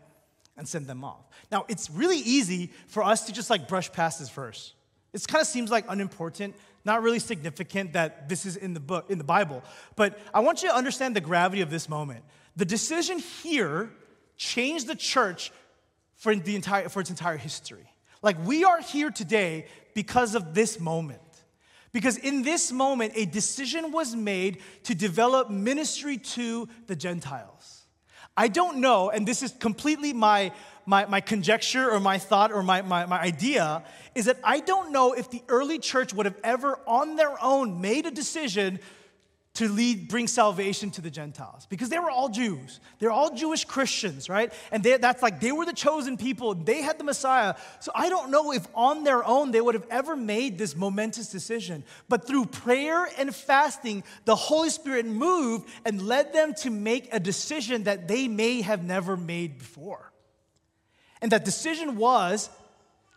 and 0.55 0.65
sent 0.65 0.87
them 0.87 1.03
off. 1.03 1.27
Now, 1.51 1.65
it's 1.67 1.89
really 1.89 2.19
easy 2.19 2.71
for 2.87 3.03
us 3.03 3.25
to 3.25 3.33
just 3.33 3.49
like 3.49 3.67
brush 3.67 3.91
past 3.91 4.19
this 4.19 4.29
verse. 4.29 4.73
It 5.11 5.27
kind 5.27 5.41
of 5.41 5.47
seems 5.47 5.71
like 5.71 5.85
unimportant, 5.89 6.55
not 6.85 7.01
really 7.01 7.19
significant 7.19 7.93
that 7.93 8.29
this 8.29 8.45
is 8.45 8.55
in 8.55 8.73
the 8.73 8.79
book, 8.79 9.09
in 9.09 9.17
the 9.17 9.23
Bible. 9.25 9.61
But 9.97 10.19
I 10.33 10.39
want 10.39 10.63
you 10.63 10.69
to 10.69 10.75
understand 10.75 11.17
the 11.17 11.21
gravity 11.21 11.61
of 11.61 11.69
this 11.69 11.89
moment. 11.89 12.23
The 12.55 12.65
decision 12.65 13.19
here 13.19 13.89
changed 14.37 14.87
the 14.87 14.95
church 14.95 15.51
for, 16.19 16.35
the 16.35 16.55
entire, 16.55 16.89
for 16.89 16.99
its 16.99 17.09
entire 17.09 17.37
history. 17.37 17.91
Like 18.21 18.37
we 18.45 18.63
are 18.63 18.81
here 18.81 19.09
today 19.09 19.65
because 19.95 20.35
of 20.35 20.53
this 20.53 20.79
moment. 20.79 21.21
Because 21.91 22.17
in 22.17 22.43
this 22.43 22.71
moment, 22.71 23.13
a 23.15 23.25
decision 23.25 23.91
was 23.91 24.15
made 24.15 24.59
to 24.83 24.93
develop 24.93 25.49
ministry 25.49 26.17
to 26.17 26.69
the 26.85 26.95
Gentiles. 26.95 27.87
I 28.37 28.47
don't 28.47 28.77
know, 28.77 29.09
and 29.09 29.27
this 29.27 29.41
is 29.41 29.51
completely 29.53 30.13
my, 30.13 30.51
my, 30.85 31.05
my 31.07 31.19
conjecture 31.19 31.89
or 31.89 31.99
my 31.99 32.19
thought 32.19 32.51
or 32.51 32.61
my, 32.61 32.83
my, 32.83 33.05
my 33.05 33.19
idea, 33.19 33.83
is 34.13 34.25
that 34.25 34.37
I 34.43 34.59
don't 34.59 34.91
know 34.91 35.13
if 35.13 35.31
the 35.31 35.41
early 35.47 35.79
church 35.79 36.13
would 36.13 36.25
have 36.25 36.37
ever 36.43 36.79
on 36.85 37.15
their 37.15 37.41
own 37.43 37.81
made 37.81 38.05
a 38.05 38.11
decision 38.11 38.79
to 39.55 39.67
lead, 39.67 40.07
bring 40.07 40.27
salvation 40.27 40.89
to 40.91 41.01
the 41.01 41.09
Gentiles 41.09 41.65
because 41.69 41.89
they 41.89 41.99
were 41.99 42.09
all 42.09 42.29
Jews. 42.29 42.79
They're 42.99 43.11
all 43.11 43.35
Jewish 43.35 43.65
Christians, 43.65 44.29
right? 44.29 44.53
And 44.71 44.83
they, 44.83 44.97
that's 44.97 45.21
like 45.21 45.39
they 45.41 45.51
were 45.51 45.65
the 45.65 45.73
chosen 45.73 46.17
people. 46.17 46.53
They 46.53 46.81
had 46.81 46.97
the 46.97 47.03
Messiah. 47.03 47.55
So 47.79 47.91
I 47.93 48.09
don't 48.09 48.31
know 48.31 48.53
if 48.53 48.65
on 48.73 49.03
their 49.03 49.25
own 49.25 49.51
they 49.51 49.59
would 49.59 49.75
have 49.75 49.87
ever 49.89 50.15
made 50.15 50.57
this 50.57 50.75
momentous 50.75 51.29
decision. 51.29 51.83
But 52.07 52.25
through 52.27 52.45
prayer 52.45 53.09
and 53.17 53.35
fasting, 53.35 54.03
the 54.25 54.35
Holy 54.35 54.69
Spirit 54.69 55.05
moved 55.05 55.67
and 55.83 56.03
led 56.03 56.31
them 56.31 56.53
to 56.59 56.69
make 56.69 57.09
a 57.11 57.19
decision 57.19 57.83
that 57.83 58.07
they 58.07 58.27
may 58.27 58.61
have 58.61 58.83
never 58.83 59.17
made 59.17 59.57
before. 59.57 60.13
And 61.21 61.31
that 61.31 61.43
decision 61.43 61.97
was 61.97 62.49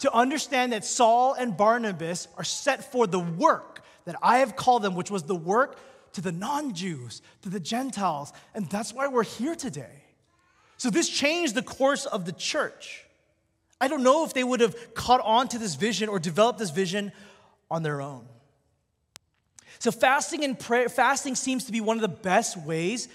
to 0.01 0.13
understand 0.13 0.73
that 0.73 0.85
Saul 0.85 1.35
and 1.35 1.57
Barnabas 1.57 2.27
are 2.37 2.43
set 2.43 2.91
for 2.91 3.07
the 3.07 3.21
work 3.21 3.85
that 4.07 4.17
I 4.21 4.39
have 4.39 4.57
called 4.57 4.83
them, 4.83 4.97
which 4.97 5.11
was 5.11 5.23
the 5.23 5.37
work 5.37 5.79
to 6.13 6.21
the 6.21 6.33
non 6.33 6.75
Jews, 6.75 7.23
to 7.43 7.49
the 7.49 7.61
Gentiles. 7.61 8.33
And 8.55 8.69
that's 8.69 8.93
why 8.93 9.09
we're 9.09 9.25
here 9.25 9.55
today. 9.55 10.05
So 10.77 10.91
this 10.91 11.09
changed 11.09 11.55
the 11.55 11.63
course 11.63 12.07
of 12.07 12.25
the 12.25 12.33
church. 12.33 13.05
I 13.81 13.89
don't 13.89 14.03
know 14.03 14.25
if 14.25 14.35
they 14.35 14.45
would 14.45 14.61
have 14.61 14.95
caught 14.95 15.21
on 15.21 15.49
to 15.49 15.59
this 15.59 15.75
vision 15.75 16.09
or 16.09 16.19
developed 16.19 16.59
this 16.59 16.71
vision 16.71 17.13
on 17.71 17.83
their 17.83 18.01
own. 18.01 18.27
So 19.79 19.91
fasting 19.91 20.45
and 20.45 20.59
prayer, 20.59 20.89
fasting 20.89 21.35
seems 21.35 21.65
to 21.65 21.73
be 21.73 21.81
one 21.81 21.97
of 21.97 22.03
the 22.03 22.09
best 22.09 22.57
ways 22.57 23.09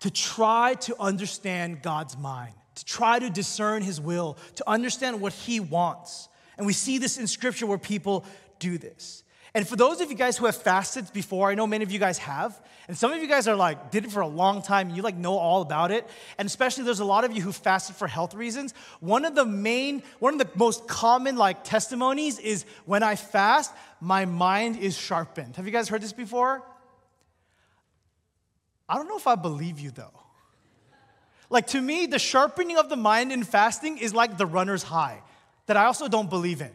to 0.00 0.10
try 0.10 0.74
to 0.80 0.94
understand 1.00 1.82
God's 1.82 2.18
mind, 2.18 2.52
to 2.74 2.84
try 2.84 3.18
to 3.18 3.30
discern 3.30 3.82
his 3.82 4.00
will, 4.00 4.36
to 4.56 4.68
understand 4.68 5.20
what 5.20 5.32
he 5.32 5.60
wants. 5.60 6.28
And 6.58 6.66
we 6.66 6.72
see 6.74 6.98
this 6.98 7.16
in 7.16 7.26
scripture 7.26 7.66
where 7.66 7.78
people 7.78 8.26
do 8.58 8.76
this. 8.76 9.22
And 9.52 9.66
for 9.66 9.74
those 9.74 10.00
of 10.00 10.10
you 10.10 10.16
guys 10.16 10.36
who 10.36 10.46
have 10.46 10.54
fasted 10.54 11.12
before, 11.12 11.50
I 11.50 11.54
know 11.54 11.66
many 11.66 11.82
of 11.82 11.90
you 11.90 11.98
guys 11.98 12.18
have, 12.18 12.60
and 12.86 12.96
some 12.96 13.12
of 13.12 13.20
you 13.20 13.26
guys 13.26 13.48
are 13.48 13.56
like, 13.56 13.90
did 13.90 14.04
it 14.04 14.12
for 14.12 14.20
a 14.20 14.26
long 14.26 14.62
time, 14.62 14.88
and 14.88 14.96
you 14.96 15.02
like 15.02 15.16
know 15.16 15.36
all 15.36 15.60
about 15.60 15.90
it. 15.90 16.08
And 16.38 16.46
especially 16.46 16.84
there's 16.84 17.00
a 17.00 17.04
lot 17.04 17.24
of 17.24 17.32
you 17.32 17.42
who 17.42 17.50
fasted 17.50 17.96
for 17.96 18.06
health 18.06 18.34
reasons. 18.34 18.74
One 19.00 19.24
of 19.24 19.34
the 19.34 19.44
main, 19.44 20.04
one 20.20 20.34
of 20.34 20.38
the 20.38 20.48
most 20.56 20.86
common 20.86 21.36
like 21.36 21.64
testimonies 21.64 22.38
is 22.38 22.64
when 22.86 23.02
I 23.02 23.16
fast, 23.16 23.72
my 24.00 24.24
mind 24.24 24.76
is 24.76 24.96
sharpened. 24.96 25.56
Have 25.56 25.66
you 25.66 25.72
guys 25.72 25.88
heard 25.88 26.02
this 26.02 26.12
before? 26.12 26.62
I 28.88 28.94
don't 28.94 29.08
know 29.08 29.16
if 29.16 29.26
I 29.26 29.34
believe 29.34 29.80
you 29.80 29.90
though. 29.90 30.12
Like 31.48 31.66
to 31.68 31.80
me, 31.80 32.06
the 32.06 32.20
sharpening 32.20 32.76
of 32.76 32.88
the 32.88 32.96
mind 32.96 33.32
in 33.32 33.42
fasting 33.42 33.98
is 33.98 34.14
like 34.14 34.38
the 34.38 34.46
runner's 34.46 34.84
high 34.84 35.22
that 35.66 35.76
I 35.76 35.86
also 35.86 36.06
don't 36.06 36.30
believe 36.30 36.60
in. 36.60 36.70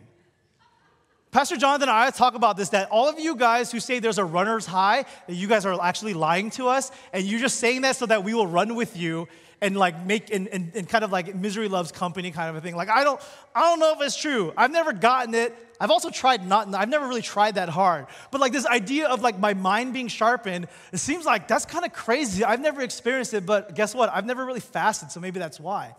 Pastor 1.36 1.58
Jonathan 1.58 1.90
and 1.90 1.98
I 1.98 2.10
talk 2.12 2.36
about 2.36 2.56
this 2.56 2.70
that 2.70 2.88
all 2.92 3.10
of 3.10 3.20
you 3.20 3.36
guys 3.36 3.70
who 3.70 3.82
say 3.82 4.00
there's 4.00 4.20
a 4.20 4.24
runner's 4.24 4.66
high, 4.66 5.04
that 5.28 5.34
you 5.34 5.50
guys 5.50 5.66
are 5.66 5.78
actually 5.84 6.14
lying 6.14 6.50
to 6.52 6.70
us, 6.70 6.94
and 7.12 7.26
you're 7.26 7.42
just 7.42 7.60
saying 7.60 7.82
that 7.82 7.98
so 7.98 8.06
that 8.06 8.24
we 8.24 8.34
will 8.34 8.48
run 8.48 8.74
with 8.74 8.96
you 8.96 9.28
and 9.60 9.76
like 9.76 10.02
make 10.06 10.34
and, 10.34 10.48
and, 10.48 10.72
and 10.74 10.88
kind 10.88 11.04
of 11.04 11.12
like 11.12 11.36
misery 11.36 11.68
loves 11.68 11.92
company 11.92 12.32
kind 12.32 12.50
of 12.50 12.56
a 12.56 12.62
thing. 12.62 12.78
Like 12.78 12.88
I 12.88 13.04
don't 13.04 13.20
I 13.54 13.64
don't 13.64 13.82
know 13.82 13.92
if 13.92 14.02
it's 14.02 14.16
true. 14.16 14.54
I've 14.56 14.72
never 14.72 14.94
gotten 14.94 15.36
it. 15.36 15.54
I've 15.78 15.92
also 15.92 16.10
tried 16.10 16.48
not, 16.48 16.74
I've 16.74 16.88
never 16.88 17.06
really 17.06 17.22
tried 17.22 17.56
that 17.56 17.68
hard. 17.68 18.08
But 18.32 18.40
like 18.40 18.54
this 18.54 18.66
idea 18.66 19.10
of 19.10 19.22
like 19.22 19.38
my 19.38 19.54
mind 19.54 19.92
being 19.92 20.08
sharpened, 20.08 20.70
it 20.94 21.00
seems 21.00 21.26
like 21.26 21.50
that's 21.50 21.66
kind 21.66 21.84
of 21.84 21.92
crazy. 21.92 22.46
I've 22.46 22.62
never 22.62 22.82
experienced 22.82 23.34
it, 23.34 23.46
but 23.46 23.76
guess 23.76 23.94
what? 23.94 24.10
I've 24.10 24.26
never 24.26 24.46
really 24.46 24.62
fasted, 24.62 25.12
so 25.12 25.20
maybe 25.20 25.40
that's 25.40 25.60
why. 25.60 25.96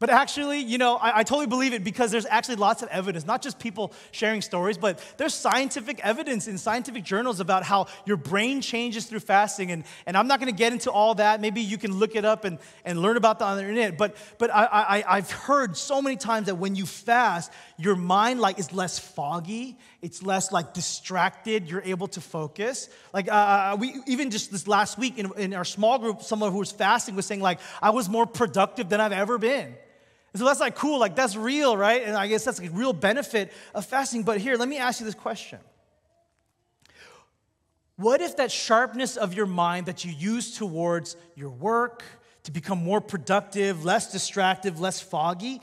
But 0.00 0.10
actually, 0.10 0.58
you 0.58 0.76
know, 0.76 0.96
I, 0.96 1.20
I, 1.20 1.22
totally 1.22 1.46
believe 1.46 1.72
it 1.72 1.84
because 1.84 2.10
there's 2.10 2.26
actually 2.26 2.56
lots 2.56 2.82
of 2.82 2.88
evidence, 2.88 3.24
not 3.24 3.42
just 3.42 3.60
people 3.60 3.92
sharing 4.10 4.42
stories, 4.42 4.76
but 4.76 4.98
there's 5.18 5.32
scientific 5.32 6.00
evidence 6.00 6.48
in 6.48 6.58
scientific 6.58 7.04
journals 7.04 7.38
about 7.38 7.62
how 7.62 7.86
your 8.04 8.16
brain 8.16 8.60
changes 8.60 9.06
through 9.06 9.20
fasting. 9.20 9.70
And, 9.70 9.84
and 10.04 10.16
I'm 10.16 10.26
not 10.26 10.40
going 10.40 10.52
to 10.52 10.58
get 10.58 10.72
into 10.72 10.90
all 10.90 11.14
that. 11.14 11.40
Maybe 11.40 11.60
you 11.60 11.78
can 11.78 11.92
look 11.92 12.16
it 12.16 12.24
up 12.24 12.44
and, 12.44 12.58
and 12.84 12.98
learn 12.98 13.16
about 13.16 13.38
that 13.38 13.44
on 13.44 13.56
the 13.56 13.62
internet. 13.62 13.96
But, 13.96 14.16
but 14.38 14.52
I, 14.52 14.64
I, 14.64 15.16
I've 15.16 15.30
heard 15.30 15.76
so 15.76 16.02
many 16.02 16.16
times 16.16 16.46
that 16.46 16.56
when 16.56 16.74
you 16.74 16.86
fast, 16.86 17.52
your 17.78 17.94
mind 17.94 18.40
like 18.40 18.58
is 18.58 18.72
less 18.72 18.98
foggy. 18.98 19.78
It's 20.02 20.24
less 20.24 20.50
like 20.50 20.74
distracted. 20.74 21.70
You're 21.70 21.82
able 21.82 22.08
to 22.08 22.20
focus. 22.20 22.88
Like 23.12 23.28
uh, 23.28 23.34
uh 23.34 23.76
we 23.78 23.94
even 24.08 24.30
just 24.30 24.50
this 24.50 24.66
last 24.66 24.98
week 24.98 25.18
in, 25.18 25.30
in 25.36 25.54
our 25.54 25.64
small 25.64 26.00
group, 26.00 26.22
someone 26.22 26.50
who 26.50 26.58
was 26.58 26.72
fasting 26.72 27.14
was 27.14 27.26
saying 27.26 27.40
like, 27.40 27.60
I 27.80 27.90
was 27.90 28.08
more 28.08 28.26
productive 28.26 28.88
than 28.88 29.00
I've 29.00 29.12
ever 29.12 29.38
been. 29.38 29.76
And 30.34 30.40
so 30.40 30.46
that's 30.46 30.58
like 30.58 30.74
cool, 30.74 30.98
like 30.98 31.14
that's 31.14 31.36
real, 31.36 31.76
right? 31.76 32.02
And 32.02 32.16
I 32.16 32.26
guess 32.26 32.44
that's 32.44 32.58
a 32.58 32.68
real 32.68 32.92
benefit 32.92 33.52
of 33.72 33.86
fasting. 33.86 34.24
But 34.24 34.40
here, 34.40 34.56
let 34.56 34.68
me 34.68 34.78
ask 34.78 34.98
you 34.98 35.06
this 35.06 35.14
question. 35.14 35.60
What 37.94 38.20
if 38.20 38.36
that 38.38 38.50
sharpness 38.50 39.16
of 39.16 39.34
your 39.34 39.46
mind 39.46 39.86
that 39.86 40.04
you 40.04 40.10
use 40.10 40.58
towards 40.58 41.16
your 41.36 41.50
work 41.50 42.02
to 42.42 42.50
become 42.50 42.78
more 42.82 43.00
productive, 43.00 43.84
less 43.84 44.10
distracted, 44.10 44.80
less 44.80 45.00
foggy, 45.00 45.60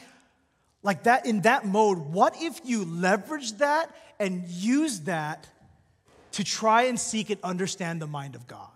like 0.84 1.03
that 1.03 1.26
in 1.26 1.41
that 1.41 1.65
mode, 1.65 1.97
what 1.97 2.36
if 2.39 2.61
you 2.63 2.86
leverage 2.86 3.51
that 3.57 3.93
and 4.22 4.47
use 4.47 5.01
that 5.01 5.49
to 6.32 6.45
try 6.45 6.84
and 6.84 6.97
seek 6.97 7.30
and 7.30 7.41
understand 7.43 8.01
the 8.01 8.07
mind 8.07 8.36
of 8.36 8.47
God? 8.47 8.69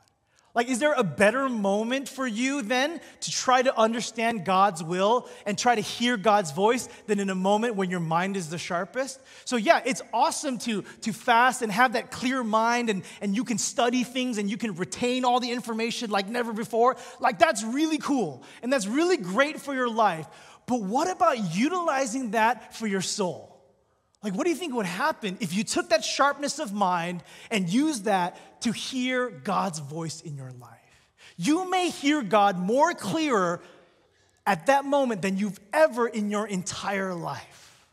Like, 0.56 0.70
is 0.70 0.80
there 0.80 0.94
a 0.94 1.04
better 1.04 1.50
moment 1.50 2.08
for 2.08 2.26
you 2.26 2.62
then 2.62 3.02
to 3.20 3.32
try 3.32 3.62
to 3.62 3.78
understand 3.78 4.46
God's 4.46 4.82
will 4.82 5.28
and 5.46 5.58
try 5.58 5.76
to 5.76 5.82
hear 5.82 6.16
God's 6.16 6.52
voice 6.52 6.88
than 7.08 7.20
in 7.20 7.30
a 7.30 7.36
moment 7.36 7.76
when 7.76 7.90
your 7.90 8.00
mind 8.00 8.38
is 8.38 8.50
the 8.50 8.58
sharpest? 8.58 9.20
So, 9.44 9.58
yeah, 9.58 9.82
it's 9.86 10.02
awesome 10.14 10.58
to, 10.60 10.84
to 11.02 11.12
fast 11.12 11.62
and 11.62 11.70
have 11.70 11.94
that 11.94 12.10
clear 12.10 12.42
mind 12.42 12.90
and, 12.90 13.04
and 13.20 13.36
you 13.36 13.44
can 13.44 13.58
study 13.58 14.06
things 14.06 14.38
and 14.38 14.50
you 14.50 14.56
can 14.56 14.76
retain 14.76 15.26
all 15.26 15.42
the 15.42 15.52
information 15.52 16.10
like 16.10 16.30
never 16.30 16.54
before. 16.54 16.96
Like, 17.20 17.38
that's 17.38 17.62
really 17.62 17.98
cool 17.98 18.42
and 18.64 18.72
that's 18.72 18.88
really 18.88 19.18
great 19.18 19.60
for 19.60 19.76
your 19.76 19.90
life. 19.90 20.26
But 20.68 20.82
what 20.82 21.12
about 21.12 21.54
utilizing 21.54 22.32
that 22.32 22.74
for 22.74 22.88
your 22.88 23.02
soul? 23.02 23.55
Like, 24.26 24.34
what 24.34 24.46
do 24.46 24.50
you 24.50 24.56
think 24.56 24.74
would 24.74 24.88
happen 24.88 25.38
if 25.40 25.54
you 25.54 25.64
took 25.64 25.90
that 25.90 26.04
sharpness 26.04 26.58
of 26.58 26.74
mind 26.74 27.24
and 27.52 27.70
used 27.70 28.06
that 28.06 28.62
to 28.62 28.72
hear 28.72 29.30
God's 29.30 29.78
voice 29.78 30.22
in 30.22 30.36
your 30.36 30.50
life? 30.50 30.72
You 31.38 31.70
may 31.70 31.92
hear 31.92 32.24
God 32.24 32.58
more 32.58 32.94
clearer 32.94 33.62
at 34.48 34.66
that 34.66 34.84
moment 34.84 35.22
than 35.22 35.38
you've 35.38 35.60
ever 35.72 36.08
in 36.08 36.32
your 36.32 36.48
entire 36.48 37.14
life. 37.14 37.86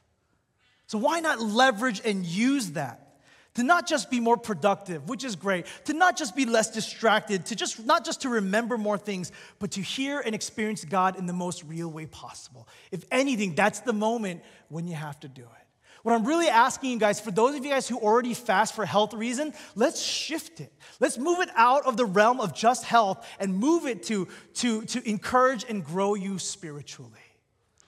So, 0.86 0.96
why 0.96 1.20
not 1.20 1.38
leverage 1.38 2.00
and 2.02 2.24
use 2.24 2.70
that? 2.70 3.18
To 3.56 3.62
not 3.62 3.86
just 3.86 4.10
be 4.10 4.18
more 4.18 4.38
productive, 4.38 5.10
which 5.10 5.24
is 5.24 5.36
great, 5.36 5.66
to 5.84 5.92
not 5.92 6.16
just 6.16 6.34
be 6.34 6.46
less 6.46 6.70
distracted, 6.70 7.44
to 7.46 7.54
just 7.54 7.84
not 7.84 8.06
just 8.06 8.22
to 8.22 8.30
remember 8.30 8.78
more 8.78 8.96
things, 8.96 9.32
but 9.58 9.72
to 9.72 9.82
hear 9.82 10.20
and 10.20 10.34
experience 10.34 10.82
God 10.86 11.18
in 11.18 11.26
the 11.26 11.34
most 11.34 11.62
real 11.64 11.90
way 11.90 12.06
possible. 12.06 12.66
If 12.90 13.04
anything, 13.10 13.54
that's 13.54 13.80
the 13.80 13.92
moment 13.92 14.42
when 14.70 14.88
you 14.88 14.94
have 14.94 15.20
to 15.20 15.28
do 15.28 15.42
it. 15.42 15.61
What 16.02 16.14
I'm 16.14 16.24
really 16.24 16.48
asking 16.48 16.90
you 16.90 16.98
guys, 16.98 17.20
for 17.20 17.30
those 17.30 17.54
of 17.54 17.64
you 17.64 17.70
guys 17.70 17.88
who 17.88 17.96
already 17.96 18.34
fast 18.34 18.74
for 18.74 18.84
health 18.84 19.14
reason, 19.14 19.54
let's 19.76 20.02
shift 20.02 20.60
it. 20.60 20.72
Let's 20.98 21.16
move 21.16 21.40
it 21.40 21.48
out 21.54 21.86
of 21.86 21.96
the 21.96 22.04
realm 22.04 22.40
of 22.40 22.54
just 22.54 22.84
health 22.84 23.26
and 23.38 23.54
move 23.54 23.86
it 23.86 24.02
to, 24.04 24.26
to, 24.54 24.84
to 24.86 25.08
encourage 25.08 25.64
and 25.68 25.84
grow 25.84 26.14
you 26.14 26.38
spiritually. 26.38 27.12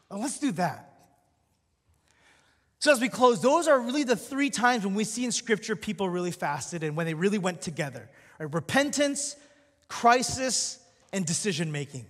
Well, 0.08 0.20
let's 0.20 0.38
do 0.38 0.52
that. 0.52 0.92
So, 2.78 2.92
as 2.92 3.00
we 3.00 3.08
close, 3.08 3.40
those 3.40 3.66
are 3.66 3.80
really 3.80 4.04
the 4.04 4.14
three 4.14 4.50
times 4.50 4.84
when 4.84 4.94
we 4.94 5.04
see 5.04 5.24
in 5.24 5.32
Scripture 5.32 5.74
people 5.74 6.08
really 6.08 6.30
fasted 6.30 6.82
and 6.84 6.96
when 6.96 7.06
they 7.06 7.14
really 7.14 7.38
went 7.38 7.62
together 7.62 8.10
right? 8.38 8.52
repentance, 8.52 9.36
crisis, 9.88 10.78
and 11.12 11.24
decision 11.24 11.72
making. 11.72 12.04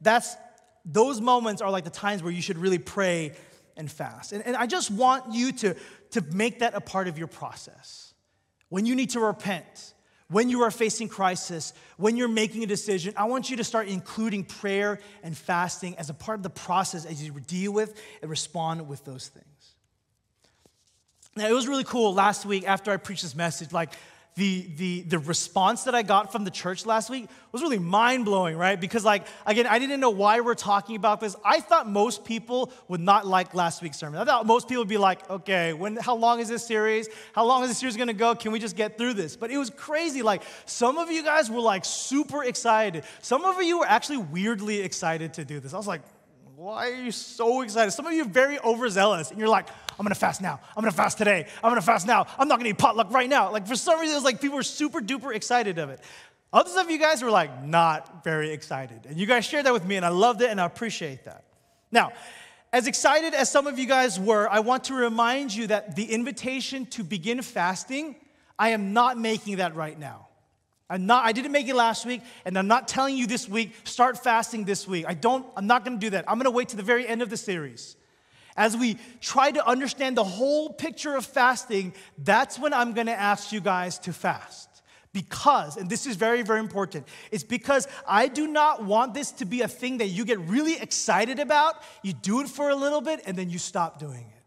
That's 0.00 0.36
those 0.84 1.20
moments 1.20 1.60
are 1.60 1.70
like 1.70 1.84
the 1.84 1.90
times 1.90 2.22
where 2.22 2.32
you 2.32 2.40
should 2.40 2.58
really 2.58 2.78
pray 2.78 3.32
and 3.76 3.90
fast. 3.90 4.32
And, 4.32 4.44
and 4.46 4.56
I 4.56 4.66
just 4.66 4.90
want 4.90 5.32
you 5.32 5.52
to, 5.52 5.76
to 6.10 6.20
make 6.32 6.60
that 6.60 6.74
a 6.74 6.80
part 6.80 7.08
of 7.08 7.18
your 7.18 7.28
process. 7.28 8.14
When 8.68 8.86
you 8.86 8.94
need 8.94 9.10
to 9.10 9.20
repent, 9.20 9.94
when 10.28 10.48
you 10.48 10.62
are 10.62 10.70
facing 10.70 11.08
crisis, 11.08 11.72
when 11.96 12.16
you're 12.16 12.28
making 12.28 12.62
a 12.62 12.66
decision, 12.66 13.14
I 13.16 13.24
want 13.24 13.50
you 13.50 13.56
to 13.56 13.64
start 13.64 13.88
including 13.88 14.44
prayer 14.44 15.00
and 15.24 15.36
fasting 15.36 15.96
as 15.98 16.08
a 16.08 16.14
part 16.14 16.38
of 16.38 16.44
the 16.44 16.50
process 16.50 17.04
as 17.04 17.22
you 17.22 17.32
deal 17.40 17.72
with 17.72 18.00
and 18.22 18.30
respond 18.30 18.86
with 18.86 19.04
those 19.04 19.28
things. 19.28 19.46
Now, 21.36 21.48
it 21.48 21.52
was 21.52 21.66
really 21.66 21.84
cool 21.84 22.14
last 22.14 22.44
week 22.44 22.66
after 22.66 22.90
I 22.92 22.96
preached 22.96 23.22
this 23.22 23.34
message. 23.34 23.72
Like, 23.72 23.92
the, 24.36 24.70
the, 24.76 25.00
the 25.02 25.18
response 25.18 25.84
that 25.84 25.94
I 25.94 26.02
got 26.02 26.32
from 26.32 26.44
the 26.44 26.50
church 26.50 26.86
last 26.86 27.10
week 27.10 27.28
was 27.52 27.62
really 27.62 27.78
mind 27.78 28.24
blowing, 28.24 28.56
right? 28.56 28.80
Because, 28.80 29.04
like, 29.04 29.26
again, 29.44 29.66
I 29.66 29.78
didn't 29.78 30.00
know 30.00 30.10
why 30.10 30.40
we're 30.40 30.54
talking 30.54 30.96
about 30.96 31.20
this. 31.20 31.34
I 31.44 31.60
thought 31.60 31.88
most 31.88 32.24
people 32.24 32.72
would 32.88 33.00
not 33.00 33.26
like 33.26 33.54
last 33.54 33.82
week's 33.82 33.98
sermon. 33.98 34.20
I 34.20 34.24
thought 34.24 34.46
most 34.46 34.68
people 34.68 34.82
would 34.82 34.88
be 34.88 34.98
like, 34.98 35.28
okay, 35.28 35.72
when, 35.72 35.96
how 35.96 36.14
long 36.14 36.40
is 36.40 36.48
this 36.48 36.64
series? 36.64 37.08
How 37.34 37.44
long 37.44 37.64
is 37.64 37.70
this 37.70 37.78
series 37.78 37.96
gonna 37.96 38.12
go? 38.12 38.34
Can 38.34 38.52
we 38.52 38.60
just 38.60 38.76
get 38.76 38.96
through 38.96 39.14
this? 39.14 39.36
But 39.36 39.50
it 39.50 39.58
was 39.58 39.70
crazy. 39.70 40.22
Like, 40.22 40.42
some 40.64 40.96
of 40.96 41.10
you 41.10 41.24
guys 41.24 41.50
were 41.50 41.60
like 41.60 41.84
super 41.84 42.44
excited. 42.44 43.04
Some 43.20 43.44
of 43.44 43.60
you 43.60 43.80
were 43.80 43.86
actually 43.86 44.18
weirdly 44.18 44.80
excited 44.80 45.34
to 45.34 45.44
do 45.44 45.58
this. 45.58 45.74
I 45.74 45.76
was 45.76 45.88
like, 45.88 46.02
why 46.60 46.90
are 46.90 46.94
you 46.94 47.10
so 47.10 47.62
excited? 47.62 47.90
Some 47.90 48.06
of 48.06 48.12
you 48.12 48.20
are 48.20 48.28
very 48.28 48.58
overzealous, 48.58 49.30
and 49.30 49.38
you're 49.38 49.48
like, 49.48 49.66
I'm 49.98 50.04
gonna 50.04 50.14
fast 50.14 50.42
now. 50.42 50.60
I'm 50.76 50.82
gonna 50.82 50.92
fast 50.92 51.16
today. 51.16 51.46
I'm 51.64 51.70
gonna 51.70 51.80
fast 51.80 52.06
now. 52.06 52.26
I'm 52.38 52.48
not 52.48 52.58
gonna 52.58 52.68
eat 52.68 52.76
potluck 52.76 53.10
right 53.10 53.30
now. 53.30 53.50
Like 53.50 53.66
for 53.66 53.76
some 53.76 53.98
reason, 53.98 54.14
it's 54.14 54.26
like 54.26 54.42
people 54.42 54.56
were 54.56 54.62
super 54.62 55.00
duper 55.00 55.34
excited 55.34 55.78
of 55.78 55.88
it. 55.88 56.00
Others 56.52 56.76
of 56.76 56.90
you 56.90 56.98
guys 56.98 57.22
were 57.22 57.30
like 57.30 57.64
not 57.64 58.22
very 58.24 58.50
excited. 58.50 59.06
And 59.08 59.16
you 59.16 59.24
guys 59.24 59.46
shared 59.46 59.64
that 59.64 59.72
with 59.72 59.86
me, 59.86 59.96
and 59.96 60.04
I 60.04 60.10
loved 60.10 60.42
it, 60.42 60.50
and 60.50 60.60
I 60.60 60.66
appreciate 60.66 61.24
that. 61.24 61.44
Now, 61.90 62.12
as 62.74 62.86
excited 62.86 63.32
as 63.32 63.50
some 63.50 63.66
of 63.66 63.78
you 63.78 63.86
guys 63.86 64.20
were, 64.20 64.46
I 64.46 64.60
want 64.60 64.84
to 64.84 64.94
remind 64.94 65.54
you 65.54 65.66
that 65.68 65.96
the 65.96 66.12
invitation 66.12 66.84
to 66.86 67.02
begin 67.02 67.40
fasting, 67.40 68.16
I 68.58 68.70
am 68.70 68.92
not 68.92 69.16
making 69.16 69.56
that 69.56 69.74
right 69.74 69.98
now. 69.98 70.28
I'm 70.90 71.06
not, 71.06 71.24
I 71.24 71.30
didn't 71.30 71.52
make 71.52 71.68
it 71.68 71.76
last 71.76 72.04
week, 72.04 72.20
and 72.44 72.58
I'm 72.58 72.66
not 72.66 72.88
telling 72.88 73.16
you 73.16 73.28
this 73.28 73.48
week, 73.48 73.72
start 73.84 74.18
fasting 74.18 74.64
this 74.64 74.88
week. 74.88 75.04
I 75.06 75.14
don't, 75.14 75.46
I'm 75.56 75.68
not 75.68 75.84
gonna 75.84 75.98
do 75.98 76.10
that. 76.10 76.24
I'm 76.28 76.36
gonna 76.36 76.50
wait 76.50 76.70
to 76.70 76.76
the 76.76 76.82
very 76.82 77.06
end 77.06 77.22
of 77.22 77.30
the 77.30 77.36
series. 77.36 77.96
As 78.56 78.76
we 78.76 78.98
try 79.20 79.52
to 79.52 79.64
understand 79.64 80.16
the 80.16 80.24
whole 80.24 80.70
picture 80.72 81.14
of 81.14 81.24
fasting, 81.24 81.94
that's 82.18 82.58
when 82.58 82.74
I'm 82.74 82.92
gonna 82.92 83.12
ask 83.12 83.52
you 83.52 83.60
guys 83.60 84.00
to 84.00 84.12
fast. 84.12 84.68
Because, 85.12 85.76
and 85.76 85.88
this 85.88 86.06
is 86.06 86.16
very, 86.16 86.42
very 86.42 86.58
important, 86.58 87.06
it's 87.30 87.44
because 87.44 87.86
I 88.06 88.26
do 88.26 88.48
not 88.48 88.84
want 88.84 89.14
this 89.14 89.30
to 89.32 89.44
be 89.44 89.62
a 89.62 89.68
thing 89.68 89.98
that 89.98 90.08
you 90.08 90.24
get 90.24 90.40
really 90.40 90.76
excited 90.80 91.38
about, 91.38 91.76
you 92.02 92.12
do 92.12 92.40
it 92.40 92.48
for 92.48 92.68
a 92.68 92.74
little 92.76 93.00
bit, 93.00 93.22
and 93.26 93.36
then 93.36 93.48
you 93.48 93.58
stop 93.58 94.00
doing 94.00 94.26
it. 94.26 94.42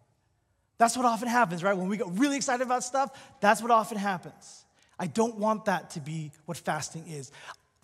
That's 0.77 0.97
what 0.97 1.05
often 1.05 1.29
happens, 1.29 1.63
right? 1.63 1.77
When 1.77 1.87
we 1.87 1.95
get 1.95 2.07
really 2.11 2.35
excited 2.35 2.65
about 2.65 2.83
stuff, 2.83 3.17
that's 3.39 3.61
what 3.61 3.71
often 3.71 3.97
happens. 3.97 4.62
I 4.99 5.07
don't 5.07 5.37
want 5.37 5.65
that 5.65 5.91
to 5.91 5.99
be 5.99 6.31
what 6.45 6.57
fasting 6.57 7.05
is. 7.07 7.31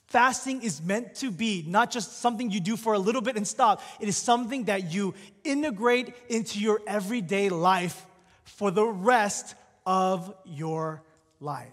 Fasting 0.07 0.64
is 0.64 0.82
meant 0.82 1.16
to 1.16 1.30
be 1.30 1.64
not 1.68 1.91
just 1.91 2.20
something 2.20 2.49
you 2.49 2.60
do 2.60 2.76
for 2.76 2.93
a 2.93 2.99
little 2.99 3.22
bit 3.22 3.36
and 3.36 3.47
stop, 3.47 3.82
it 3.99 4.10
is 4.10 4.18
something 4.18 4.64
that 4.66 4.91
you 4.91 5.14
integrate 5.43 6.14
into 6.30 6.60
your 6.60 6.82
everyday 6.88 7.49
life 7.49 8.05
for 8.43 8.72
the 8.72 8.86
rest 8.86 9.55
of 9.86 10.34
your 10.45 11.03
life. 11.39 11.68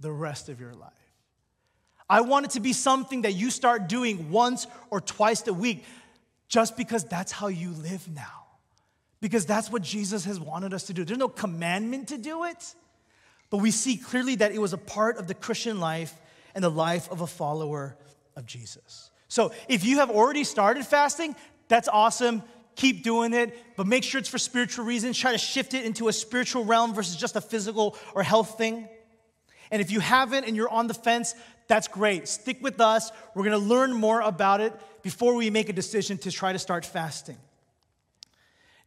The 0.00 0.12
rest 0.12 0.48
of 0.48 0.60
your 0.60 0.72
life. 0.72 0.92
I 2.08 2.22
want 2.22 2.46
it 2.46 2.52
to 2.52 2.60
be 2.60 2.72
something 2.72 3.22
that 3.22 3.32
you 3.32 3.50
start 3.50 3.88
doing 3.88 4.30
once 4.30 4.66
or 4.90 5.00
twice 5.00 5.46
a 5.46 5.52
week 5.52 5.84
just 6.48 6.76
because 6.76 7.04
that's 7.04 7.32
how 7.32 7.48
you 7.48 7.70
live 7.72 8.08
now. 8.08 8.47
Because 9.20 9.46
that's 9.46 9.70
what 9.70 9.82
Jesus 9.82 10.24
has 10.24 10.38
wanted 10.38 10.72
us 10.72 10.84
to 10.84 10.92
do. 10.92 11.04
There's 11.04 11.18
no 11.18 11.28
commandment 11.28 12.08
to 12.08 12.18
do 12.18 12.44
it, 12.44 12.74
but 13.50 13.58
we 13.58 13.70
see 13.70 13.96
clearly 13.96 14.36
that 14.36 14.52
it 14.52 14.60
was 14.60 14.72
a 14.72 14.78
part 14.78 15.16
of 15.18 15.26
the 15.26 15.34
Christian 15.34 15.80
life 15.80 16.14
and 16.54 16.62
the 16.62 16.70
life 16.70 17.10
of 17.10 17.20
a 17.20 17.26
follower 17.26 17.96
of 18.36 18.46
Jesus. 18.46 19.10
So 19.28 19.52
if 19.68 19.84
you 19.84 19.98
have 19.98 20.10
already 20.10 20.44
started 20.44 20.86
fasting, 20.86 21.34
that's 21.68 21.88
awesome. 21.88 22.42
Keep 22.76 23.02
doing 23.02 23.34
it, 23.34 23.56
but 23.76 23.86
make 23.86 24.04
sure 24.04 24.20
it's 24.20 24.28
for 24.28 24.38
spiritual 24.38 24.84
reasons. 24.84 25.18
Try 25.18 25.32
to 25.32 25.38
shift 25.38 25.74
it 25.74 25.84
into 25.84 26.06
a 26.06 26.12
spiritual 26.12 26.64
realm 26.64 26.94
versus 26.94 27.16
just 27.16 27.34
a 27.34 27.40
physical 27.40 27.96
or 28.14 28.22
health 28.22 28.56
thing. 28.56 28.88
And 29.70 29.82
if 29.82 29.90
you 29.90 30.00
haven't 30.00 30.44
and 30.44 30.54
you're 30.56 30.68
on 30.68 30.86
the 30.86 30.94
fence, 30.94 31.34
that's 31.66 31.88
great. 31.88 32.28
Stick 32.28 32.58
with 32.62 32.80
us. 32.80 33.10
We're 33.34 33.44
gonna 33.44 33.58
learn 33.58 33.92
more 33.92 34.20
about 34.20 34.60
it 34.60 34.72
before 35.02 35.34
we 35.34 35.50
make 35.50 35.68
a 35.68 35.72
decision 35.72 36.18
to 36.18 36.30
try 36.30 36.52
to 36.52 36.58
start 36.58 36.84
fasting. 36.86 37.36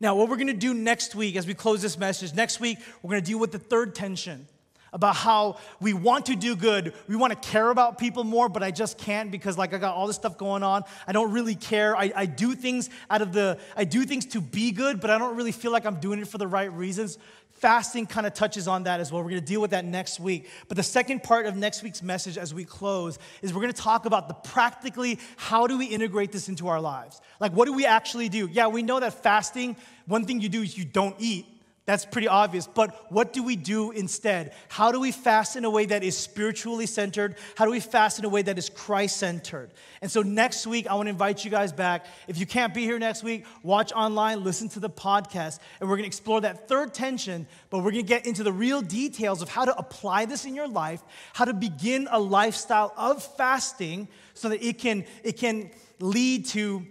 Now, 0.01 0.15
what 0.15 0.29
we're 0.29 0.37
gonna 0.37 0.53
do 0.53 0.73
next 0.73 1.13
week 1.13 1.35
as 1.35 1.45
we 1.45 1.53
close 1.53 1.79
this 1.79 1.95
message, 1.95 2.33
next 2.33 2.59
week, 2.59 2.79
we're 3.03 3.11
gonna 3.11 3.21
deal 3.21 3.37
with 3.37 3.51
the 3.51 3.59
third 3.59 3.93
tension 3.93 4.47
about 4.91 5.15
how 5.15 5.57
we 5.79 5.93
want 5.93 6.25
to 6.25 6.35
do 6.35 6.55
good. 6.55 6.93
We 7.07 7.15
want 7.15 7.31
to 7.31 7.49
care 7.49 7.69
about 7.69 7.97
people 7.97 8.23
more, 8.23 8.49
but 8.49 8.61
I 8.61 8.71
just 8.71 8.97
can't 8.97 9.31
because 9.31 9.57
like 9.57 9.73
I 9.73 9.77
got 9.77 9.95
all 9.95 10.07
this 10.07 10.17
stuff 10.17 10.37
going 10.37 10.63
on. 10.63 10.83
I 11.07 11.13
don't 11.13 11.31
really 11.31 11.55
care. 11.55 11.95
I, 11.95 12.11
I 12.15 12.25
do 12.25 12.55
things 12.55 12.89
out 13.09 13.21
of 13.21 13.31
the, 13.31 13.57
I 13.77 13.85
do 13.85 14.03
things 14.03 14.25
to 14.27 14.41
be 14.41 14.71
good, 14.71 14.99
but 14.99 15.09
I 15.09 15.17
don't 15.17 15.37
really 15.37 15.53
feel 15.53 15.71
like 15.71 15.85
I'm 15.85 15.99
doing 15.99 16.19
it 16.19 16.27
for 16.27 16.37
the 16.37 16.47
right 16.47 16.71
reasons. 16.73 17.17
Fasting 17.61 18.07
kind 18.07 18.25
of 18.25 18.33
touches 18.33 18.67
on 18.67 18.85
that 18.85 18.99
as 18.99 19.11
well. 19.11 19.21
We're 19.21 19.29
going 19.29 19.41
to 19.41 19.45
deal 19.45 19.61
with 19.61 19.69
that 19.69 19.85
next 19.85 20.19
week. 20.19 20.49
But 20.67 20.77
the 20.77 20.83
second 20.83 21.21
part 21.21 21.45
of 21.45 21.55
next 21.55 21.83
week's 21.83 22.01
message 22.01 22.35
as 22.35 22.55
we 22.55 22.65
close 22.65 23.19
is 23.43 23.53
we're 23.53 23.61
going 23.61 23.71
to 23.71 23.79
talk 23.79 24.07
about 24.07 24.27
the 24.27 24.33
practically 24.33 25.19
how 25.37 25.67
do 25.67 25.77
we 25.77 25.85
integrate 25.85 26.31
this 26.31 26.49
into 26.49 26.69
our 26.69 26.81
lives? 26.81 27.21
Like, 27.39 27.51
what 27.51 27.65
do 27.65 27.73
we 27.73 27.85
actually 27.85 28.29
do? 28.29 28.49
Yeah, 28.51 28.65
we 28.65 28.81
know 28.81 28.99
that 28.99 29.13
fasting, 29.13 29.75
one 30.07 30.25
thing 30.25 30.41
you 30.41 30.49
do 30.49 30.63
is 30.63 30.75
you 30.75 30.85
don't 30.85 31.15
eat. 31.19 31.45
That's 31.85 32.05
pretty 32.05 32.27
obvious. 32.27 32.67
But 32.67 33.11
what 33.11 33.33
do 33.33 33.41
we 33.41 33.55
do 33.55 33.89
instead? 33.89 34.53
How 34.69 34.91
do 34.91 34.99
we 34.99 35.11
fast 35.11 35.55
in 35.55 35.65
a 35.65 35.69
way 35.69 35.85
that 35.87 36.03
is 36.03 36.15
spiritually 36.15 36.85
centered? 36.85 37.37
How 37.55 37.65
do 37.65 37.71
we 37.71 37.79
fast 37.79 38.19
in 38.19 38.25
a 38.25 38.29
way 38.29 38.43
that 38.43 38.59
is 38.59 38.69
Christ 38.69 39.17
centered? 39.17 39.71
And 39.99 40.11
so 40.11 40.21
next 40.21 40.67
week, 40.67 40.85
I 40.87 40.93
want 40.93 41.07
to 41.07 41.09
invite 41.09 41.43
you 41.43 41.49
guys 41.49 41.71
back. 41.71 42.05
If 42.27 42.37
you 42.37 42.45
can't 42.45 42.71
be 42.71 42.83
here 42.83 42.99
next 42.99 43.23
week, 43.23 43.45
watch 43.63 43.91
online, 43.93 44.43
listen 44.43 44.69
to 44.69 44.79
the 44.79 44.91
podcast, 44.91 45.59
and 45.79 45.89
we're 45.89 45.95
going 45.95 46.03
to 46.03 46.07
explore 46.07 46.41
that 46.41 46.67
third 46.67 46.93
tension, 46.93 47.47
but 47.71 47.79
we're 47.79 47.91
going 47.91 48.05
to 48.05 48.09
get 48.09 48.27
into 48.27 48.43
the 48.43 48.53
real 48.53 48.81
details 48.81 49.41
of 49.41 49.49
how 49.49 49.65
to 49.65 49.75
apply 49.75 50.25
this 50.25 50.45
in 50.45 50.53
your 50.53 50.67
life, 50.67 51.01
how 51.33 51.45
to 51.45 51.53
begin 51.53 52.07
a 52.11 52.19
lifestyle 52.19 52.93
of 52.95 53.23
fasting 53.37 54.07
so 54.35 54.49
that 54.49 54.63
it 54.63 54.77
can, 54.77 55.03
it 55.23 55.33
can 55.33 55.71
lead 55.99 56.45
to 56.45 56.85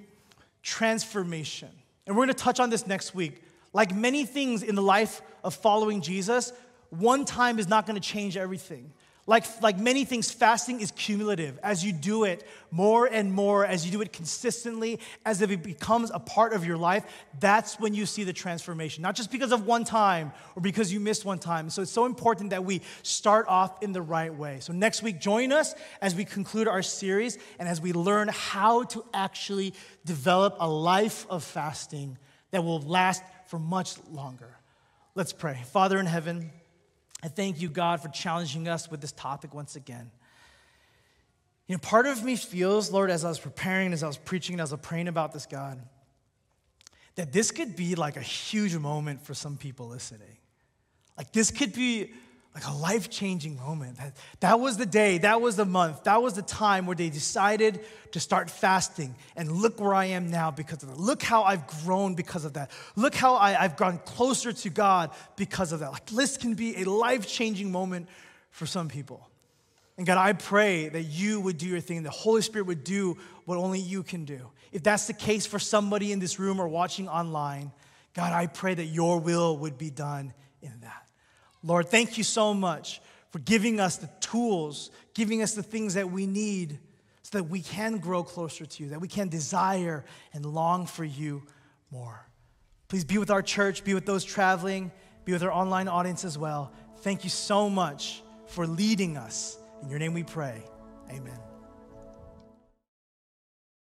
transformation. 0.65 1.71
And 2.07 2.17
we're 2.17 2.27
going 2.27 2.35
to 2.35 2.43
touch 2.43 2.59
on 2.59 2.71
this 2.71 2.89
next 2.89 3.15
week. 3.15 3.45
Like 3.73 3.95
many 3.95 4.25
things 4.25 4.63
in 4.63 4.75
the 4.75 4.83
life 4.83 5.23
of 5.45 5.55
following 5.55 6.01
Jesus, 6.01 6.53
one 6.91 7.25
time 7.25 7.59
is 7.59 7.69
not 7.69 7.87
going 7.87 8.01
to 8.01 8.07
change 8.07 8.37
everything. 8.37 8.93
Like, 9.27 9.45
like 9.63 9.79
many 9.79 10.05
things, 10.05 10.33
fasting 10.33 10.81
is 10.81 10.91
cumulative. 10.91 11.57
As 11.63 11.85
you 11.85 11.93
do 11.93 12.25
it 12.25 12.45
more 12.73 13.07
and 13.07 13.33
more, 13.33 13.65
as 13.65 13.87
you 13.87 13.93
do 13.93 14.01
it 14.01 14.13
consistently, 14.13 14.99
as 15.25 15.41
if 15.41 15.53
it 15.53 15.63
becomes 15.63 16.11
a 16.13 16.19
part 16.19 16.53
of 16.53 16.67
your 16.67 16.77
life, 16.77 17.05
that's 17.39 17.79
when 17.79 17.95
you 17.95 18.07
see 18.07 18.25
the 18.25 18.33
transformation. 18.33 19.03
Not 19.03 19.15
just 19.15 19.31
because 19.31 19.53
of 19.53 19.67
one 19.67 19.85
time 19.85 20.33
or 20.57 20.63
because 20.63 20.93
you 20.93 20.99
missed 20.99 21.25
one 21.25 21.39
time. 21.39 21.71
So 21.71 21.83
it's 21.83 21.93
so 21.93 22.07
important 22.07 22.51
that 22.51 22.65
we 22.65 22.81
start 23.05 23.47
off 23.47 23.81
in 23.85 23.93
the 23.93 24.03
right 24.03 24.35
way. 24.35 24.59
So 24.61 24.73
next 24.73 25.01
week, 25.03 25.21
join 25.21 25.53
us 25.53 25.77
as 26.01 26.15
we 26.17 26.25
conclude 26.25 26.67
our 26.67 26.83
series 26.83 27.39
and 27.61 27.69
as 27.69 27.81
we 27.81 27.93
learn 27.93 28.29
how 28.33 28.83
to 28.85 29.05
actually 29.15 29.75
develop 30.05 30.57
a 30.59 30.69
life 30.69 31.25
of 31.31 31.45
fasting 31.45 32.19
that 32.51 32.65
will 32.65 32.81
last 32.81 33.23
for 33.51 33.59
much 33.59 33.97
longer. 34.13 34.57
Let's 35.17 35.33
pray. 35.33 35.61
Father 35.73 35.99
in 35.99 36.07
heaven, 36.07 36.53
I 37.21 37.27
thank 37.27 37.61
you, 37.61 37.69
God, 37.69 38.01
for 38.01 38.09
challenging 38.09 38.69
us 38.69 38.89
with 38.89 39.01
this 39.01 39.11
topic 39.11 39.53
once 39.53 39.75
again. 39.75 40.13
You 41.67 41.75
know, 41.75 41.81
part 41.81 42.07
of 42.07 42.23
me 42.23 42.37
feels, 42.37 42.93
Lord, 42.93 43.11
as 43.11 43.25
I 43.25 43.29
was 43.29 43.41
preparing, 43.41 43.93
as 43.93 44.05
I 44.05 44.07
was 44.07 44.19
preaching, 44.19 44.61
as 44.61 44.73
I 44.73 44.77
was 44.77 44.87
praying 44.87 45.09
about 45.09 45.33
this, 45.33 45.47
God, 45.47 45.83
that 47.17 47.33
this 47.33 47.51
could 47.51 47.75
be 47.75 47.97
like 47.97 48.17
a 48.17 48.23
huge 48.23 48.77
moment 48.77 49.27
for 49.27 49.35
some 49.35 49.57
people 49.57 49.89
listening. 49.89 50.37
Like, 51.19 51.33
this 51.33 51.51
could 51.51 51.73
be 51.73 52.13
like 52.55 52.67
a 52.67 52.73
life 52.73 53.09
changing 53.09 53.57
moment. 53.57 53.99
That, 53.99 54.17
that 54.41 54.61
was 54.61 54.77
the 54.77 54.87
day, 54.87 55.19
that 55.19 55.41
was 55.41 55.57
the 55.57 55.65
month, 55.65 56.05
that 56.05 56.21
was 56.21 56.35
the 56.35 56.43
time 56.43 56.87
where 56.87 56.97
they 56.97 57.09
decided 57.09 57.81
to 58.13 58.21
start 58.21 58.51
fasting. 58.51 59.15
And 59.37 59.53
look 59.53 59.81
where 59.81 59.95
I 59.95 60.07
am 60.07 60.31
now 60.31 60.51
because 60.51 60.83
of 60.83 60.89
that. 60.89 60.99
Look 60.99 61.23
how 61.23 61.45
I've 61.45 61.67
grown 61.67 62.15
because 62.15 62.45
of 62.45 62.55
that. 62.55 62.71
Look 62.97 63.15
how 63.15 63.37
I, 63.37 63.53
have 63.53 63.77
gone 63.77 63.99
closer 63.99 64.53
to 64.53 64.71
God 64.71 65.11
because 65.37 65.71
of 65.73 65.81
that. 65.81 65.93
Like, 65.93 66.07
this 66.07 66.37
can 66.37 66.55
be 66.55 66.83
a 66.83 66.85
life 66.85 67.27
changing 67.27 67.71
moment 67.71 68.09
for 68.51 68.67
some 68.67 68.89
people. 68.89 69.29
And 69.97 70.07
God, 70.07 70.19
I 70.19 70.33
pray 70.33 70.89
that 70.89 71.03
you 71.03 71.41
would 71.41 71.59
do 71.59 71.67
your 71.67 71.81
thing, 71.81 72.03
the 72.03 72.11
Holy 72.11 72.43
Spirit 72.43 72.67
would 72.67 72.85
do 72.85 73.17
what 73.45 73.59
only 73.59 73.81
you 73.81 74.03
can 74.03 74.25
do. 74.25 74.51
If 74.73 74.83
that's 74.83 75.07
the 75.07 75.13
case 75.13 75.47
for 75.47 75.59
somebody 75.59 76.11
in 76.11 76.19
this 76.19 76.39
room 76.39 76.59
or 76.59 76.67
watching 76.67 77.09
online, 77.09 77.71
God, 78.15 78.33
I 78.33 78.47
pray 78.47 78.75
that 78.75 78.87
your 78.87 79.21
will 79.21 79.57
would 79.59 79.79
be 79.79 79.91
done 79.91 80.33
in 80.63 80.73
that. 80.81 81.07
Lord, 81.63 81.89
thank 81.89 82.19
you 82.19 82.25
so 82.25 82.55
much 82.55 83.01
for 83.31 83.39
giving 83.39 83.81
us 83.81 83.97
the 83.97 84.09
tools, 84.21 84.91
giving 85.15 85.43
us 85.43 85.55
the 85.55 85.63
things 85.63 85.95
that 85.95 86.11
we 86.11 86.27
need 86.27 86.79
so 87.23 87.39
that 87.39 87.45
we 87.45 87.61
can 87.61 87.99
grow 87.99 88.23
closer 88.25 88.67
to 88.67 88.83
you, 88.83 88.91
that 88.91 89.01
we 89.01 89.09
can 89.09 89.29
desire 89.29 90.05
and 90.33 90.45
long 90.45 90.87
for 90.87 91.05
you 91.05 91.43
more. 91.91 92.27
Please 92.89 93.05
be 93.05 93.19
with 93.19 93.31
our 93.31 93.43
church, 93.43 93.85
be 93.85 93.95
with 93.95 94.07
those 94.07 94.25
traveling, 94.25 94.91
be 95.25 95.33
with 95.33 95.43
our 95.43 95.53
online 95.53 95.87
audience 95.87 96.25
as 96.25 96.37
well. 96.37 96.73
Thank 96.99 97.23
you 97.23 97.31
so 97.31 97.71
much 97.71 98.23
for 98.47 98.67
leading 98.67 99.17
us. 99.17 99.57
In 99.83 99.91
your 99.91 99.99
name 99.99 100.13
we 100.13 100.25
pray. 100.25 100.63
Amen. 101.11 101.50